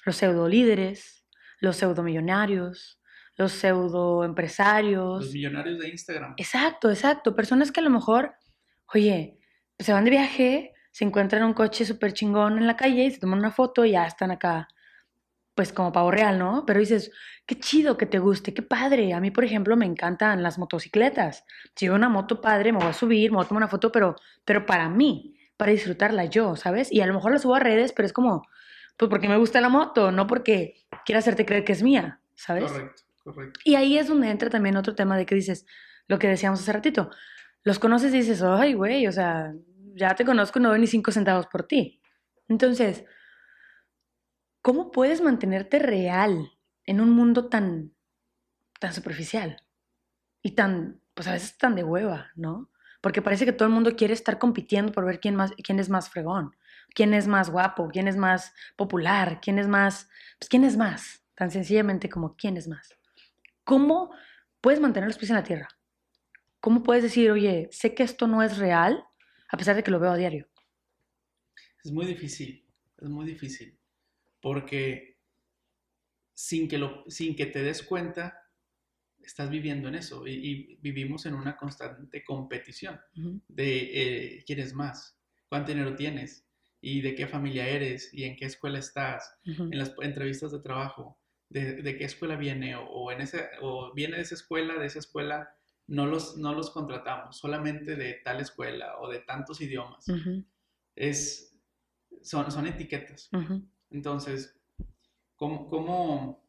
Los 0.05 0.17
pseudo 0.17 0.49
líderes, 0.49 1.27
los 1.61 1.77
pseudo 1.77 2.03
millonarios, 2.03 3.01
los 3.37 3.53
pseudo 3.53 4.25
empresarios. 4.25 5.25
Los 5.25 5.33
millonarios 5.33 5.79
de 5.79 5.89
Instagram. 5.89 6.35
Exacto, 6.37 6.91
exacto. 6.91 7.37
Personas 7.37 7.71
que 7.71 7.81
a 7.81 7.85
lo 7.85 7.91
mejor, 7.91 8.35
oye, 8.93 9.39
se 9.79 9.93
van 9.93 10.05
de 10.05 10.11
viaje, 10.11 10.75
se 10.91 11.05
encuentran 11.05 11.45
un 11.45 11.53
coche 11.53 11.85
súper 11.85 12.13
chingón 12.13 12.59
en 12.59 12.67
la 12.67 12.77
calle 12.77 13.05
y 13.05 13.11
se 13.11 13.21
toman 13.21 13.39
una 13.39 13.53
foto 13.53 13.85
y 13.85 13.93
ya 13.93 14.07
están 14.07 14.33
acá, 14.33 14.67
pues 15.59 15.73
como 15.73 15.91
pavo 15.91 16.13
real, 16.13 16.39
¿no? 16.39 16.63
Pero 16.65 16.79
dices, 16.79 17.11
qué 17.45 17.59
chido 17.59 17.99
que 17.99 18.07
te 18.07 18.21
guste, 18.21 18.55
qué 18.55 18.63
padre. 18.63 19.13
A 19.13 19.19
mí, 19.19 19.33
por 19.33 19.43
ejemplo, 19.43 19.77
me 19.77 19.87
encantan 19.87 20.41
las 20.41 20.57
motocicletas. 20.57 21.45
Si 21.75 21.89
veo 21.89 21.97
una 21.97 22.09
moto 22.09 22.41
padre, 22.41 22.71
me 22.71 22.79
voy 22.79 22.87
a 22.87 22.93
subir, 22.93 23.33
me 23.33 23.39
voy 23.39 23.45
a 23.45 23.49
tomar 23.49 23.65
una 23.65 23.69
foto, 23.69 23.91
pero, 23.91 24.15
pero 24.45 24.67
para 24.67 24.89
mí, 24.89 25.35
para 25.57 25.73
disfrutarla 25.73 26.27
yo, 26.27 26.55
¿sabes? 26.55 26.93
Y 26.93 27.01
a 27.01 27.09
lo 27.09 27.15
mejor 27.15 27.33
la 27.33 27.41
subo 27.41 27.57
a 27.57 27.59
redes, 27.59 27.93
pero 27.93 28.07
es 28.07 28.13
como, 28.13 28.47
pues 28.97 29.11
porque 29.11 29.29
me 29.29 29.37
gusta 29.37 29.61
la 29.61 29.69
moto, 29.69 30.13
no 30.13 30.29
porque 30.29 30.87
quiera 31.05 31.19
hacerte 31.19 31.45
creer 31.45 31.65
que 31.65 31.73
es 31.73 31.83
mía, 31.83 32.21
¿sabes? 32.37 32.71
Correcto, 32.71 33.03
correcto. 33.25 33.61
Y 33.65 33.75
ahí 33.75 33.99
es 33.99 34.07
donde 34.07 34.31
entra 34.31 34.51
también 34.51 34.77
otro 34.77 34.95
tema 34.95 35.17
de 35.17 35.27
que 35.27 35.35
dices, 35.35 35.67
lo 36.07 36.21
que 36.21 36.29
decíamos 36.29 36.61
hace 36.61 36.73
ratito, 36.73 37.11
los 37.65 37.81
conoces 37.81 38.15
y 38.15 38.19
dices, 38.19 38.45
ay, 38.45 38.75
güey, 38.75 39.09
o 39.09 39.13
sea, 39.13 39.53
ya 39.97 40.15
te 40.15 40.25
conozco, 40.25 40.61
no 40.61 40.69
doy 40.69 40.79
ni 40.79 40.87
cinco 40.87 41.11
centavos 41.11 41.49
por 41.49 41.65
ti. 41.65 42.01
Entonces, 42.47 43.05
¿cómo 44.69 44.91
puedes 44.91 45.23
mantenerte 45.23 45.79
real 45.79 46.53
en 46.85 47.01
un 47.01 47.09
mundo 47.09 47.49
tan, 47.49 47.95
tan 48.79 48.93
superficial 48.93 49.65
y 50.43 50.51
tan, 50.51 51.01
pues 51.15 51.27
a 51.27 51.33
veces 51.33 51.57
tan 51.57 51.75
de 51.75 51.85
hueva, 51.85 52.33
¿no? 52.37 52.71
Porque 53.01 53.23
parece 53.23 53.47
que 53.47 53.55
todo 53.55 53.67
el 53.67 53.73
mundo 53.73 53.97
quiere 53.97 54.13
estar 54.13 54.39
compitiendo 54.39 54.93
por 54.93 55.07
ver 55.07 55.21
quién, 55.21 55.37
más, 55.37 55.53
quién 55.65 55.79
es 55.79 55.89
más 55.89 56.11
fregón, 56.11 56.55
quién 56.91 57.15
es 57.15 57.27
más 57.27 57.49
guapo, 57.49 57.89
quién 57.89 58.09
es 58.09 58.19
más 58.19 58.53
popular, 58.77 59.41
quién 59.41 59.59
es 59.59 59.67
más, 59.67 60.11
pues 60.39 60.51
quién 60.51 60.65
es 60.65 60.77
más, 60.77 61.25
tan 61.35 61.51
sencillamente 61.51 62.11
como 62.11 62.37
quién 62.37 62.59
es 62.59 62.69
más. 62.69 62.95
¿Cómo 63.65 64.11
puedes 64.61 64.81
mantener 64.81 65.09
los 65.09 65.17
pies 65.17 65.31
en 65.31 65.37
la 65.37 65.45
tierra? 65.45 65.69
¿Cómo 66.61 66.83
puedes 66.83 67.03
decir, 67.03 67.31
oye, 67.31 67.71
sé 67.73 67.95
que 67.95 68.03
esto 68.03 68.27
no 68.27 68.43
es 68.43 68.59
real, 68.59 69.03
a 69.49 69.57
pesar 69.57 69.77
de 69.77 69.83
que 69.83 69.91
lo 69.91 69.99
veo 69.99 70.11
a 70.11 70.19
diario? 70.19 70.47
Es 71.83 71.91
muy 71.91 72.05
difícil, 72.05 72.67
es 72.99 73.09
muy 73.09 73.25
difícil, 73.25 73.78
porque 74.49 75.19
sin 76.33 76.69
que, 76.69 76.79
lo, 76.79 77.05
sin 77.07 77.37
que 77.37 77.45
te 77.45 77.63
des 77.63 77.83
cuenta, 77.83 78.47
estás 79.21 79.51
viviendo 79.51 79.89
en 79.89 79.95
eso 79.95 80.27
y, 80.27 80.33
y 80.33 80.77
vivimos 80.77 81.27
en 81.27 81.35
una 81.35 81.55
constante 81.55 82.25
competición 82.25 82.99
de 83.47 84.39
eh, 84.39 84.45
quién 84.47 84.61
es 84.61 84.73
más, 84.73 85.21
cuánto 85.51 85.73
dinero 85.73 85.95
tienes 85.95 86.47
y 86.81 87.03
de 87.03 87.15
qué 87.15 87.27
familia 87.27 87.69
eres 87.69 88.09
y 88.15 88.25
en 88.25 88.37
qué 88.37 88.47
escuela 88.47 88.79
estás, 88.79 89.37
en 89.45 89.77
las 89.77 89.93
entrevistas 90.01 90.51
de 90.51 90.61
trabajo, 90.61 91.21
de, 91.51 91.83
de 91.83 91.99
qué 91.99 92.05
escuela 92.05 92.37
viene 92.37 92.75
o, 92.75 92.87
o 92.87 93.13
en 93.13 93.21
ese, 93.21 93.51
o 93.61 93.93
viene 93.93 94.17
de 94.17 94.23
esa 94.23 94.35
escuela, 94.35 94.79
de 94.79 94.87
esa 94.87 95.01
escuela 95.01 95.51
no 95.89 96.07
los, 96.07 96.39
no 96.39 96.55
los 96.55 96.71
contratamos, 96.71 97.37
solamente 97.37 97.97
de 97.97 98.15
tal 98.25 98.41
escuela 98.41 98.99
o 99.01 99.11
de 99.11 99.19
tantos 99.19 99.61
idiomas. 99.61 100.07
Es, 100.97 101.55
son, 102.23 102.51
son 102.51 102.67
etiquetas. 102.67 103.29
Entonces, 103.91 104.59
¿cómo, 105.37 105.69
cómo, 105.69 106.47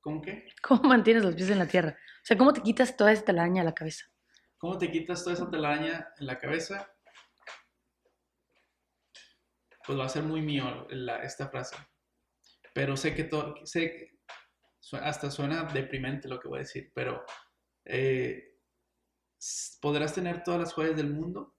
¿cómo 0.00 0.22
qué? 0.22 0.46
¿Cómo 0.62 0.82
mantienes 0.84 1.24
los 1.24 1.34
pies 1.34 1.50
en 1.50 1.58
la 1.58 1.66
tierra? 1.66 1.90
O 2.22 2.26
sea, 2.26 2.36
¿cómo 2.38 2.52
te 2.52 2.62
quitas 2.62 2.96
toda 2.96 3.12
esta 3.12 3.26
telaraña 3.26 3.62
de 3.62 3.66
la 3.68 3.74
cabeza? 3.74 4.06
¿Cómo 4.58 4.78
te 4.78 4.90
quitas 4.90 5.22
toda 5.22 5.34
esa 5.34 5.50
telaraña 5.50 6.08
en 6.18 6.26
la 6.26 6.38
cabeza? 6.38 6.90
Pues 9.86 9.98
va 9.98 10.06
a 10.06 10.08
ser 10.08 10.22
muy 10.22 10.40
mío 10.40 10.86
la- 10.90 11.22
esta 11.22 11.48
frase. 11.48 11.76
Pero 12.72 12.96
sé 12.96 13.14
que, 13.14 13.24
to- 13.24 13.54
sé, 13.64 14.18
hasta 14.92 15.30
suena 15.30 15.64
deprimente 15.64 16.28
lo 16.28 16.40
que 16.40 16.48
voy 16.48 16.58
a 16.58 16.62
decir, 16.62 16.90
pero 16.94 17.24
eh, 17.84 18.56
podrás 19.82 20.14
tener 20.14 20.42
todas 20.42 20.60
las 20.60 20.72
joyas 20.72 20.96
del 20.96 21.10
mundo, 21.12 21.53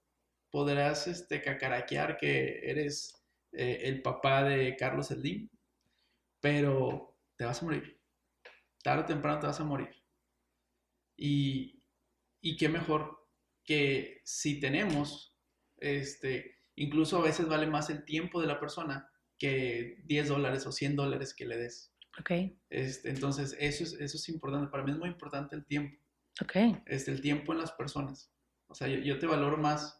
podrás 0.50 1.06
este, 1.06 1.42
cacaraquear 1.42 2.16
que 2.16 2.60
eres 2.62 3.24
eh, 3.52 3.80
el 3.84 4.02
papá 4.02 4.44
de 4.44 4.76
Carlos 4.76 5.08
Slim, 5.08 5.48
pero 6.40 7.16
te 7.36 7.44
vas 7.44 7.62
a 7.62 7.64
morir. 7.64 8.00
Tarde 8.82 9.02
o 9.02 9.06
temprano 9.06 9.40
te 9.40 9.46
vas 9.46 9.60
a 9.60 9.64
morir. 9.64 9.90
Y, 11.16 11.82
y 12.40 12.56
qué 12.56 12.68
mejor 12.68 13.26
que 13.64 14.20
si 14.24 14.60
tenemos, 14.60 15.36
este, 15.78 16.62
incluso 16.76 17.18
a 17.18 17.22
veces 17.22 17.48
vale 17.48 17.66
más 17.66 17.90
el 17.90 18.04
tiempo 18.04 18.40
de 18.40 18.46
la 18.46 18.60
persona 18.60 19.10
que 19.38 19.98
10 20.04 20.28
dólares 20.28 20.66
o 20.66 20.72
100 20.72 20.96
dólares 20.96 21.34
que 21.34 21.46
le 21.46 21.56
des. 21.56 21.92
Ok. 22.18 22.30
Este, 22.70 23.10
entonces, 23.10 23.56
eso 23.58 23.84
es, 23.84 23.92
eso 23.94 24.16
es 24.16 24.28
importante. 24.28 24.70
Para 24.70 24.84
mí 24.84 24.92
es 24.92 24.98
muy 24.98 25.08
importante 25.08 25.54
el 25.56 25.66
tiempo. 25.66 26.00
Ok. 26.42 26.82
Este, 26.86 27.10
el 27.10 27.20
tiempo 27.20 27.52
en 27.52 27.58
las 27.58 27.72
personas. 27.72 28.32
O 28.68 28.74
sea, 28.74 28.88
yo, 28.88 29.18
te 29.18 29.26
valoro 29.26 29.56
más 29.56 29.95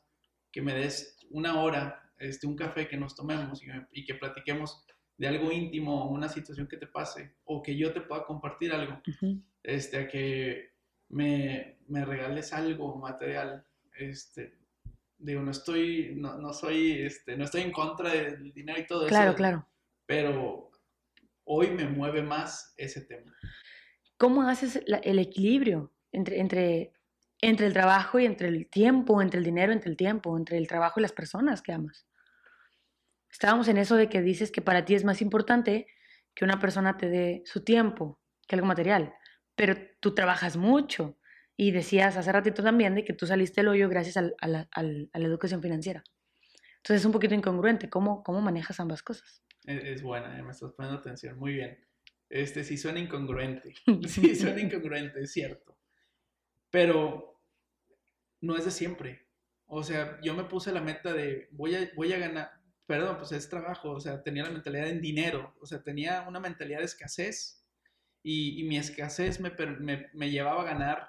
que 0.57 0.63
me 0.63 0.73
des 0.73 1.19
una 1.33 1.61
hora, 1.61 2.11
este, 2.19 2.47
un 2.47 2.57
café 2.57 2.89
que 2.89 2.97
nos 2.97 3.15
tomemos 3.15 3.61
y, 3.93 4.07
que 4.07 4.15
platiquemos 4.15 4.83
de 5.19 5.29
algo 5.29 5.53
íntimo, 5.53 6.09
una 6.09 6.31
situación 6.31 6.67
que 6.67 6.79
te 6.79 6.87
pase, 6.87 7.35
o 7.45 7.63
que 7.63 7.77
yo 7.77 7.93
te 7.93 8.01
pueda 8.01 8.25
compartir 8.25 8.73
algo, 8.73 8.99
este, 9.63 9.99
a 9.99 10.09
que 10.09 10.71
me, 11.11 11.77
me, 11.89 12.07
regales 12.07 12.55
algo 12.55 12.97
material, 12.97 13.67
este, 13.99 14.57
digo, 15.19 15.43
no 15.43 15.51
estoy, 15.51 16.15
no, 16.17 16.39
no, 16.39 16.55
soy, 16.55 17.03
este, 17.03 17.37
no 17.37 17.45
estoy 17.45 17.61
en 17.61 17.73
contra 17.73 18.09
del 18.09 18.51
dinero 18.55 18.81
y 18.81 18.87
todo 18.87 19.03
eso. 19.03 19.09
Claro, 19.11 19.35
claro. 19.35 19.69
Pero 20.07 20.71
hoy 21.45 21.69
me 21.69 21.87
mueve 21.87 22.23
más 22.23 22.73
ese 22.79 23.03
tema. 23.03 23.31
¿Cómo 24.17 24.41
haces 24.41 24.81
el 24.87 25.19
equilibrio 25.19 25.93
entre, 26.13 26.41
entre, 26.41 26.95
entre 27.41 27.67
el 27.67 27.73
trabajo 27.73 28.19
y 28.19 28.27
entre 28.27 28.49
el 28.49 28.69
tiempo, 28.69 29.21
entre 29.23 29.39
el 29.39 29.45
dinero, 29.45 29.73
entre 29.73 29.91
el 29.91 29.97
tiempo, 29.97 30.37
entre 30.37 30.59
el 30.59 30.67
trabajo 30.67 31.01
y 31.01 31.03
las 31.03 31.13
personas 31.13 31.63
que 31.63 31.73
amas? 31.73 32.07
Estábamos 33.31 33.69
en 33.69 33.77
eso 33.77 33.97
de 33.97 34.09
que 34.09 34.23
dices 34.23 34.51
que 34.51 34.63
para 34.63 34.85
ti 34.85 34.95
es 34.95 35.05
más 35.05 35.21
importante 35.21 35.87
que 36.35 36.45
una 36.45 36.59
persona 36.59 36.97
te 36.97 37.09
dé 37.09 37.43
su 37.45 37.65
tiempo 37.65 38.21
que 38.47 38.55
algo 38.55 38.67
material, 38.67 39.15
pero 39.55 39.75
tú 40.01 40.15
trabajas 40.15 40.57
mucho 40.57 41.19
y 41.57 41.71
decías 41.71 42.17
hace 42.17 42.31
ratito 42.31 42.63
también 42.63 42.95
de 42.95 43.05
que 43.05 43.15
tú 43.15 43.27
saliste 43.27 43.63
del 43.63 43.69
hoyo 43.69 43.89
gracias 43.89 44.17
a, 44.17 44.47
la, 44.47 44.69
educación 45.15 45.63
financiera. 45.63 46.05
Entonces 46.77 47.03
es 47.03 47.07
un 47.07 47.13
poquito 47.13 47.35
incongruente. 47.35 47.89
¿Cómo, 47.89 48.23
cómo 48.23 48.41
manejas 48.41 48.79
ambas 48.79 49.03
cosas? 49.03 49.43
Es, 49.65 50.03
buena, 50.03 50.39
eh, 50.39 50.43
me 50.43 50.53
estás 50.53 50.73
poniendo 50.73 51.01
atención. 51.01 51.39
Muy 51.39 51.55
bien. 51.55 51.79
Este 52.29 52.63
sí 52.63 52.77
suena 52.77 53.01
incongruente. 53.01 53.75
Sí 54.07 54.37
suena 54.37 54.61
incongruente, 54.61 55.23
es 55.23 55.33
cierto. 55.33 55.76
Pero 56.77 57.41
no 58.43 58.55
es 58.55 58.67
de 58.67 58.71
siempre. 58.71 59.27
O 59.65 59.83
sea, 59.83 60.21
yo 60.21 60.35
me 60.35 60.45
puse 60.45 60.71
la 60.73 60.83
meta 60.83 61.15
de 61.15 61.49
voy 61.53 61.75
a, 61.75 61.91
voy 61.97 62.13
a 62.13 62.19
ganar, 62.19 62.51
perdón, 62.85 63.17
pues 63.17 63.33
es 63.33 63.49
trabajo, 63.49 63.93
o 63.93 63.99
sea, 64.01 64.23
tenía 64.23 64.43
la 64.43 64.51
mentalidad 64.51 64.89
en 64.89 65.01
dinero, 65.01 65.57
o 65.59 65.65
sea, 65.65 65.83
tenía 65.83 66.27
una 66.29 66.39
mentalidad 66.39 66.81
de 66.81 66.85
escasez 66.85 67.65
y, 68.23 68.63
mi 68.65 68.77
escasez 68.77 69.41
me, 69.41 69.53
me, 69.79 70.11
me, 70.13 70.31
llevaba 70.31 70.61
a 70.61 70.65
ganar, 70.67 71.09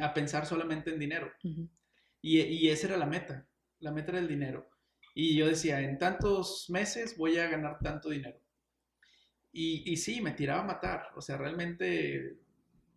a 0.00 0.14
pensar 0.14 0.46
solamente 0.46 0.90
en 0.90 1.00
dinero. 1.00 1.32
y, 1.42 2.38
y 2.40 2.68
esa 2.68 2.86
era 2.86 2.96
la 2.96 3.06
meta, 3.06 3.48
la 3.80 3.90
meta 3.90 4.12
era 4.12 4.20
el 4.20 4.28
dinero. 4.28 4.70
Y 5.16 5.34
yo 5.34 5.48
decía, 5.48 5.80
en 5.80 5.98
tantos 5.98 6.70
meses 6.70 7.16
voy 7.18 7.38
a 7.38 7.48
ganar 7.48 7.80
tanto 7.80 8.08
dinero. 8.08 8.38
Y, 9.50 9.82
y 9.84 9.96
sí, 9.96 10.20
me 10.20 10.30
tiraba 10.30 10.60
a 10.60 10.66
matar, 10.66 11.08
o 11.16 11.20
sea, 11.20 11.38
realmente 11.38 12.36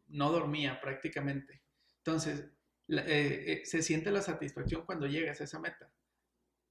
no 0.09 0.31
dormía 0.31 0.79
prácticamente. 0.79 1.64
Entonces, 2.05 2.45
eh, 2.87 3.43
eh, 3.47 3.61
se 3.65 3.81
siente 3.81 4.11
la 4.11 4.21
satisfacción 4.21 4.85
cuando 4.85 5.07
llegas 5.07 5.41
a 5.41 5.45
esa 5.45 5.59
meta. 5.59 5.91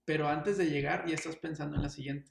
Pero 0.04 0.28
antes 0.28 0.56
de 0.58 0.70
llegar 0.70 1.06
ya 1.06 1.14
estás 1.14 1.36
pensando 1.36 1.76
en 1.76 1.82
la 1.82 1.88
siguiente. 1.88 2.30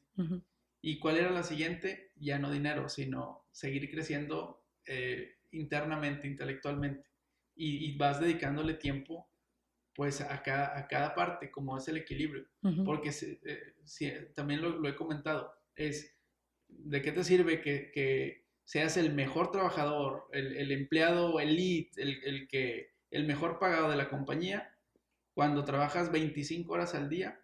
¿Y 0.81 0.99
cuál 0.99 1.17
era 1.17 1.29
la 1.29 1.43
siguiente? 1.43 2.11
Ya 2.15 2.39
no 2.39 2.49
dinero, 2.49 2.87
sino 2.87 3.45
seguir 3.51 3.89
creciendo 3.91 4.63
eh, 4.85 5.35
internamente, 5.51 6.27
intelectualmente. 6.27 7.09
Y, 7.55 7.85
y, 7.85 7.97
vas 7.97 8.19
dedicándole 8.19 8.73
tiempo 8.75 9.27
pues 9.95 10.21
a 10.21 10.41
cada, 10.41 10.77
a 10.77 10.87
cada 10.87 11.13
parte, 11.13 11.51
como 11.51 11.77
es 11.77 11.87
el 11.87 11.97
equilibrio. 11.97 12.45
Porque 12.85 13.11
eh, 13.11 14.31
también 14.33 14.61
lo, 14.61 14.87
he 14.87 14.95
comentado, 14.95 15.53
es 15.75 16.15
de 16.67 17.01
qué 17.01 17.11
te 17.11 17.23
sirve 17.23 17.61
que, 17.61 17.91
que 17.91 18.45
seas 18.65 18.97
el 18.97 19.13
mejor 19.13 19.51
trabajador, 19.51 20.27
el, 20.31 20.55
el 20.57 20.71
empleado 20.71 21.39
elite, 21.39 22.01
el, 22.01 22.23
el, 22.23 22.47
que, 22.47 22.92
el 23.13 23.25
mejor 23.25 23.59
pagado 23.59 23.89
de 23.89 23.95
la 23.95 24.09
compañía, 24.09 24.75
cuando 25.33 25.63
trabajas 25.63 26.11
25 26.11 26.73
horas 26.73 26.95
al 26.95 27.09
día 27.09 27.39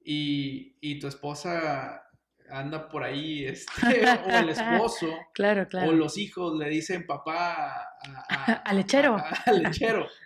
y, 0.00 0.76
y 0.80 0.98
tu 0.98 1.06
esposa 1.06 2.02
anda 2.50 2.88
por 2.88 3.04
ahí, 3.04 3.44
este, 3.44 4.04
o 4.04 4.30
el 4.30 4.48
esposo, 4.48 5.06
claro, 5.34 5.68
claro. 5.68 5.90
o 5.90 5.92
los 5.92 6.18
hijos 6.18 6.58
le 6.58 6.68
dicen 6.68 7.06
papá 7.06 7.86
al 8.64 8.76
lechero. 8.76 9.16
al 9.46 9.62
lechero. 9.62 10.06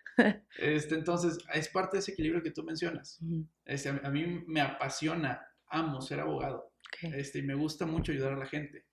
Este, 0.58 0.94
entonces, 0.94 1.38
es 1.54 1.68
parte 1.70 1.96
de 1.96 2.00
ese 2.00 2.12
equilibrio 2.12 2.42
que 2.42 2.50
tú 2.50 2.62
mencionas. 2.62 3.18
Este, 3.64 3.88
a, 3.88 4.10
mí 4.10 4.44
me 4.46 4.60
apasiona, 4.60 5.40
amo 5.68 6.02
ser 6.02 6.20
abogado. 6.20 6.74
Este, 7.00 7.38
y 7.38 7.42
me 7.42 7.54
gusta 7.54 7.86
mucho 7.86 8.12
ayudar 8.12 8.34
a 8.34 8.36
la 8.36 8.44
gente. 8.44 8.84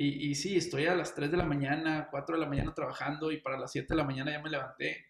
Y, 0.00 0.30
y, 0.30 0.34
sí, 0.34 0.56
estoy 0.56 0.86
a 0.86 0.94
las 0.94 1.14
3 1.14 1.30
de 1.30 1.36
la 1.36 1.44
mañana, 1.44 2.08
4 2.10 2.36
de 2.36 2.40
la 2.40 2.48
mañana 2.48 2.74
trabajando 2.74 3.32
y 3.32 3.40
para 3.40 3.58
las 3.58 3.72
7 3.72 3.86
de 3.88 3.96
la 3.96 4.04
mañana 4.04 4.30
ya 4.30 4.42
me 4.42 4.50
levanté. 4.50 5.06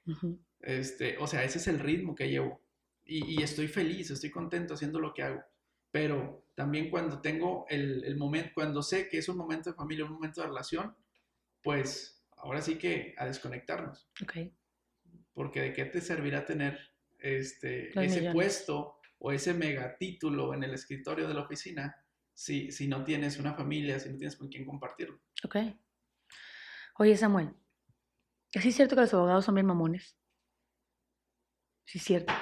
este, 0.61 1.19
o 1.19 1.27
sea, 1.27 1.45
ese 1.45 1.59
es 1.59 1.69
el 1.69 1.79
ritmo 1.79 2.15
que 2.15 2.29
llevo. 2.29 2.63
Y, 3.05 3.35
y, 3.35 3.43
estoy 3.43 3.69
feliz, 3.69 4.11
estoy 4.11 4.31
contento 4.31 4.75
haciendo 4.75 5.01
lo 5.01 5.13
que 5.13 5.23
hago. 5.23 5.43
Pero 5.91 6.47
también 6.55 6.91
cuando 6.91 7.21
tengo 7.21 7.67
el, 7.69 8.05
el 8.05 8.17
momento, 8.17 8.51
cuando 8.55 8.83
sé 8.83 9.09
que 9.09 9.19
es 9.19 9.29
un 9.29 9.37
momento 9.37 9.71
de 9.71 9.77
familia, 9.77 10.05
un 10.05 10.13
momento 10.13 10.41
de 10.41 10.49
relación, 10.49 10.95
pues 11.63 12.25
ahora 12.37 12.63
sí 12.63 12.77
que 12.77 13.15
a 13.17 13.27
desconectarnos. 13.27 14.09
Okay 14.23 14.53
porque 15.39 15.61
de 15.61 15.73
qué 15.73 15.85
te 15.85 16.01
servirá 16.01 16.45
tener 16.45 16.77
este, 17.21 17.91
ese 18.05 18.33
puesto 18.33 18.99
o 19.21 19.31
ese 19.31 19.55
megatítulo 19.55 20.53
en 20.53 20.65
el 20.65 20.75
escritorio 20.75 21.29
de 21.29 21.35
la 21.35 21.43
oficina 21.43 21.97
si, 22.39 22.71
si 22.71 22.87
no 22.87 23.03
tienes 23.03 23.37
una 23.39 23.53
familia, 23.55 23.99
si 23.99 24.11
no 24.11 24.17
tienes 24.17 24.37
con 24.37 24.49
quién 24.49 24.65
compartirlo. 24.65 25.21
Ok. 25.45 25.57
Oye, 26.99 27.17
Samuel, 27.17 27.51
¿es 28.53 28.75
cierto 28.77 28.95
que 28.95 29.01
los 29.01 29.15
abogados 29.15 29.45
son 29.45 29.57
bien 29.57 29.67
mamones? 29.67 30.17
Sí, 31.85 31.99
es 31.99 32.05
cierto. 32.05 32.33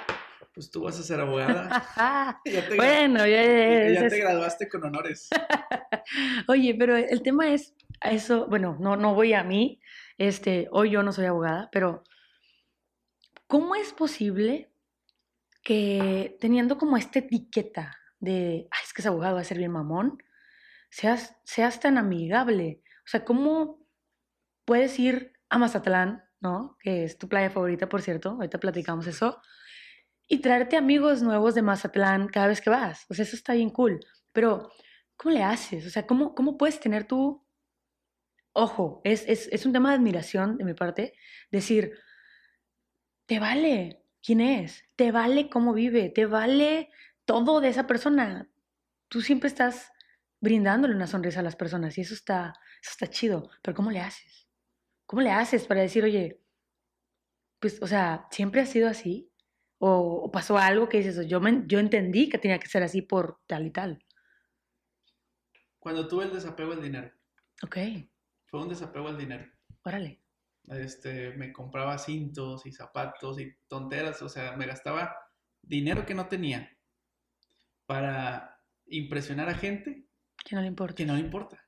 Pues 0.53 0.69
tú 0.69 0.83
vas 0.83 0.99
a 0.99 1.03
ser 1.03 1.19
abogada. 1.19 2.39
bueno, 2.75 3.25
ya, 3.25 3.89
ya, 3.89 4.07
te 4.07 4.19
graduaste 4.19 4.69
con 4.69 4.83
honores. 4.83 5.29
Oye, 6.47 6.75
pero 6.77 6.95
el 6.95 7.23
tema 7.23 7.51
es 7.51 7.75
eso, 8.01 8.45
bueno, 8.47 8.77
no, 8.79 8.97
no 8.97 9.15
voy 9.15 9.33
a 9.33 9.43
mí, 9.43 9.79
este, 10.19 10.67
hoy 10.71 10.91
yo 10.91 11.01
no 11.01 11.11
soy 11.11 11.25
abogada, 11.25 11.69
pero 11.71 12.03
¿Cómo 13.47 13.75
es 13.75 13.93
posible 13.93 14.69
que 15.63 16.37
teniendo 16.41 16.77
como 16.77 16.97
esta 16.97 17.19
etiqueta 17.19 17.97
de, 18.19 18.67
Ay, 18.71 18.79
es 18.83 18.93
que 18.93 19.01
ese 19.01 19.09
abogado 19.09 19.35
va 19.35 19.41
a 19.41 19.45
ser 19.45 19.57
bien 19.57 19.71
mamón, 19.71 20.21
seas, 20.89 21.35
seas 21.43 21.79
tan 21.79 21.97
amigable? 21.97 22.81
O 23.05 23.07
sea, 23.07 23.25
¿cómo 23.25 23.85
puedes 24.65 24.99
ir 24.99 25.33
a 25.49 25.57
Mazatlán, 25.57 26.23
¿no? 26.39 26.77
Que 26.81 27.03
es 27.03 27.17
tu 27.17 27.29
playa 27.29 27.49
favorita, 27.49 27.89
por 27.89 28.01
cierto, 28.01 28.31
ahorita 28.31 28.59
platicamos 28.59 29.07
eso, 29.07 29.41
y 30.27 30.39
traerte 30.39 30.75
amigos 30.75 31.21
nuevos 31.21 31.55
de 31.55 31.61
Mazatlán 31.61 32.27
cada 32.27 32.47
vez 32.47 32.61
que 32.61 32.69
vas. 32.69 33.05
O 33.09 33.13
sea, 33.13 33.23
eso 33.23 33.35
está 33.35 33.53
bien 33.53 33.69
cool. 33.69 33.99
Pero, 34.33 34.71
¿cómo 35.15 35.33
le 35.33 35.43
haces? 35.43 35.85
O 35.87 35.89
sea, 35.89 36.05
¿cómo, 36.05 36.35
cómo 36.35 36.57
puedes 36.57 36.79
tener 36.79 37.05
tú... 37.05 37.45
Ojo, 38.51 39.01
es, 39.03 39.23
es, 39.27 39.47
es 39.51 39.65
un 39.65 39.71
tema 39.71 39.91
de 39.91 39.97
admiración 39.97 40.57
de 40.57 40.65
mi 40.65 40.73
parte, 40.73 41.13
decir, 41.51 41.93
te 43.27 43.39
vale 43.39 44.03
quién 44.23 44.41
es, 44.41 44.83
te 44.95 45.11
vale 45.11 45.49
cómo 45.49 45.73
vive, 45.73 46.09
te 46.09 46.25
vale 46.25 46.89
todo 47.27 47.61
de 47.61 47.69
esa 47.69 47.85
persona. 47.85 48.49
Tú 49.07 49.21
siempre 49.21 49.47
estás 49.47 49.91
brindándole 50.41 50.95
una 50.95 51.05
sonrisa 51.05 51.41
a 51.41 51.43
las 51.43 51.55
personas 51.55 51.95
y 51.99 52.01
eso 52.01 52.15
está, 52.15 52.55
eso 52.81 52.91
está 52.91 53.07
chido. 53.07 53.51
Pero 53.61 53.75
¿cómo 53.75 53.91
le 53.91 53.99
haces? 53.99 54.49
¿Cómo 55.05 55.21
le 55.21 55.29
haces 55.29 55.67
para 55.67 55.81
decir, 55.81 56.03
oye, 56.03 56.41
pues, 57.59 57.79
o 57.83 57.87
sea, 57.87 58.27
siempre 58.31 58.61
ha 58.61 58.65
sido 58.65 58.89
así? 58.89 59.31
¿O, 59.77 60.31
pasó 60.31 60.57
algo 60.57 60.89
que 60.89 60.97
dices, 60.97 61.27
yo, 61.27 61.39
me, 61.39 61.63
yo 61.67 61.77
entendí 61.77 62.29
que 62.29 62.39
tenía 62.39 62.57
que 62.57 62.67
ser 62.67 62.81
así 62.81 63.03
por 63.03 63.41
tal 63.45 63.67
y 63.67 63.71
tal? 63.71 64.03
Cuando 65.77 66.07
tuve 66.07 66.25
el 66.25 66.33
desapego 66.33 66.73
al 66.73 66.81
dinero. 66.81 67.11
Ok. 67.61 67.77
Fue 68.47 68.61
un 68.61 68.69
desapego 68.69 69.07
al 69.07 69.17
dinero. 69.19 69.45
Órale 69.83 70.23
este, 70.67 71.31
me 71.31 71.53
compraba 71.53 71.97
cintos 71.97 72.65
y 72.65 72.71
zapatos 72.71 73.39
y 73.39 73.55
tonteras, 73.67 74.21
o 74.21 74.29
sea, 74.29 74.55
me 74.57 74.65
gastaba 74.65 75.15
dinero 75.61 76.05
que 76.05 76.13
no 76.13 76.27
tenía 76.27 76.76
para 77.87 78.61
impresionar 78.85 79.49
a 79.49 79.55
gente 79.55 80.07
que 80.45 80.55
no 80.55 80.61
le 80.61 80.67
importa. 80.67 80.95
Que 80.95 81.05
no 81.05 81.15
le 81.15 81.19
importa. 81.19 81.61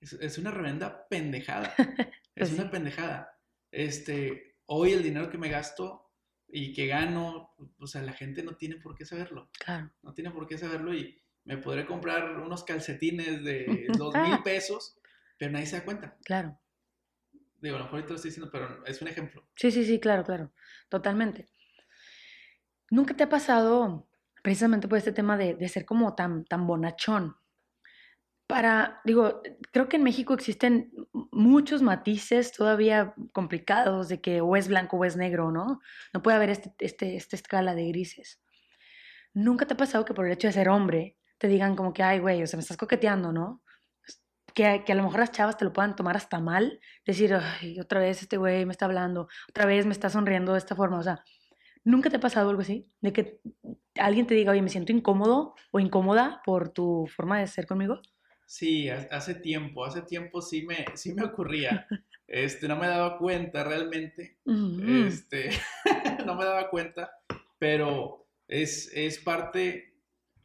es, 0.00 0.38
una 0.38 0.50
revenda 0.50 1.08
pendejada. 1.08 1.74
Pues 2.36 2.52
es 2.52 2.58
una 2.58 2.70
pendejada. 2.70 3.40
Este, 3.70 4.58
hoy 4.66 4.92
el 4.92 5.02
dinero 5.02 5.30
que 5.30 5.38
me 5.38 5.48
gasto 5.48 6.12
y 6.46 6.74
que 6.74 6.86
gano, 6.86 7.54
o 7.78 7.86
sea, 7.86 8.02
la 8.02 8.12
gente 8.12 8.42
no 8.42 8.56
tiene 8.56 8.76
por 8.76 8.94
qué 8.94 9.06
saberlo. 9.06 9.50
Claro. 9.58 9.90
No 10.02 10.12
tiene 10.12 10.30
por 10.30 10.46
qué 10.46 10.58
saberlo 10.58 10.92
y 10.92 11.18
me 11.44 11.56
podré 11.56 11.86
comprar 11.86 12.38
unos 12.38 12.62
calcetines 12.62 13.42
de 13.42 13.86
dos 13.98 14.14
mil 14.14 14.42
pesos, 14.42 14.98
pero 15.38 15.50
nadie 15.50 15.64
se 15.64 15.78
da 15.78 15.84
cuenta. 15.86 16.18
Claro. 16.24 16.60
Digo, 17.62 17.76
a 17.76 17.78
lo 17.78 17.84
mejor 17.86 18.00
ahorita 18.00 18.10
lo 18.10 18.16
estoy 18.16 18.28
diciendo, 18.32 18.50
pero 18.52 18.84
es 18.84 19.00
un 19.00 19.08
ejemplo. 19.08 19.48
Sí, 19.56 19.70
sí, 19.70 19.86
sí, 19.86 19.98
claro, 19.98 20.24
claro. 20.24 20.52
Totalmente. 20.90 21.48
¿Nunca 22.90 23.16
te 23.16 23.24
ha 23.24 23.30
pasado, 23.30 24.06
precisamente 24.46 24.86
por 24.86 24.96
este 24.96 25.10
tema 25.10 25.36
de, 25.36 25.56
de 25.56 25.68
ser 25.68 25.84
como 25.84 26.14
tan, 26.14 26.44
tan 26.44 26.68
bonachón? 26.68 27.36
Para, 28.46 29.00
digo, 29.04 29.42
creo 29.72 29.88
que 29.88 29.96
en 29.96 30.04
México 30.04 30.34
existen 30.34 30.92
muchos 31.32 31.82
matices 31.82 32.52
todavía 32.52 33.12
complicados 33.32 34.08
de 34.08 34.20
que 34.20 34.40
o 34.40 34.54
es 34.54 34.68
blanco 34.68 34.98
o 34.98 35.04
es 35.04 35.16
negro, 35.16 35.50
¿no? 35.50 35.80
No 36.14 36.22
puede 36.22 36.36
haber 36.36 36.50
este, 36.50 36.72
este, 36.78 37.16
esta 37.16 37.34
escala 37.34 37.74
de 37.74 37.88
grises. 37.88 38.40
¿Nunca 39.34 39.66
te 39.66 39.74
ha 39.74 39.76
pasado 39.76 40.04
que 40.04 40.14
por 40.14 40.26
el 40.26 40.32
hecho 40.32 40.46
de 40.46 40.52
ser 40.52 40.68
hombre 40.68 41.16
te 41.38 41.48
digan 41.48 41.74
como 41.74 41.92
que, 41.92 42.04
ay, 42.04 42.20
güey, 42.20 42.40
o 42.40 42.46
sea, 42.46 42.56
me 42.56 42.62
estás 42.62 42.76
coqueteando, 42.76 43.32
¿no? 43.32 43.64
Que, 44.54 44.84
que 44.86 44.92
a 44.92 44.94
lo 44.94 45.02
mejor 45.02 45.18
las 45.18 45.32
chavas 45.32 45.56
te 45.56 45.64
lo 45.64 45.72
puedan 45.72 45.96
tomar 45.96 46.16
hasta 46.16 46.38
mal, 46.38 46.78
decir, 47.04 47.34
ay, 47.34 47.80
otra 47.80 47.98
vez 47.98 48.22
este 48.22 48.36
güey 48.36 48.64
me 48.64 48.70
está 48.70 48.84
hablando, 48.84 49.26
otra 49.48 49.66
vez 49.66 49.86
me 49.86 49.92
está 49.92 50.08
sonriendo 50.08 50.52
de 50.52 50.58
esta 50.58 50.76
forma, 50.76 51.00
o 51.00 51.02
sea, 51.02 51.24
¿nunca 51.86 52.10
te 52.10 52.16
ha 52.16 52.20
pasado 52.20 52.50
algo 52.50 52.62
así? 52.62 52.90
De 53.00 53.12
que 53.12 53.40
alguien 53.94 54.26
te 54.26 54.34
diga, 54.34 54.52
oye, 54.52 54.60
me 54.60 54.68
siento 54.68 54.92
incómodo 54.92 55.54
o 55.70 55.80
incómoda 55.80 56.42
por 56.44 56.68
tu 56.68 57.06
forma 57.06 57.38
de 57.38 57.46
ser 57.46 57.66
conmigo. 57.66 58.00
Sí, 58.44 58.88
hace 58.88 59.34
tiempo, 59.36 59.84
hace 59.84 60.02
tiempo 60.02 60.42
sí 60.42 60.66
me, 60.66 60.84
sí 60.94 61.14
me 61.14 61.24
ocurría. 61.24 61.86
Este, 62.28 62.68
no 62.68 62.76
me 62.76 62.86
daba 62.88 63.18
cuenta 63.18 63.64
realmente. 63.64 64.38
Este, 64.84 65.50
no 66.26 66.34
me 66.34 66.44
daba 66.44 66.68
cuenta, 66.70 67.10
pero 67.58 68.26
es, 68.48 68.90
es 68.92 69.18
parte, 69.18 69.94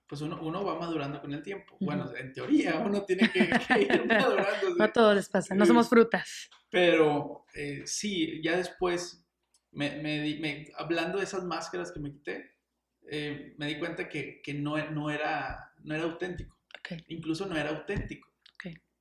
pues 0.07 0.21
uno, 0.21 0.39
uno 0.41 0.63
va 0.63 0.79
madurando 0.79 1.21
con 1.21 1.33
el 1.33 1.41
tiempo. 1.41 1.75
Bueno, 1.79 2.11
en 2.15 2.33
teoría 2.33 2.75
uno 2.85 3.03
tiene 3.03 3.31
que, 3.31 3.39
ir 3.39 3.49
madurando. 4.07 4.75
no 4.77 4.83
a 4.83 4.91
todos 4.91 5.15
les 5.15 5.29
pasa, 5.29 5.55
no 5.55 5.65
somos 5.65 5.89
frutas. 5.89 6.49
Pero 6.69 7.45
eh, 7.53 7.81
sí, 7.85 8.41
ya 8.43 8.57
después, 8.57 9.20
me, 9.71 10.01
me, 10.01 10.71
hablando 10.77 11.17
de 11.17 11.23
esas 11.23 11.43
máscaras 11.43 11.91
que 11.91 11.99
me 11.99 12.11
quité, 12.11 12.55
eh, 13.09 13.55
me 13.57 13.67
di 13.67 13.79
cuenta 13.79 14.07
que, 14.07 14.41
que 14.41 14.53
no, 14.53 14.77
no, 14.91 15.09
era, 15.09 15.73
no 15.83 15.95
era 15.95 16.03
auténtico. 16.03 16.57
Incluso 17.07 17.45
no 17.45 17.55
era 17.55 17.69
auténtico. 17.69 18.29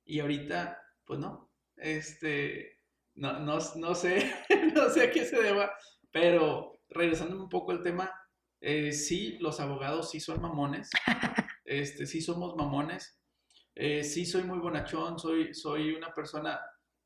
Y 0.05 0.19
ahorita, 0.19 0.81
pues 1.05 1.19
no. 1.19 1.51
Este, 1.77 2.77
no, 3.15 3.39
no, 3.39 3.59
no, 3.75 3.95
sé, 3.95 4.33
no 4.75 4.89
sé 4.89 5.03
a 5.03 5.11
qué 5.11 5.25
se 5.25 5.41
deba, 5.41 5.71
pero 6.11 6.81
regresando 6.89 7.41
un 7.41 7.49
poco 7.49 7.71
al 7.71 7.81
tema, 7.81 8.11
eh, 8.59 8.91
sí, 8.91 9.37
los 9.39 9.59
abogados 9.59 10.11
sí 10.11 10.19
son 10.19 10.41
mamones. 10.41 10.89
Este, 11.63 12.05
sí 12.05 12.21
somos 12.21 12.57
mamones. 12.57 13.17
Eh, 13.75 14.03
sí 14.03 14.25
soy 14.25 14.43
muy 14.43 14.59
bonachón, 14.59 15.17
soy, 15.17 15.53
soy 15.53 15.93
una 15.93 16.13
persona, 16.13 16.59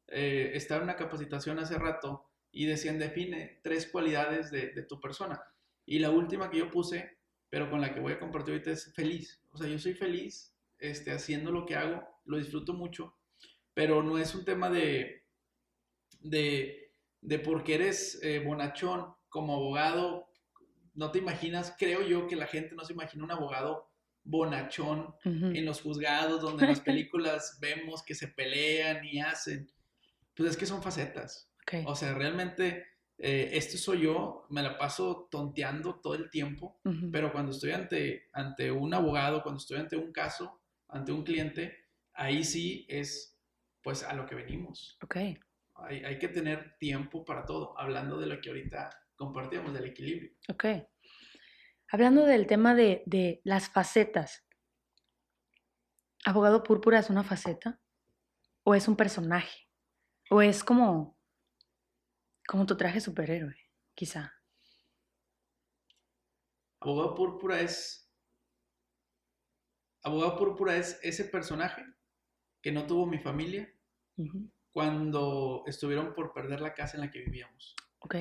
eh, 0.08 0.54
estaba 0.56 0.80
en 0.80 0.86
una 0.86 0.96
capacitación 0.96 1.60
hace 1.60 1.78
rato 1.78 2.32
y 2.56 2.66
decían, 2.66 2.98
define 2.98 3.60
tres 3.64 3.86
cualidades 3.86 4.50
de, 4.50 4.70
de, 4.70 4.82
tu 4.84 5.02
persona. 5.02 5.44
Y 5.86 6.00
la 6.00 6.10
última 6.10 6.50
que 6.50 6.60
yo 6.60 6.72
puse, 6.72 7.18
pero 7.50 7.70
con 7.70 7.82
la 7.82 7.94
que 7.94 8.00
voy 8.00 8.14
a 8.14 8.20
compartir 8.20 8.54
ahorita 8.54 8.72
es 8.72 8.94
feliz. 8.94 9.44
O 9.52 9.58
sea, 9.58 9.68
yo 9.68 9.78
soy 9.78 9.94
feliz 9.94 10.56
este, 10.80 11.12
haciendo 11.12 11.52
lo 11.52 11.66
que 11.66 11.76
hago, 11.76 12.02
lo 12.24 12.38
disfruto 12.38 12.74
mucho, 12.74 13.14
pero 13.74 14.02
no 14.04 14.18
es 14.18 14.34
un 14.36 14.46
tema 14.46 14.70
de, 14.70 15.26
de, 16.22 16.94
de 17.20 17.40
porque 17.40 17.76
eres 17.76 18.20
eh, 18.24 18.40
bonachón 18.40 19.14
como 19.28 19.56
abogado, 19.56 20.32
no 20.94 21.12
te 21.12 21.20
imaginas, 21.20 21.76
creo 21.78 22.08
yo 22.08 22.26
que 22.26 22.38
la 22.38 22.48
gente 22.48 22.74
no 22.74 22.86
se 22.86 22.94
imagina 22.94 23.26
un 23.26 23.32
abogado 23.32 23.92
bonachón 24.24 25.14
en 25.26 25.66
los 25.66 25.82
juzgados, 25.82 26.42
donde 26.42 26.64
en 26.64 26.70
las 26.70 26.80
películas 26.82 27.58
vemos 27.60 28.02
que 28.02 28.16
se 28.16 28.30
pelean 28.30 29.04
y 29.04 29.20
hacen. 29.20 29.70
Pues 30.34 30.52
es 30.52 30.58
que 30.58 30.66
son 30.66 30.82
facetas. 30.82 31.52
O 31.86 31.96
sea, 31.96 32.14
realmente 32.14 32.86
eh, 33.18 33.50
este 33.54 33.78
soy 33.78 34.02
yo, 34.02 34.46
me 34.50 34.62
la 34.62 34.78
paso 34.78 35.28
tonteando 35.32 36.00
todo 36.00 36.16
el 36.16 36.30
tiempo, 36.30 36.80
pero 37.12 37.32
cuando 37.32 37.52
estoy 37.52 37.72
ante, 37.72 38.28
ante 38.34 38.72
un 38.72 38.94
abogado, 38.94 39.42
cuando 39.42 39.60
estoy 39.60 39.78
ante 39.78 39.96
un 39.96 40.12
caso, 40.12 40.62
ante 40.90 41.12
un 41.12 41.24
cliente, 41.24 41.88
ahí 42.14 42.44
sí 42.44 42.86
es 42.90 43.40
pues 43.82 44.04
a 44.04 44.14
lo 44.14 44.26
que 44.26 44.36
venimos. 44.36 44.98
Ok. 45.04 45.18
Hay, 45.76 46.04
hay 46.04 46.20
que 46.20 46.28
tener 46.28 46.78
tiempo 46.78 47.24
para 47.24 47.46
todo, 47.46 47.78
hablando 47.80 48.18
de 48.18 48.28
lo 48.28 48.42
que 48.42 48.50
ahorita 48.50 48.90
compartíamos, 49.16 49.74
del 49.74 49.86
equilibrio. 49.86 50.32
Ok. 50.50 50.66
Hablando 51.92 52.26
del 52.26 52.48
tema 52.48 52.76
de, 52.76 53.04
de 53.06 53.42
las 53.44 53.70
facetas, 53.70 54.46
¿abogado 56.26 56.64
púrpura 56.64 57.00
es 57.00 57.10
una 57.10 57.24
faceta? 57.24 57.80
¿O 58.64 58.76
es 58.76 58.88
un 58.88 58.96
personaje? 58.96 59.70
¿O 60.30 60.42
es 60.42 60.64
como, 60.64 61.15
como 62.48 62.66
tu 62.66 62.78
traje 62.78 63.02
superhéroe, 63.02 63.58
quizá? 63.94 64.34
Abogado 66.80 67.16
púrpura 67.16 67.62
es 67.62 68.06
Abogado 70.06 70.38
Púrpura 70.38 70.78
es 70.78 71.00
ese 71.02 71.26
personaje 71.26 71.84
que 72.62 72.72
no 72.72 72.86
tuvo 72.86 73.08
mi 73.08 73.18
familia 73.18 73.74
cuando 74.72 75.64
estuvieron 75.66 76.14
por 76.14 76.32
perder 76.32 76.62
la 76.62 76.76
casa 76.76 76.96
en 76.96 77.02
la 77.02 77.10
que 77.10 77.24
vivíamos. 77.24 77.76
Ok. 78.00 78.16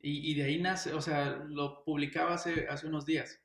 Y, 0.00 0.34
de 0.34 0.44
ahí 0.44 0.58
nace, 0.58 0.94
o 0.94 1.02
sea, 1.02 1.44
lo 1.48 1.84
publicaba 1.84 2.34
hace, 2.34 2.66
hace 2.66 2.86
unos 2.86 3.04
días. 3.04 3.44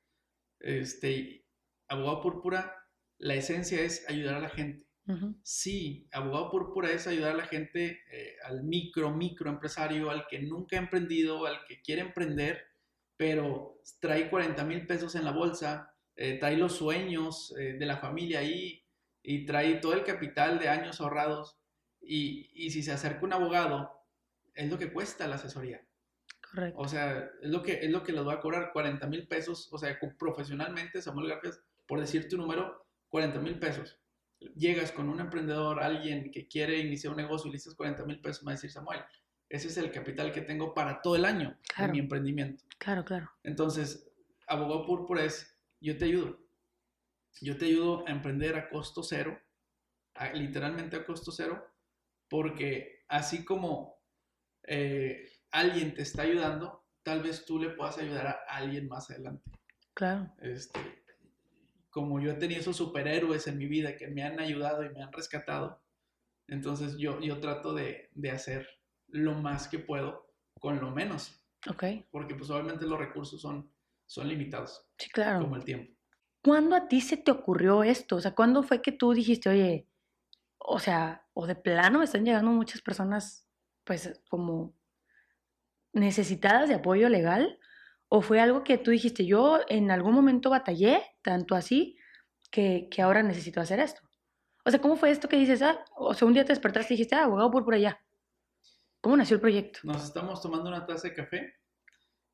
Este, 0.60 1.46
Abogado 1.90 2.22
Púrpura, 2.22 2.74
la 3.18 3.36
esencia 3.36 3.82
es 3.82 4.10
ayudar 4.10 4.36
a 4.36 4.40
la 4.40 4.50
gente. 4.50 4.87
Sí, 5.44 6.08
Abogado 6.12 6.52
Púrpura 6.52 6.92
es 6.92 7.08
ayudar 7.08 7.32
a 7.32 7.38
la 7.38 7.46
gente, 7.46 8.02
eh, 8.12 8.36
al 8.44 8.64
micro, 8.64 9.12
micro 9.12 9.50
empresario, 9.50 10.12
al 10.12 10.28
que 10.28 10.40
nunca 10.40 10.76
ha 10.76 10.80
emprendido, 10.80 11.46
al 11.46 11.64
que 11.66 11.82
quiere 11.82 12.02
emprender, 12.02 12.66
pero 13.16 13.82
trae 14.00 14.30
40 14.30 14.64
mil 14.66 14.86
pesos 14.86 15.16
en 15.16 15.24
la 15.24 15.32
bolsa 15.32 15.94
eh, 16.20 16.40
trae 16.40 16.58
los 16.58 16.76
sueños 16.76 17.54
eh, 17.60 17.74
de 17.74 17.86
la 17.86 17.98
familia 17.98 18.40
ahí 18.40 18.84
y 19.22 19.46
trae 19.46 19.76
todo 19.76 19.94
el 19.94 20.04
capital 20.04 20.58
de 20.58 20.68
años 20.68 21.00
ahorrados. 21.00 21.60
Y, 22.02 22.50
y, 22.56 22.72
si 22.72 22.82
se 22.82 22.92
acerca 22.92 23.24
un 23.24 23.34
abogado, 23.34 23.92
es 24.56 24.68
lo 24.68 24.80
que 24.80 24.92
cuesta 24.92 25.28
la 25.28 25.36
asesoría. 25.36 25.86
Correcto. 26.50 26.80
O 26.80 26.88
sea, 26.88 27.30
es 27.42 27.50
lo 27.50 27.62
que, 27.62 27.74
es 27.86 27.92
lo 27.92 28.04
que 28.04 28.14
les 28.14 28.26
va 28.26 28.34
a 28.34 28.40
cobrar 28.40 28.72
40 28.74 29.06
mil 29.08 29.28
pesos. 29.28 29.72
O 29.72 29.78
sea, 29.78 29.96
profesionalmente, 30.18 31.02
Samuel 31.04 31.28
Garfias, 31.28 31.62
por 31.86 32.00
decirte 32.00 32.36
un 32.36 32.42
número, 32.42 32.88
40 33.10 33.40
mil 33.40 33.60
pesos. 33.60 34.00
Llegas 34.56 34.92
con 34.92 35.10
un 35.10 35.20
emprendedor, 35.20 35.82
alguien 35.82 36.32
que 36.32 36.48
quiere 36.48 36.80
iniciar 36.80 37.12
un 37.12 37.18
negocio 37.18 37.48
y 37.48 37.52
le 37.52 37.58
dices 37.58 37.76
40 37.76 38.06
mil 38.06 38.22
pesos, 38.22 38.44
me 38.44 38.48
va 38.48 38.52
a 38.52 38.56
decir 38.56 38.72
Samuel, 38.72 39.02
ese 39.50 39.68
es 39.70 39.78
el 39.78 39.92
capital 39.92 40.32
que 40.32 40.42
tengo 40.42 40.74
para 40.74 41.02
todo 41.02 41.16
el 41.16 41.26
año 41.26 41.58
en 41.78 41.92
mi 41.92 42.00
emprendimiento. 42.00 42.66
Claro, 42.78 43.06
claro. 43.06 43.32
Entonces, 43.44 44.12
abogado 44.48 44.86
púrpura 44.86 45.24
es 45.24 45.58
yo 45.80 45.98
te 45.98 46.06
ayudo. 46.06 46.40
Yo 47.42 47.58
te 47.58 47.66
ayudo 47.66 48.08
a 48.08 48.12
emprender 48.12 48.56
a 48.56 48.70
costo 48.70 49.04
cero, 49.04 49.40
literalmente 50.34 50.98
a 50.98 51.06
costo 51.06 51.32
cero, 51.32 51.64
porque 52.28 53.06
así 53.08 53.46
como 53.46 54.02
eh, 54.64 55.30
alguien 55.52 55.94
te 55.94 56.02
está 56.02 56.24
ayudando, 56.24 56.88
tal 57.04 57.22
vez 57.22 57.46
tú 57.46 57.60
le 57.60 57.70
puedas 57.70 57.98
ayudar 58.00 58.28
a 58.28 58.56
alguien 58.56 58.88
más 58.88 59.10
adelante. 59.10 59.50
Claro. 59.94 60.34
Este, 60.42 60.80
como 61.98 62.20
yo 62.20 62.30
he 62.30 62.36
tenido 62.36 62.62
esos 62.62 62.78
superhéroes 62.78 63.48
en 63.48 63.58
mi 63.58 63.66
vida 63.66 63.96
que 63.96 64.08
me 64.08 64.22
han 64.22 64.40
ayudado 64.40 64.86
y 64.86 64.90
me 64.90 65.02
han 65.02 65.12
rescatado, 65.12 65.82
entonces 66.48 66.96
yo, 67.00 67.20
yo 67.22 67.40
trato 67.40 67.74
de, 67.74 68.12
de 68.14 68.30
hacer 68.30 68.68
lo 69.08 69.34
más 69.34 69.68
que 69.68 69.80
puedo 69.80 70.32
con 70.60 70.80
lo 70.80 70.92
menos. 70.92 71.44
Ok. 71.68 71.84
Porque 72.12 72.36
pues 72.36 72.52
obviamente 72.52 72.86
los 72.86 73.00
recursos 73.00 73.42
son 73.42 73.72
son 74.06 74.28
limitados. 74.28 74.88
Sí, 75.00 75.10
claro. 75.10 75.42
Como 75.42 75.56
el 75.56 75.64
tiempo. 75.64 75.92
¿Cuándo 76.44 76.76
a 76.76 76.88
ti 76.88 77.02
se 77.02 77.18
te 77.18 77.32
ocurrió 77.32 77.84
esto? 77.84 78.18
O 78.18 78.22
sea, 78.22 78.36
¿cuándo 78.36 78.62
fue 78.62 78.84
que 78.84 78.92
tú 78.92 79.12
dijiste, 79.12 79.50
oye, 79.50 79.88
o 80.60 80.78
sea, 80.78 81.26
o 81.34 81.48
de 81.48 81.56
plano 81.56 81.98
me 81.98 82.06
están 82.06 82.24
llegando 82.24 82.52
muchas 82.52 82.84
personas, 82.84 83.50
pues, 83.86 84.22
como 84.30 84.78
necesitadas 85.94 86.70
de 86.70 86.76
apoyo 86.76 87.10
legal? 87.10 87.60
¿O 88.10 88.22
fue 88.22 88.40
algo 88.40 88.64
que 88.64 88.78
tú 88.78 88.92
dijiste, 88.92 89.26
yo 89.26 89.60
en 89.68 89.92
algún 89.92 90.14
momento 90.14 90.50
batallé, 90.50 91.02
tanto 91.22 91.56
así, 91.56 91.98
que, 92.52 92.88
que 92.90 93.02
ahora 93.02 93.22
necesito 93.24 93.60
hacer 93.60 93.80
esto? 93.80 94.02
O 94.68 94.70
sea, 94.72 94.82
¿cómo 94.82 94.96
fue 94.96 95.12
esto 95.12 95.30
que 95.30 95.38
dices, 95.38 95.62
ah, 95.62 95.84
o 95.96 96.14
sea, 96.14 96.28
un 96.28 96.34
día 96.34 96.44
te 96.44 96.52
despertaste 96.52 96.94
y 96.94 96.98
dijiste, 96.98 97.16
ah, 97.16 97.24
abogado 97.24 97.52
por 97.52 97.64
por 97.64 97.74
allá? 97.74 98.02
¿Cómo 99.02 99.16
nació 99.16 99.36
el 99.36 99.42
proyecto? 99.42 99.80
Nos 99.84 100.04
estamos 100.04 100.42
tomando 100.42 100.70
una 100.70 100.86
taza 100.86 101.08
de 101.08 101.14
café 101.14 101.56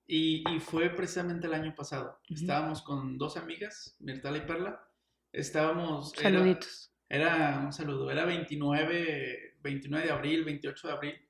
y, 0.08 0.44
fue 0.60 0.90
precisamente 0.90 1.48
el 1.48 1.54
año 1.54 1.76
pasado. 1.76 2.20
Estábamos 2.30 2.82
con 2.82 3.18
dos 3.18 3.38
amigas, 3.38 3.96
Mirtala 4.00 4.38
y 4.38 4.42
Perla. 4.42 4.84
Estábamos... 5.32 6.12
Saluditos. 6.12 6.92
Era, 7.08 7.62
un 7.64 7.72
saludo, 7.72 8.10
era 8.10 8.26
29, 8.26 9.58
29 9.62 10.08
de 10.08 10.12
abril, 10.12 10.44
28 10.44 10.88
de 10.88 10.94
abril. 10.94 11.23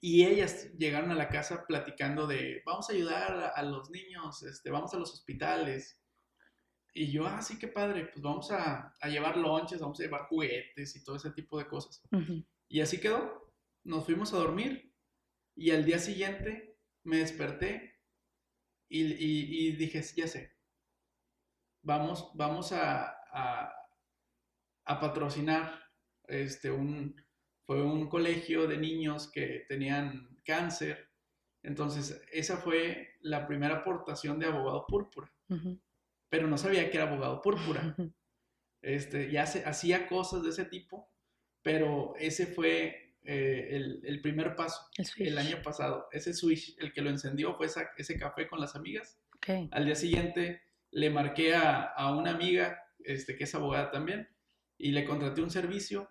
Y 0.00 0.24
ellas 0.24 0.72
llegaron 0.78 1.10
a 1.10 1.16
la 1.16 1.28
casa 1.28 1.64
platicando 1.66 2.26
de, 2.26 2.62
vamos 2.64 2.88
a 2.88 2.92
ayudar 2.92 3.52
a, 3.54 3.62
los 3.62 3.90
niños, 3.90 4.42
este, 4.44 4.70
vamos 4.70 4.94
a 4.94 4.98
los 4.98 5.12
hospitales. 5.12 6.00
Y 6.94 7.10
yo, 7.10 7.26
ah, 7.26 7.42
sí, 7.42 7.58
qué 7.58 7.68
padre, 7.68 8.06
pues 8.06 8.22
vamos 8.22 8.50
a, 8.52 8.94
a 9.00 9.08
llevar 9.08 9.36
lonches, 9.36 9.80
vamos 9.80 9.98
a 9.98 10.04
llevar 10.04 10.28
juguetes 10.28 10.94
y 10.94 11.02
todo 11.02 11.16
ese 11.16 11.32
tipo 11.32 11.58
de 11.58 11.66
cosas. 11.66 12.00
Y 12.68 12.80
así 12.80 13.00
quedó. 13.00 13.52
Nos 13.84 14.04
fuimos 14.04 14.32
a 14.32 14.38
dormir 14.38 14.94
y 15.56 15.70
al 15.70 15.84
día 15.84 15.98
siguiente 15.98 16.78
me 17.04 17.18
desperté 17.18 17.98
y, 18.88 19.02
y, 19.02 19.72
dije, 19.72 20.02
ya 20.16 20.26
sé, 20.26 20.56
vamos, 21.82 22.30
vamos 22.34 22.72
a, 22.72 23.16
a, 23.32 23.72
a 24.84 25.00
patrocinar 25.00 25.82
este, 26.24 26.70
un, 26.70 27.14
fue 27.68 27.82
un 27.82 28.08
colegio 28.08 28.66
de 28.66 28.78
niños 28.78 29.30
que 29.30 29.66
tenían 29.68 30.40
cáncer. 30.42 31.10
Entonces, 31.62 32.18
esa 32.32 32.56
fue 32.56 33.10
la 33.20 33.46
primera 33.46 33.80
aportación 33.80 34.38
de 34.38 34.46
abogado 34.46 34.86
púrpura. 34.86 35.30
Pero 36.30 36.46
no 36.46 36.56
sabía 36.56 36.90
que 36.90 36.96
era 36.96 37.10
abogado 37.10 37.42
púrpura. 37.42 37.94
Este, 38.80 39.30
ya 39.30 39.44
se, 39.44 39.64
hacía 39.64 40.06
cosas 40.06 40.44
de 40.44 40.50
ese 40.50 40.64
tipo, 40.64 41.10
pero 41.60 42.14
ese 42.16 42.46
fue 42.46 43.16
eh, 43.24 44.00
el, 44.04 44.20
primer 44.22 44.54
paso 44.54 44.80
el, 45.16 45.36
año 45.36 45.60
pasado. 45.62 46.06
Ese 46.12 46.32
switch, 46.32 46.74
el 46.78 46.92
que 46.92 47.02
lo 47.02 47.10
encendió 47.10 47.54
fue 47.54 47.66
ese 47.66 48.18
café 48.18 48.46
con 48.46 48.60
las 48.60 48.76
amigas. 48.76 49.20
Al 49.72 49.84
día 49.84 49.94
siguiente 49.94 50.62
le 50.92 51.10
marqué 51.10 51.54
a, 51.54 51.82
a, 51.82 52.16
una 52.16 52.30
amiga 52.30 52.82
este, 53.00 53.36
que 53.36 53.44
es 53.44 53.54
abogada 53.54 53.90
también 53.90 54.28
y 54.78 54.92
le 54.92 55.04
contraté 55.04 55.42
un 55.42 55.50
servicio 55.50 56.08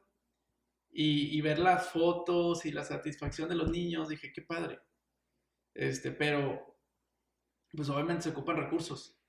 y, 0.91 1.39
ver 1.41 1.59
las 1.59 1.89
fotos 1.89 2.65
y 2.65 2.71
la 2.71 2.83
satisfacción 2.83 3.49
de 3.49 3.55
los 3.55 3.69
niños, 3.69 4.09
dije, 4.09 4.31
qué 4.33 4.41
padre. 4.41 4.79
Este, 5.73 6.11
pero, 6.11 6.79
pues 7.71 7.89
obviamente 7.89 8.23
se 8.23 8.29
ocupan 8.29 8.57
recursos. 8.57 9.19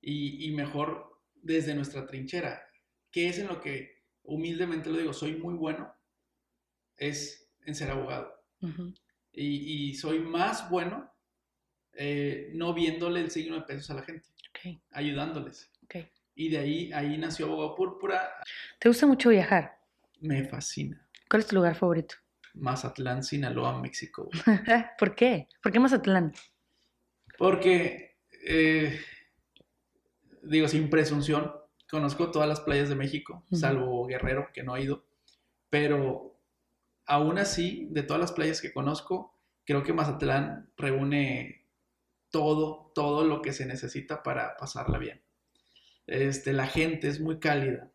Y, 0.00 0.50
mejor 0.52 1.22
desde 1.34 1.74
nuestra 1.74 2.06
trinchera, 2.06 2.62
que 3.10 3.28
es 3.28 3.38
en 3.38 3.48
lo 3.48 3.60
que 3.60 4.04
humildemente 4.24 4.90
lo 4.90 4.98
digo, 4.98 5.12
soy 5.12 5.36
muy 5.36 5.54
bueno, 5.54 5.92
es 6.96 7.50
en 7.64 7.74
ser 7.74 7.90
abogado. 7.90 8.34
y, 9.32 9.94
soy 9.94 10.18
más 10.18 10.68
bueno 10.68 11.10
eh, 12.00 12.50
no 12.54 12.72
viéndole 12.74 13.20
el 13.20 13.30
signo 13.30 13.56
de 13.56 13.62
pesos 13.62 13.90
a 13.90 13.94
la 13.94 14.02
gente, 14.02 14.28
ayudándoles. 14.92 15.72
Y 16.36 16.50
de 16.50 16.58
ahí, 16.58 16.92
ahí 16.92 17.18
nació 17.18 17.46
Abogado 17.46 17.74
Púrpura. 17.74 18.30
¿Te 18.78 18.88
gusta 18.88 19.08
mucho 19.08 19.30
viajar? 19.30 19.77
Me 20.20 20.44
fascina. 20.44 21.06
¿Cuál 21.28 21.42
es 21.42 21.48
tu 21.48 21.56
lugar 21.56 21.74
favorito? 21.74 22.16
Mazatlán, 22.54 23.22
Sinaloa, 23.22 23.80
México. 23.80 24.28
¿Por 24.98 25.14
qué? 25.14 25.48
¿Por 25.62 25.72
qué 25.72 25.78
Mazatlán? 25.78 26.32
Porque, 27.36 28.16
eh, 28.44 29.00
digo, 30.42 30.66
sin 30.68 30.90
presunción, 30.90 31.52
conozco 31.88 32.30
todas 32.30 32.48
las 32.48 32.60
playas 32.60 32.88
de 32.88 32.96
México, 32.96 33.44
salvo 33.52 34.06
Guerrero, 34.06 34.48
que 34.52 34.62
no 34.62 34.74
ha 34.74 34.80
ido, 34.80 35.06
pero 35.70 36.38
aún 37.06 37.38
así, 37.38 37.88
de 37.90 38.02
todas 38.02 38.20
las 38.20 38.32
playas 38.32 38.60
que 38.60 38.72
conozco, 38.72 39.38
creo 39.64 39.82
que 39.82 39.92
Mazatlán 39.92 40.70
reúne 40.76 41.66
todo, 42.30 42.92
todo 42.94 43.24
lo 43.24 43.40
que 43.40 43.52
se 43.52 43.66
necesita 43.66 44.22
para 44.22 44.56
pasarla 44.56 44.98
bien. 44.98 45.22
Este, 46.06 46.52
la 46.52 46.66
gente 46.66 47.08
es 47.08 47.20
muy 47.20 47.38
cálida, 47.38 47.90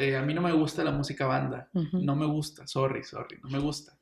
eh, 0.00 0.16
a 0.16 0.22
mí 0.22 0.32
no 0.32 0.40
me 0.40 0.52
gusta 0.52 0.84
la 0.84 0.92
música 0.92 1.26
banda, 1.26 1.68
no 1.72 2.14
me 2.14 2.24
gusta, 2.26 2.66
sorry, 2.68 3.02
sorry, 3.02 3.38
no 3.42 3.50
me 3.50 3.58
gusta. 3.58 3.98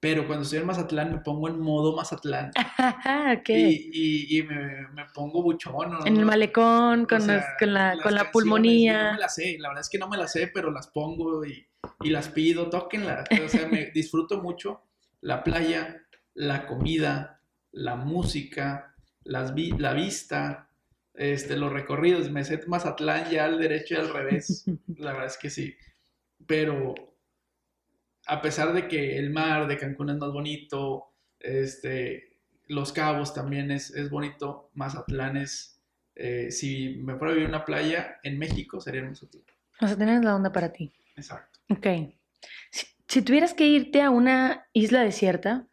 Pero 0.00 0.26
cuando 0.26 0.42
estoy 0.42 0.58
en 0.58 0.66
Mazatlán 0.66 1.12
me 1.12 1.18
pongo 1.18 1.48
en 1.48 1.60
modo 1.60 1.94
Mazatlán. 1.94 2.50
Y, 3.46 4.38
y, 4.38 4.42
me, 4.42 4.88
me, 4.88 5.04
pongo 5.14 5.42
buchón. 5.42 6.04
En 6.04 6.16
el 6.16 6.24
malecón, 6.24 7.06
con, 7.06 7.20
con 7.58 7.74
la, 7.74 7.96
con 8.02 8.14
la 8.14 8.30
pulmonía. 8.32 9.04
No 9.04 9.12
me 9.12 9.18
las 9.20 9.34
sé, 9.36 9.56
la 9.60 9.68
verdad 9.68 9.82
es 9.82 9.88
que 9.88 9.98
no 9.98 10.08
me 10.08 10.16
las 10.16 10.32
sé, 10.32 10.50
pero 10.52 10.72
las 10.72 10.88
pongo 10.88 11.44
y, 11.44 11.64
y 12.00 12.10
las 12.10 12.28
pido, 12.28 12.68
tóquenlas. 12.68 13.26
O 13.44 13.48
sea, 13.48 13.68
me 13.68 13.90
disfruto 13.94 14.42
mucho 14.42 14.82
la 15.20 15.44
playa, 15.44 16.02
la 16.34 16.66
comida, 16.66 17.40
la 17.70 17.94
música, 17.94 18.96
las 19.22 19.54
la 19.56 19.92
vista, 19.92 20.69
este, 21.14 21.56
los 21.56 21.72
recorridos. 21.72 22.30
Me 22.30 22.44
sé 22.44 22.60
Mazatlán 22.66 23.30
ya 23.30 23.44
al 23.44 23.58
derecho 23.58 23.94
y 23.94 23.98
al 23.98 24.12
revés. 24.12 24.64
La 24.96 25.12
verdad 25.12 25.26
es 25.26 25.38
que 25.38 25.50
sí. 25.50 25.74
Pero 26.46 26.94
a 28.26 28.40
pesar 28.40 28.72
de 28.72 28.88
que 28.88 29.18
el 29.18 29.30
mar 29.30 29.66
de 29.66 29.76
Cancún 29.76 30.10
es 30.10 30.16
más 30.16 30.32
bonito, 30.32 31.12
este, 31.38 32.38
Los 32.68 32.92
Cabos 32.92 33.34
también 33.34 33.70
es, 33.70 33.90
es 33.90 34.10
bonito, 34.10 34.70
Mazatlán 34.74 35.36
es, 35.36 35.82
eh, 36.14 36.50
si 36.50 37.00
me 37.02 37.16
fuera 37.16 37.32
a 37.32 37.34
vivir 37.34 37.48
en 37.48 37.54
una 37.54 37.64
playa 37.64 38.18
en 38.22 38.38
México, 38.38 38.80
sería 38.80 39.02
Mazatlán. 39.02 39.44
Mazatlán 39.80 40.08
es 40.10 40.24
la 40.24 40.36
onda 40.36 40.52
para 40.52 40.72
ti. 40.72 40.92
Exacto. 41.16 41.58
Ok. 41.70 42.14
Si, 42.70 42.86
si, 43.08 43.22
tuvieras 43.22 43.54
que 43.54 43.66
irte 43.66 44.02
a 44.02 44.10
una 44.10 44.68
isla 44.72 45.00
desierta, 45.00 45.66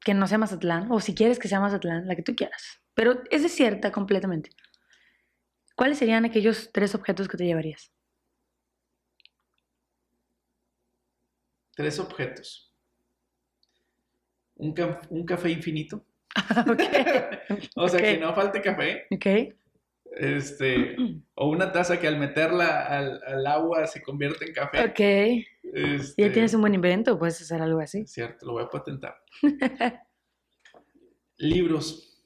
que 0.00 0.14
no 0.14 0.26
sea 0.26 0.38
Mazatlán, 0.38 0.92
o 0.92 1.00
si 1.00 1.14
quieres 1.14 1.38
que 1.38 1.48
sea 1.48 1.60
Mazatlán, 1.60 2.06
la 2.06 2.14
que 2.14 2.22
tú 2.22 2.36
quieras, 2.36 2.80
pero 2.94 3.22
es 3.30 3.42
desierta 3.42 3.90
completamente, 3.90 4.50
¿Cuáles 5.74 5.98
serían 5.98 6.24
aquellos 6.24 6.70
tres 6.72 6.94
objetos 6.94 7.28
que 7.28 7.36
te 7.36 7.46
llevarías? 7.46 7.92
Tres 11.74 11.98
objetos. 11.98 12.72
Un, 14.56 14.72
café 15.26 15.50
infinito. 15.50 16.06
o 17.76 17.88
sea, 17.88 18.00
que 18.00 18.18
no 18.18 18.34
falte 18.34 18.62
café. 18.62 19.06
Ok. 19.10 19.54
Este, 20.16 20.96
o 21.34 21.48
una 21.48 21.72
taza 21.72 21.98
que 21.98 22.06
al 22.06 22.18
meterla 22.18 22.86
al, 22.86 23.46
agua 23.46 23.86
se 23.86 24.02
convierte 24.02 24.46
en 24.46 24.54
café. 24.54 24.84
Ok. 24.84 25.00
Este, 25.74 26.22
ya 26.22 26.32
tienes 26.32 26.54
un 26.54 26.60
buen 26.60 26.74
invento, 26.74 27.18
puedes 27.18 27.40
hacer 27.40 27.60
algo 27.60 27.80
así. 27.80 28.06
Cierto, 28.06 28.46
lo 28.46 28.52
voy 28.52 28.64
a 28.64 28.68
patentar. 28.68 29.16
Libros. 31.36 32.22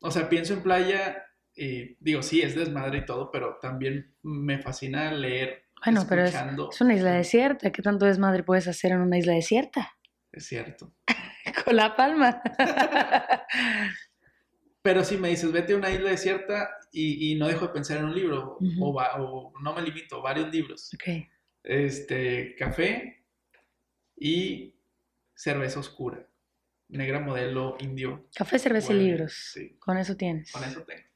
O 0.00 0.10
sea, 0.10 0.28
pienso 0.28 0.52
en 0.52 0.62
playa 0.62 1.24
y 1.54 1.96
digo, 2.00 2.22
sí, 2.22 2.40
es 2.40 2.54
desmadre 2.54 2.98
y 2.98 3.04
todo, 3.04 3.30
pero 3.30 3.58
también 3.60 4.14
me 4.22 4.58
fascina 4.58 5.12
leer. 5.12 5.64
Bueno, 5.84 6.06
pero 6.08 6.24
es, 6.24 6.34
una 6.80 6.94
isla 6.94 7.12
desierta. 7.12 7.70
¿Qué 7.70 7.82
tanto 7.82 8.06
desmadre 8.06 8.42
puedes 8.42 8.68
hacer 8.68 8.92
en 8.92 9.00
una 9.00 9.18
isla 9.18 9.34
desierta? 9.34 9.92
Es 10.30 10.46
cierto. 10.46 10.94
Con 11.64 11.76
la 11.76 11.94
palma. 11.96 12.40
pero 14.82 15.04
si 15.04 15.18
me 15.18 15.28
dices, 15.28 15.52
vete 15.52 15.74
a 15.74 15.76
una 15.76 15.90
isla 15.90 16.10
desierta 16.10 16.70
y, 16.92 17.34
no 17.34 17.48
dejo 17.48 17.66
de 17.66 17.72
pensar 17.72 17.98
en 17.98 18.04
un 18.04 18.14
libro, 18.14 18.58
o, 18.80 19.52
no 19.60 19.74
me 19.74 19.82
limito, 19.82 20.22
varios 20.22 20.50
libros. 20.52 20.90
Ok. 20.94 21.28
Este, 21.64 22.54
café 22.56 23.24
y 24.16 24.74
cerveza 25.34 25.80
oscura. 25.80 26.26
Negra 26.88 27.20
modelo 27.20 27.76
indio. 27.80 28.28
Café, 28.34 28.58
cerveza 28.58 28.92
y 28.92 28.98
libros. 28.98 29.50
Sí. 29.54 29.76
Con 29.78 29.96
eso 29.96 30.16
tienes. 30.16 30.52
Con 30.52 30.62
eso 30.64 30.82
tengo. 30.82 31.11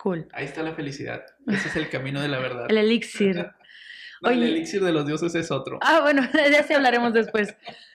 Cool. 0.00 0.26
Ahí 0.32 0.46
está 0.46 0.62
la 0.62 0.72
felicidad. 0.72 1.26
Ese 1.46 1.68
es 1.68 1.76
el 1.76 1.90
camino 1.90 2.22
de 2.22 2.28
la 2.28 2.38
verdad. 2.38 2.66
El 2.70 2.78
elixir. 2.78 3.50
el 4.22 4.42
elixir 4.42 4.82
de 4.82 4.92
los 4.92 5.06
dioses 5.06 5.34
es 5.34 5.50
otro. 5.50 5.78
Ah, 5.82 6.00
bueno, 6.00 6.22
ya 6.50 6.62
sí 6.62 6.72
hablaremos 6.72 7.12
después. 7.12 7.54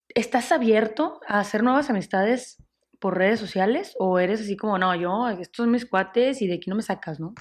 ¿Estás 0.10 0.52
abierto 0.52 1.20
a 1.28 1.40
hacer 1.40 1.64
nuevas 1.64 1.90
amistades 1.90 2.64
por 3.00 3.18
redes 3.18 3.40
sociales? 3.40 3.96
¿O 3.98 4.20
eres 4.20 4.42
así 4.42 4.56
como, 4.56 4.78
no, 4.78 4.96
yo, 4.96 5.30
estos 5.30 5.58
son 5.58 5.72
mis 5.72 5.88
cuates 5.88 6.44
y 6.44 6.48
de 6.48 6.54
aquí 6.54 6.70
no 6.70 6.76
me 6.76 6.84
sacas, 6.84 7.20
¿no? 7.20 7.34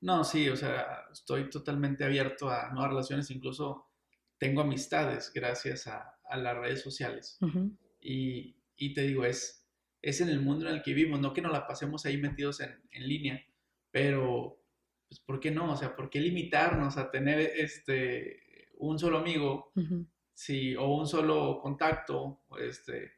No, 0.00 0.24
sí, 0.24 0.48
o 0.48 0.56
sea, 0.56 1.04
estoy 1.12 1.48
totalmente 1.48 2.02
abierto 2.02 2.50
a 2.50 2.68
nuevas 2.70 2.90
relaciones. 2.90 3.30
Incluso 3.30 3.92
tengo 4.38 4.62
amistades 4.62 5.30
gracias 5.32 5.86
a, 5.86 6.16
las 6.36 6.56
redes 6.56 6.82
sociales. 6.82 7.38
y, 8.00 8.56
y, 8.76 8.92
te 8.92 9.02
digo, 9.02 9.24
es, 9.24 9.68
es 10.02 10.20
en 10.20 10.30
el 10.30 10.40
mundo 10.40 10.68
en 10.68 10.74
el 10.74 10.82
que 10.82 10.94
vivimos, 10.94 11.20
no 11.20 11.32
que 11.32 11.42
nos 11.42 11.52
la 11.52 11.68
pasemos 11.68 12.04
ahí 12.06 12.16
metidos 12.16 12.60
en, 12.60 12.76
en 12.90 13.08
línea 13.08 13.44
pero, 13.90 14.62
pues, 15.08 15.20
¿por 15.20 15.40
qué 15.40 15.50
no? 15.50 15.72
O 15.72 15.76
sea, 15.76 15.94
¿por 15.94 16.10
qué 16.10 16.20
limitarnos 16.20 16.96
a 16.96 17.10
tener 17.10 17.40
este, 17.40 18.68
un 18.78 18.98
solo 18.98 19.18
amigo 19.18 19.72
sí, 20.32 20.76
o 20.76 20.96
un 20.96 21.06
solo 21.06 21.60
contacto? 21.60 22.42
Este, 22.58 23.12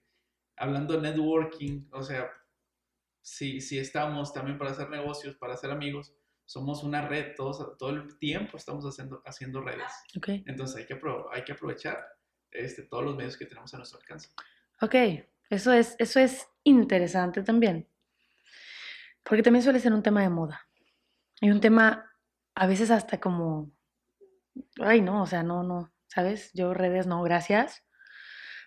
hablando 0.57 0.95
de 0.95 1.11
networking, 1.11 1.89
o 1.93 2.03
sea, 2.03 2.31
si, 3.21 3.61
si 3.61 3.79
estamos 3.79 4.33
también 4.33 4.59
para 4.59 4.71
hacer 4.71 4.91
negocios, 4.91 5.37
para 5.37 5.55
hacer 5.55 5.71
amigos, 5.71 6.15
somos 6.45 6.83
una 6.83 7.07
red, 7.09 7.35
todos, 7.37 7.79
todo 7.79 7.91
el 7.91 8.19
tiempo 8.19 8.57
estamos 8.57 8.85
haciendo, 8.85 9.23
haciendo 9.25 9.61
redes. 9.61 9.91
Entonces 10.47 10.77
hay 10.77 10.87
que, 10.87 11.01
hay 11.33 11.45
que 11.45 11.53
aprovechar 11.53 11.99
este, 12.51 12.83
todos 12.83 13.05
los 13.05 13.17
medios 13.17 13.37
que 13.37 13.47
tenemos 13.47 13.73
a 13.73 13.79
nuestro 13.79 13.99
alcance. 14.01 14.29
Ok, 14.81 14.95
eso 15.49 15.73
es, 15.73 15.97
eso 15.99 16.21
es 16.21 16.49
interesante 16.65 17.43
también. 17.43 17.89
Porque 19.25 19.43
también 19.43 19.63
suele 19.63 19.81
ser 19.81 19.93
un 19.93 20.03
tema 20.03 20.23
de 20.23 20.31
moda. 20.31 20.69
Y 21.41 21.51
un 21.51 21.61
tema 21.61 22.11
a 22.55 22.67
veces 22.67 22.91
hasta 22.91 23.21
como 23.21 23.73
ay, 24.81 25.01
no, 25.01 25.23
o 25.23 25.27
sea, 25.27 25.43
no, 25.43 25.63
no, 25.63 25.93
¿sabes? 26.07 26.51
Yo 26.55 26.75
redes 26.75 27.07
no, 27.07 27.23
gracias. 27.23 27.85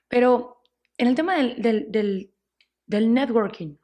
Pero 0.08 0.62
en 0.98 1.08
el 1.08 1.16
tema 1.16 1.36
del, 1.36 1.62
del, 1.62 1.92
del, 1.92 2.34
del 2.86 3.14
networking, 3.14 3.78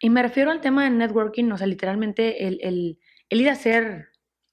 y 0.00 0.10
me 0.10 0.22
refiero 0.22 0.50
al 0.50 0.60
tema 0.60 0.84
del 0.84 0.98
networking, 0.98 1.50
o 1.52 1.58
sea, 1.58 1.66
literalmente 1.66 2.46
el, 2.46 2.58
el, 2.62 2.98
el 3.28 3.40
ir 3.40 3.48
a 3.50 3.52
hacer 3.52 4.08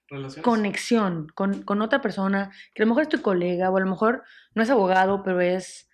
Relaciones. 0.10 0.44
conexión 0.44 1.28
con, 1.34 1.64
con 1.64 1.82
otra 1.82 2.02
persona, 2.02 2.52
que 2.74 2.84
a 2.84 2.86
lo 2.86 2.90
mejor 2.90 3.04
es 3.04 3.10
tu 3.10 3.22
colega, 3.22 3.70
o 3.70 3.78
a 3.78 3.80
lo 3.80 3.88
mejor 3.88 4.24
no 4.56 4.64
es 4.64 4.70
abogado, 4.70 5.24
pero 5.24 5.40
es, 5.40 5.90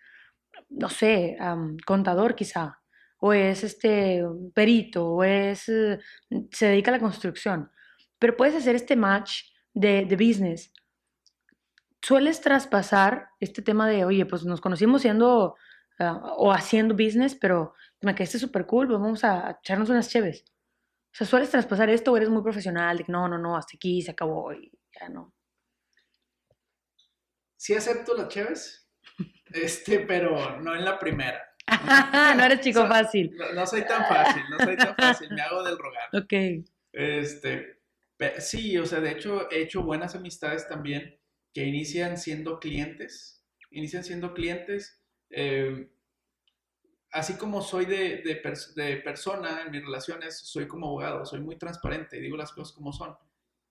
no 0.69 0.89
sé, 0.89 1.37
am, 1.39 1.77
contador 1.85 2.35
quizá, 2.35 2.81
o 3.25 3.31
es 3.31 3.63
este 3.63 4.21
perito, 4.53 5.07
o 5.07 5.23
es, 5.23 5.69
eh, 5.69 5.97
se 6.51 6.65
dedica 6.65 6.91
a 6.91 6.95
la 6.95 6.99
construcción. 6.99 7.71
Pero 8.19 8.35
puedes 8.35 8.53
hacer 8.53 8.75
este 8.75 8.97
match 8.97 9.43
de, 9.73 10.03
de 10.03 10.17
business. 10.17 10.73
Sueles 12.01 12.41
traspasar 12.41 13.29
este 13.39 13.61
tema 13.61 13.87
de, 13.87 14.03
oye, 14.03 14.25
pues 14.25 14.43
nos 14.43 14.59
conocimos 14.59 15.03
siendo 15.03 15.55
ah, 15.99 16.33
o 16.35 16.51
haciendo 16.51 16.95
business, 16.95 17.33
pero 17.33 17.73
me 18.01 18.13
caíste 18.13 18.39
súper 18.39 18.65
cool, 18.65 18.87
pues 18.87 18.99
vamos 18.99 19.23
a 19.23 19.57
echarnos 19.61 19.89
unas 19.89 20.09
cheves. 20.09 20.43
O 21.13 21.15
sea, 21.15 21.25
¿sueles 21.25 21.49
traspasar 21.49 21.89
esto 21.89 22.11
o 22.11 22.17
eres 22.17 22.27
muy 22.27 22.43
profesional? 22.43 22.97
De 22.97 23.05
no, 23.07 23.29
no, 23.29 23.37
no, 23.37 23.55
hasta 23.55 23.77
aquí 23.77 24.01
se 24.01 24.11
acabó 24.11 24.51
y 24.51 24.69
ya 24.99 25.07
no. 25.07 25.33
Sí 27.55 27.73
acepto 27.73 28.17
las 28.17 28.27
cheves, 28.27 28.89
este, 29.45 29.99
pero 29.99 30.59
no 30.59 30.75
en 30.75 30.83
la 30.83 30.99
primera. 30.99 31.52
no 32.37 32.43
eres 32.43 32.61
chico 32.61 32.81
So- 32.81 32.87
fácil. 32.87 33.35
No, 33.35 33.53
no 33.53 33.65
soy 33.65 33.85
tan 33.85 34.05
fácil, 34.05 34.43
no 34.49 34.59
soy 34.59 34.77
tan 34.77 34.95
fácil, 34.95 35.29
me 35.31 35.41
hago 35.41 35.63
del 35.63 35.77
rogar. 35.77 36.09
Ok. 36.13 36.33
Este, 36.91 37.79
sí, 38.39 38.77
o 38.77 38.85
sea, 38.85 38.99
de 38.99 39.11
hecho 39.11 39.49
he 39.51 39.61
hecho 39.61 39.81
buenas 39.83 40.15
amistades 40.15 40.67
también 40.67 41.17
que 41.53 41.63
inician 41.65 42.17
siendo 42.17 42.59
clientes, 42.59 43.43
inician 43.71 44.03
siendo 44.03 44.33
clientes, 44.33 45.01
eh, 45.29 45.89
así 47.11 47.35
como 47.35 47.61
soy 47.61 47.85
de, 47.85 48.21
de 48.23 48.41
de 48.75 48.97
persona 48.97 49.61
en 49.65 49.71
mis 49.71 49.81
relaciones, 49.83 50.37
soy 50.37 50.67
como 50.67 50.87
abogado, 50.87 51.25
soy 51.25 51.41
muy 51.41 51.57
transparente 51.57 52.17
y 52.17 52.21
digo 52.21 52.37
las 52.37 52.51
cosas 52.51 52.73
como 52.75 52.91
son. 52.93 53.15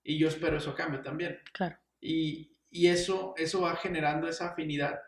Y 0.03 0.17
yo 0.17 0.27
espero 0.27 0.57
eso 0.57 0.71
a 0.71 0.75
cambio 0.75 1.01
también. 1.01 1.39
Claro. 1.53 1.77
Y, 2.01 2.57
y 2.69 2.87
eso, 2.87 3.33
eso 3.37 3.61
va 3.61 3.75
generando 3.77 4.27
esa 4.27 4.49
afinidad 4.49 4.99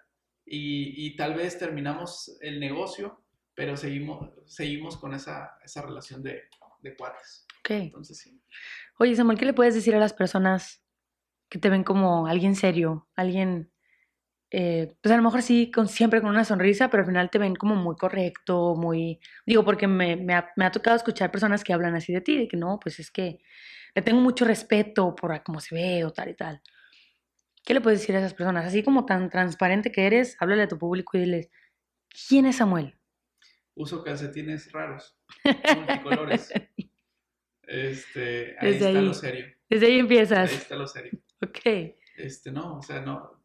y, 0.46 1.06
y 1.06 1.16
tal 1.16 1.34
vez 1.34 1.58
terminamos 1.58 2.38
el 2.42 2.60
negocio, 2.60 3.22
pero 3.56 3.78
seguimos, 3.78 4.30
seguimos 4.46 4.98
con 4.98 5.14
esa, 5.14 5.58
esa 5.64 5.82
relación 5.82 6.22
de, 6.22 6.44
de 6.82 6.96
cuates. 6.96 7.46
Ok. 7.60 7.72
Entonces 7.72 8.18
sí. 8.18 8.42
Oye, 9.00 9.16
Samuel, 9.16 9.38
¿qué 9.38 9.46
le 9.46 9.54
puedes 9.54 9.74
decir 9.74 9.96
a 9.96 10.00
las 10.00 10.14
personas 10.14 10.84
que 11.50 11.60
te 11.60 11.70
ven 11.70 11.84
como 11.84 12.28
alguien 12.28 12.56
serio? 12.56 13.08
Alguien, 13.16 13.72
eh, 14.52 14.96
pues 15.02 15.12
a 15.14 15.18
lo 15.18 15.24
mejor 15.24 15.42
sí, 15.42 15.72
con, 15.72 15.88
siempre 15.88 16.22
con 16.22 16.30
una 16.30 16.46
sonrisa, 16.46 16.90
pero 16.90 17.02
al 17.02 17.08
final 17.08 17.30
te 17.30 17.40
ven 17.40 17.56
como 17.56 17.76
muy 17.76 17.96
correcto, 17.96 18.76
muy... 18.76 19.20
Digo, 19.46 19.66
porque 19.66 19.88
me, 19.88 20.16
me 20.16 20.34
ha, 20.34 20.52
me 20.56 20.66
ha 20.66 20.72
tocado 20.72 20.96
escuchar 20.96 21.32
personas 21.32 21.64
que 21.64 21.74
hablan 21.74 21.96
así 21.96 22.14
de 22.14 22.22
ti, 22.22 22.38
de 22.38 22.48
que 22.48 22.58
no, 22.58 22.80
pues 22.80 23.00
es 23.00 23.12
que 23.12 23.40
le 23.96 24.02
tengo 24.02 24.20
mucho 24.20 24.46
respeto 24.46 25.16
por 25.16 25.42
cómo 25.44 25.60
se 25.60 25.76
ve 25.76 26.06
o 26.06 26.12
tal 26.12 26.30
y 26.30 26.36
tal. 26.36 26.62
¿Qué 27.66 27.74
le 27.74 27.82
puedes 27.82 28.00
decir 28.00 28.16
a 28.16 28.20
esas 28.20 28.34
personas? 28.34 28.66
Así 28.66 28.84
como 28.84 29.06
tan 29.06 29.30
transparente 29.30 29.92
que 29.92 30.06
eres, 30.06 30.38
háblale 30.40 30.64
a 30.64 30.68
tu 30.68 30.78
público 30.78 31.18
y 31.18 31.22
diles, 31.22 31.50
¿quién 32.28 32.46
es 32.46 32.58
Samuel? 32.58 32.96
Uso 33.74 34.04
calcetines 34.04 34.72
raros, 34.72 35.18
multicolores. 35.76 36.54
Este, 37.64 38.56
ahí 38.60 38.72
Desde 38.74 38.88
está 38.88 39.00
ahí. 39.00 39.06
lo 39.06 39.14
serio. 39.14 39.46
Desde 39.70 39.86
ahí 39.88 39.94
Ahí 39.94 40.00
empiezas. 40.00 40.52
está 40.52 40.76
lo 40.76 40.88
serio. 40.88 41.12
Ok. 41.42 41.60
Este, 42.18 42.52
no, 42.52 42.78
o 42.78 42.82
sea, 42.82 43.02
no. 43.02 43.42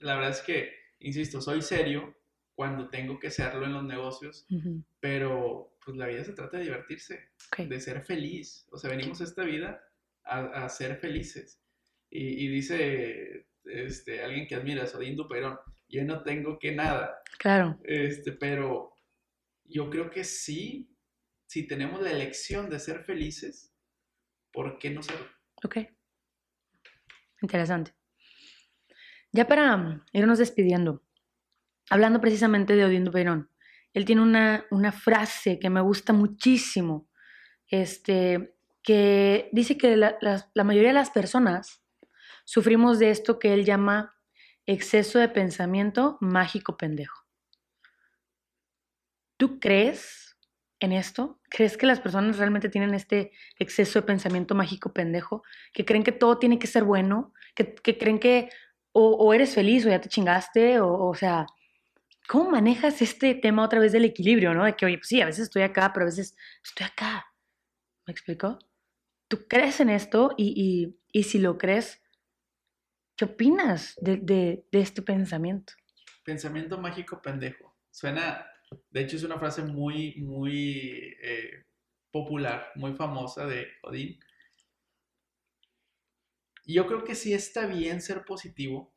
La 0.00 0.14
verdad 0.16 0.30
es 0.30 0.40
que, 0.40 0.72
insisto, 1.00 1.40
soy 1.40 1.62
serio 1.62 2.14
cuando 2.54 2.88
tengo 2.90 3.18
que 3.18 3.30
serlo 3.30 3.64
en 3.64 3.72
los 3.72 3.84
negocios, 3.84 4.46
pero 5.00 5.76
pues 5.84 5.96
la 5.96 6.06
vida 6.06 6.22
se 6.24 6.32
trata 6.32 6.58
de 6.58 6.64
divertirse, 6.64 7.30
de 7.56 7.80
ser 7.80 8.02
feliz. 8.02 8.66
O 8.70 8.78
sea, 8.78 8.90
venimos 8.90 9.20
a 9.20 9.24
esta 9.24 9.44
vida 9.44 9.82
a, 10.24 10.64
a 10.64 10.68
ser 10.68 10.96
felices. 10.96 11.60
Y, 12.10 12.44
y 12.44 12.48
dice 12.48 13.46
este, 13.64 14.22
alguien 14.22 14.46
que 14.46 14.54
admiras, 14.54 14.94
Odín 14.94 15.16
Duperón, 15.16 15.58
yo 15.88 16.04
no 16.04 16.22
tengo 16.22 16.58
que 16.58 16.72
nada, 16.72 17.20
Claro. 17.38 17.78
este, 17.84 18.32
pero 18.32 18.94
yo 19.64 19.90
creo 19.90 20.10
que 20.10 20.24
sí, 20.24 20.96
si 21.46 21.66
tenemos 21.66 22.00
la 22.02 22.10
elección 22.10 22.68
de 22.70 22.78
ser 22.78 23.04
felices, 23.04 23.74
¿por 24.52 24.78
qué 24.78 24.90
no 24.90 25.02
serlo? 25.02 25.26
Ok. 25.64 25.78
Interesante. 27.42 27.94
Ya 29.32 29.46
para 29.46 30.04
irnos 30.12 30.38
despidiendo, 30.38 31.02
hablando 31.90 32.20
precisamente 32.20 32.76
de 32.76 32.84
Odindo 32.84 33.10
Perón, 33.10 33.50
él 33.94 34.04
tiene 34.04 34.22
una, 34.22 34.64
una 34.70 34.92
frase 34.92 35.58
que 35.58 35.70
me 35.70 35.80
gusta 35.80 36.12
muchísimo, 36.12 37.10
este, 37.66 38.54
que 38.82 39.48
dice 39.52 39.76
que 39.76 39.96
la, 39.96 40.16
la 40.20 40.64
mayoría 40.64 40.90
de 40.90 40.94
las 40.94 41.10
personas 41.10 41.81
sufrimos 42.52 42.98
de 42.98 43.08
esto 43.08 43.38
que 43.38 43.54
él 43.54 43.64
llama 43.64 44.14
exceso 44.66 45.18
de 45.18 45.30
pensamiento 45.30 46.18
mágico 46.20 46.76
pendejo. 46.76 47.24
¿Tú 49.38 49.58
crees 49.58 50.36
en 50.78 50.92
esto? 50.92 51.40
¿Crees 51.48 51.78
que 51.78 51.86
las 51.86 52.00
personas 52.00 52.36
realmente 52.36 52.68
tienen 52.68 52.92
este 52.92 53.32
exceso 53.58 54.00
de 54.00 54.06
pensamiento 54.06 54.54
mágico 54.54 54.92
pendejo? 54.92 55.42
Que 55.72 55.86
creen 55.86 56.04
que 56.04 56.12
todo 56.12 56.38
tiene 56.38 56.58
que 56.58 56.66
ser 56.66 56.84
bueno, 56.84 57.32
que, 57.54 57.74
creen 57.98 58.18
que 58.18 58.50
o, 58.92 59.32
eres 59.32 59.54
feliz 59.54 59.86
o 59.86 59.88
ya 59.88 60.02
te 60.02 60.10
chingaste, 60.10 60.78
o, 60.78 61.06
o 61.08 61.14
sea, 61.14 61.46
¿cómo 62.28 62.50
manejas 62.50 63.00
este 63.00 63.34
tema 63.34 63.64
otra 63.64 63.80
vez 63.80 63.92
del 63.92 64.04
equilibrio, 64.04 64.52
no? 64.52 64.66
De 64.66 64.76
que, 64.76 64.84
oye, 64.84 64.98
pues 64.98 65.08
sí, 65.08 65.22
a 65.22 65.26
veces 65.26 65.44
estoy 65.44 65.62
acá, 65.62 65.90
pero 65.94 66.04
a 66.04 66.10
veces 66.10 66.36
estoy 66.62 66.84
acá. 66.84 67.24
¿Me 68.06 68.12
explico? 68.12 68.58
¿Tú 69.26 69.46
crees 69.48 69.80
en 69.80 69.88
esto? 69.88 70.34
Y 70.36 70.94
si 71.22 71.38
lo 71.38 71.56
crees, 71.56 72.01
¿qué 73.16 73.24
opinas 73.24 73.94
de, 74.00 74.16
de, 74.16 74.64
de 74.70 74.80
este 74.80 75.02
pensamiento? 75.02 75.72
Pensamiento 76.24 76.78
mágico 76.78 77.20
pendejo. 77.20 77.76
Suena, 77.90 78.46
de 78.90 79.00
hecho 79.00 79.16
es 79.16 79.24
una 79.24 79.38
frase 79.38 79.62
muy, 79.62 80.16
muy 80.16 81.16
eh, 81.22 81.64
popular, 82.10 82.68
muy 82.76 82.94
famosa 82.94 83.46
de 83.46 83.68
Odín. 83.82 84.18
Yo 86.64 86.86
creo 86.86 87.02
que 87.02 87.14
sí 87.16 87.32
está 87.34 87.66
bien 87.66 88.00
ser 88.00 88.24
positivo. 88.24 88.94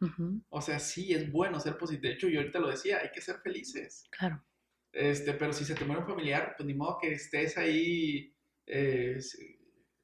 O 0.50 0.62
sea, 0.62 0.80
sí 0.80 1.14
es 1.14 1.32
bueno 1.32 1.60
ser 1.60 1.78
positivo. 1.78 2.10
De 2.10 2.14
hecho, 2.14 2.28
yo 2.28 2.40
ahorita 2.40 2.60
lo 2.60 2.70
decía, 2.70 3.00
hay 3.02 3.12
que 3.12 3.22
ser 3.22 3.38
felices. 3.40 4.06
claro. 4.12 4.44
Este, 4.92 5.34
pero 5.34 5.52
si 5.52 5.66
se 5.66 5.76
te 5.76 5.84
muere 5.84 6.04
un 6.04 6.08
familiar, 6.08 6.54
pues 6.56 6.66
ni 6.66 6.74
modo 6.74 7.00
que 7.02 7.12
estés 7.12 7.58
ahí 7.58 8.34
eh, 8.66 9.20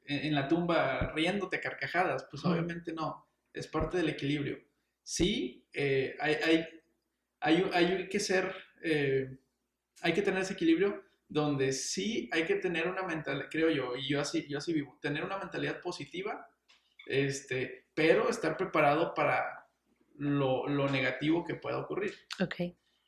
en, 0.03 0.36
la 0.36 0.49
tumba 0.49 1.14
riéndote 1.14 1.57
a 1.57 1.62
carcajadas. 1.62 2.28
Pues 2.30 2.43
obviamente 2.43 2.91
no. 2.91 3.26
Es 3.53 3.67
parte 3.67 3.97
del 3.97 4.09
equilibrio. 4.09 4.59
Sí, 5.03 5.67
eh, 5.73 6.15
hay, 6.19 6.35
hay, 6.43 6.67
hay, 7.39 7.69
hay 7.73 8.09
que 8.09 8.19
ser, 8.19 8.53
eh, 8.83 9.37
hay 10.01 10.13
que 10.13 10.21
tener 10.21 10.41
ese 10.41 10.53
equilibrio 10.53 11.03
donde 11.27 11.71
sí 11.71 12.29
hay 12.33 12.45
que 12.45 12.55
tener 12.55 12.87
una 12.87 13.03
mentalidad, 13.03 13.47
creo 13.49 13.69
yo, 13.69 13.95
y 13.95 14.09
yo 14.09 14.19
así, 14.19 14.45
yo 14.49 14.57
así 14.57 14.73
vivo, 14.73 14.97
tener 15.01 15.23
una 15.23 15.37
mentalidad 15.37 15.81
positiva, 15.81 16.49
este, 17.07 17.87
pero 17.93 18.29
estar 18.29 18.57
preparado 18.57 19.13
para 19.13 19.69
lo, 20.15 20.67
lo 20.67 20.89
negativo 20.89 21.45
que 21.45 21.55
pueda 21.55 21.79
ocurrir. 21.79 22.13
Ok. 22.39 22.55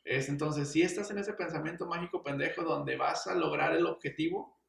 Es, 0.06 0.30
entonces, 0.30 0.70
si 0.72 0.82
estás 0.82 1.12
en 1.12 1.18
ese 1.18 1.34
pensamiento 1.34 1.86
mágico 1.86 2.24
pendejo 2.24 2.64
donde 2.64 2.96
vas 2.96 3.28
a 3.28 3.36
lograr 3.36 3.76
el 3.76 3.86
objetivo, 3.86 4.60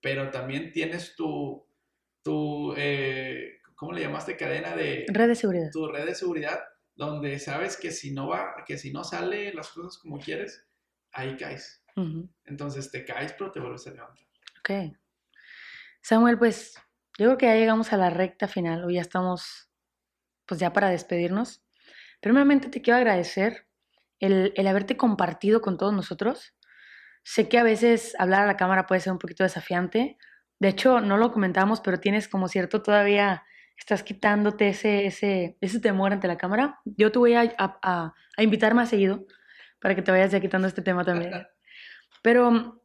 pero 0.00 0.30
también 0.30 0.72
tienes 0.72 1.14
tu, 1.16 1.66
tu 2.22 2.74
eh, 2.76 3.60
¿cómo 3.84 3.92
le 3.92 4.00
llamaste? 4.00 4.34
Cadena 4.36 4.74
de 4.74 5.04
Red 5.08 5.28
de 5.28 5.34
seguridad. 5.34 5.70
tu 5.70 5.86
red 5.86 6.06
de 6.06 6.14
seguridad, 6.14 6.58
donde 6.94 7.38
sabes 7.38 7.76
que 7.76 7.90
si 7.90 8.12
no 8.12 8.28
va, 8.28 8.54
que 8.66 8.78
si 8.78 8.90
no 8.92 9.04
sale 9.04 9.52
las 9.52 9.68
cosas 9.68 9.98
como 9.98 10.18
quieres, 10.18 10.66
ahí 11.12 11.36
caes. 11.36 11.84
Ujú. 11.94 12.30
Entonces 12.46 12.90
te 12.90 13.04
caes, 13.04 13.34
pero 13.34 13.52
te 13.52 13.60
vuelves 13.60 13.86
a 13.86 13.90
levantar. 13.90 14.24
Ok. 14.60 14.96
Samuel, 16.00 16.38
pues 16.38 16.74
yo 17.18 17.26
creo 17.26 17.36
que 17.36 17.46
ya 17.46 17.56
llegamos 17.56 17.92
a 17.92 17.98
la 17.98 18.08
recta 18.08 18.48
final 18.48 18.84
o 18.84 18.90
ya 18.90 19.02
estamos, 19.02 19.68
pues 20.46 20.58
ya 20.60 20.72
para 20.72 20.88
despedirnos. 20.88 21.62
Primeramente 22.20 22.70
te 22.70 22.80
quiero 22.80 22.96
agradecer 22.96 23.66
el, 24.18 24.54
el 24.56 24.66
haberte 24.66 24.96
compartido 24.96 25.60
con 25.60 25.76
todos 25.76 25.92
nosotros. 25.92 26.54
Sé 27.22 27.50
que 27.50 27.58
a 27.58 27.62
veces 27.62 28.14
hablar 28.18 28.42
a 28.42 28.46
la 28.46 28.56
cámara 28.56 28.86
puede 28.86 29.02
ser 29.02 29.12
un 29.12 29.18
poquito 29.18 29.42
desafiante. 29.42 30.16
De 30.58 30.68
hecho, 30.68 31.00
no 31.00 31.18
lo 31.18 31.32
comentamos, 31.32 31.82
pero 31.82 32.00
tienes 32.00 32.28
como 32.28 32.48
cierto 32.48 32.82
todavía, 32.82 33.44
estás 33.76 34.02
quitándote 34.02 34.68
ese, 34.68 35.06
ese, 35.06 35.56
ese 35.60 35.80
temor 35.80 36.12
ante 36.12 36.28
la 36.28 36.38
cámara. 36.38 36.80
Yo 36.84 37.10
te 37.12 37.18
voy 37.18 37.34
a, 37.34 37.42
a- 37.58 37.78
a- 37.82 38.42
invitar 38.42 38.74
más 38.74 38.88
seguido 38.88 39.26
para 39.80 39.94
que 39.94 40.02
te 40.02 40.10
vayas 40.10 40.32
ya 40.32 40.40
quitando 40.40 40.66
este 40.68 40.82
tema 40.82 41.04
también. 41.04 41.32
Pero 42.22 42.50
mm, 42.50 42.80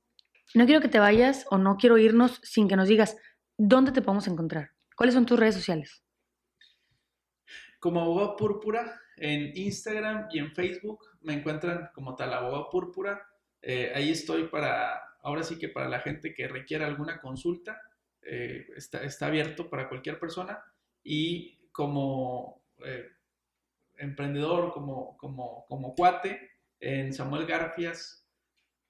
no 0.56 0.66
quiero 0.66 0.82
que 0.82 0.88
te 0.90 1.00
vayas 1.00 1.46
o 1.50 1.58
no 1.58 1.78
quiero 1.78 1.98
irnos 1.98 2.40
sin 2.44 2.68
que 2.68 2.76
nos 2.76 2.88
digas 2.88 3.18
dónde 3.58 3.92
te 3.92 4.02
podemos 4.02 4.28
encontrar. 4.28 4.72
¿Cuáles 4.96 5.16
son 5.16 5.26
tus 5.26 5.40
redes 5.40 5.56
sociales? 5.56 6.04
Como 7.80 8.02
abogado 8.02 8.36
púrpura 8.36 9.00
en 9.18 9.56
Instagram 9.56 10.28
y 10.32 10.40
en 10.40 10.52
Facebook 10.54 11.00
me 11.22 11.34
encuentran 11.34 11.90
como 11.94 12.16
tal 12.16 12.34
abogado 12.34 12.70
púrpura. 12.70 13.26
Eh, 13.62 13.92
ahí 13.96 14.12
estoy 14.12 14.48
para, 14.48 15.02
ahora 15.22 15.44
sí 15.44 15.58
que 15.58 15.70
para 15.70 15.88
la 15.88 16.00
gente 16.00 16.34
que 16.34 16.48
requiera 16.48 16.88
alguna 16.88 17.20
consulta, 17.22 17.82
eh, 18.22 18.68
está, 18.76 19.04
está, 19.04 19.28
abierto 19.28 19.70
para 19.70 19.88
cualquier 19.88 20.20
persona. 20.20 20.62
Y 21.04 21.70
como 21.72 22.64
eh, 22.86 23.06
emprendedor, 23.98 24.74
como, 24.74 25.18
como, 25.18 25.66
como 25.68 25.94
cuate, 25.96 26.52
en 26.80 27.14
Samuel 27.14 27.46
Garfias 27.46 28.28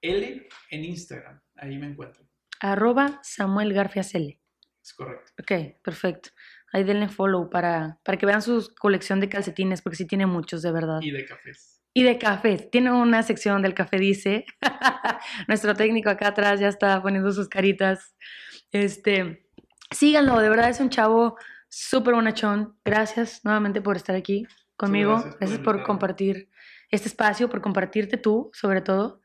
L 0.02 0.48
en 0.72 0.86
Instagram. 0.86 1.42
Ahí 1.56 1.78
me 1.78 1.88
encuentro. 1.88 2.24
Arroba 2.62 3.20
Samuel 3.24 3.74
Garfias 3.74 4.14
L. 4.16 4.40
Es 4.82 4.94
correcto. 4.94 5.32
Ok, 5.40 5.82
perfecto. 5.84 6.30
Ahí 6.72 6.84
denle 6.84 7.10
follow 7.10 7.50
para, 7.50 8.00
para 8.04 8.18
que 8.18 8.26
vean 8.26 8.42
su 8.42 8.74
colección 8.80 9.20
de 9.20 9.30
calcetines, 9.30 9.82
porque 9.82 9.98
sí 9.98 10.06
tiene 10.06 10.26
muchos, 10.26 10.62
de 10.62 10.72
verdad. 10.72 11.00
Y 11.02 11.12
de 11.12 11.26
cafés. 11.26 11.82
Y 11.94 12.04
de 12.04 12.18
cafés. 12.18 12.70
Tiene 12.70 12.92
una 12.92 13.24
sección 13.24 13.62
del 13.62 13.74
café, 13.74 13.98
dice. 13.98 14.46
Nuestro 15.48 15.74
técnico 15.74 16.10
acá 16.10 16.30
atrás 16.30 16.60
ya 16.60 16.68
está 16.68 17.02
poniendo 17.02 17.32
sus 17.32 17.50
caritas. 17.50 18.16
Este, 18.72 19.48
síganlo, 19.92 20.40
de 20.40 20.50
verdad 20.50 20.70
es 20.70 20.80
un 20.80 20.90
chavo 20.90 21.38
súper 21.70 22.16
bonachón. 22.16 22.78
Gracias 22.84 23.42
nuevamente 23.46 23.82
por 23.82 23.96
estar 23.96 24.16
aquí 24.16 24.46
conmigo. 24.76 25.14
Gracias 25.14 25.32
por, 25.32 25.40
gracias 25.40 25.60
por 25.60 25.84
compartir 25.84 26.50
este 26.90 27.08
espacio, 27.08 27.50
por 27.50 27.62
compartirte 27.62 28.18
tú, 28.18 28.50
sobre 28.54 28.82
todo. 28.82 29.22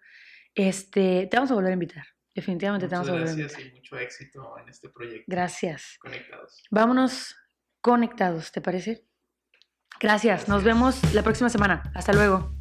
Este, 0.54 1.26
te 1.30 1.36
vamos 1.36 1.50
a 1.50 1.54
volver 1.54 1.70
a 1.70 1.74
invitar. 1.74 2.06
Definitivamente 2.34 2.88
te 2.88 2.94
vamos 2.94 3.08
a 3.08 3.12
volver 3.12 3.28
a 3.28 3.30
invitar. 3.32 3.50
Gracias 3.50 3.72
y 3.72 3.76
mucho 3.76 3.98
éxito 3.98 4.58
en 4.58 4.68
este 4.68 4.88
proyecto. 4.88 5.24
Gracias. 5.26 5.96
Conectados. 6.00 6.62
Vámonos 6.70 7.36
conectados, 7.80 8.52
¿te 8.52 8.60
parece? 8.60 9.06
Gracias. 10.00 10.24
Gracias. 10.34 10.48
Nos 10.48 10.64
vemos 10.64 11.14
la 11.14 11.22
próxima 11.22 11.48
semana. 11.48 11.90
Hasta 11.94 12.12
luego. 12.12 12.52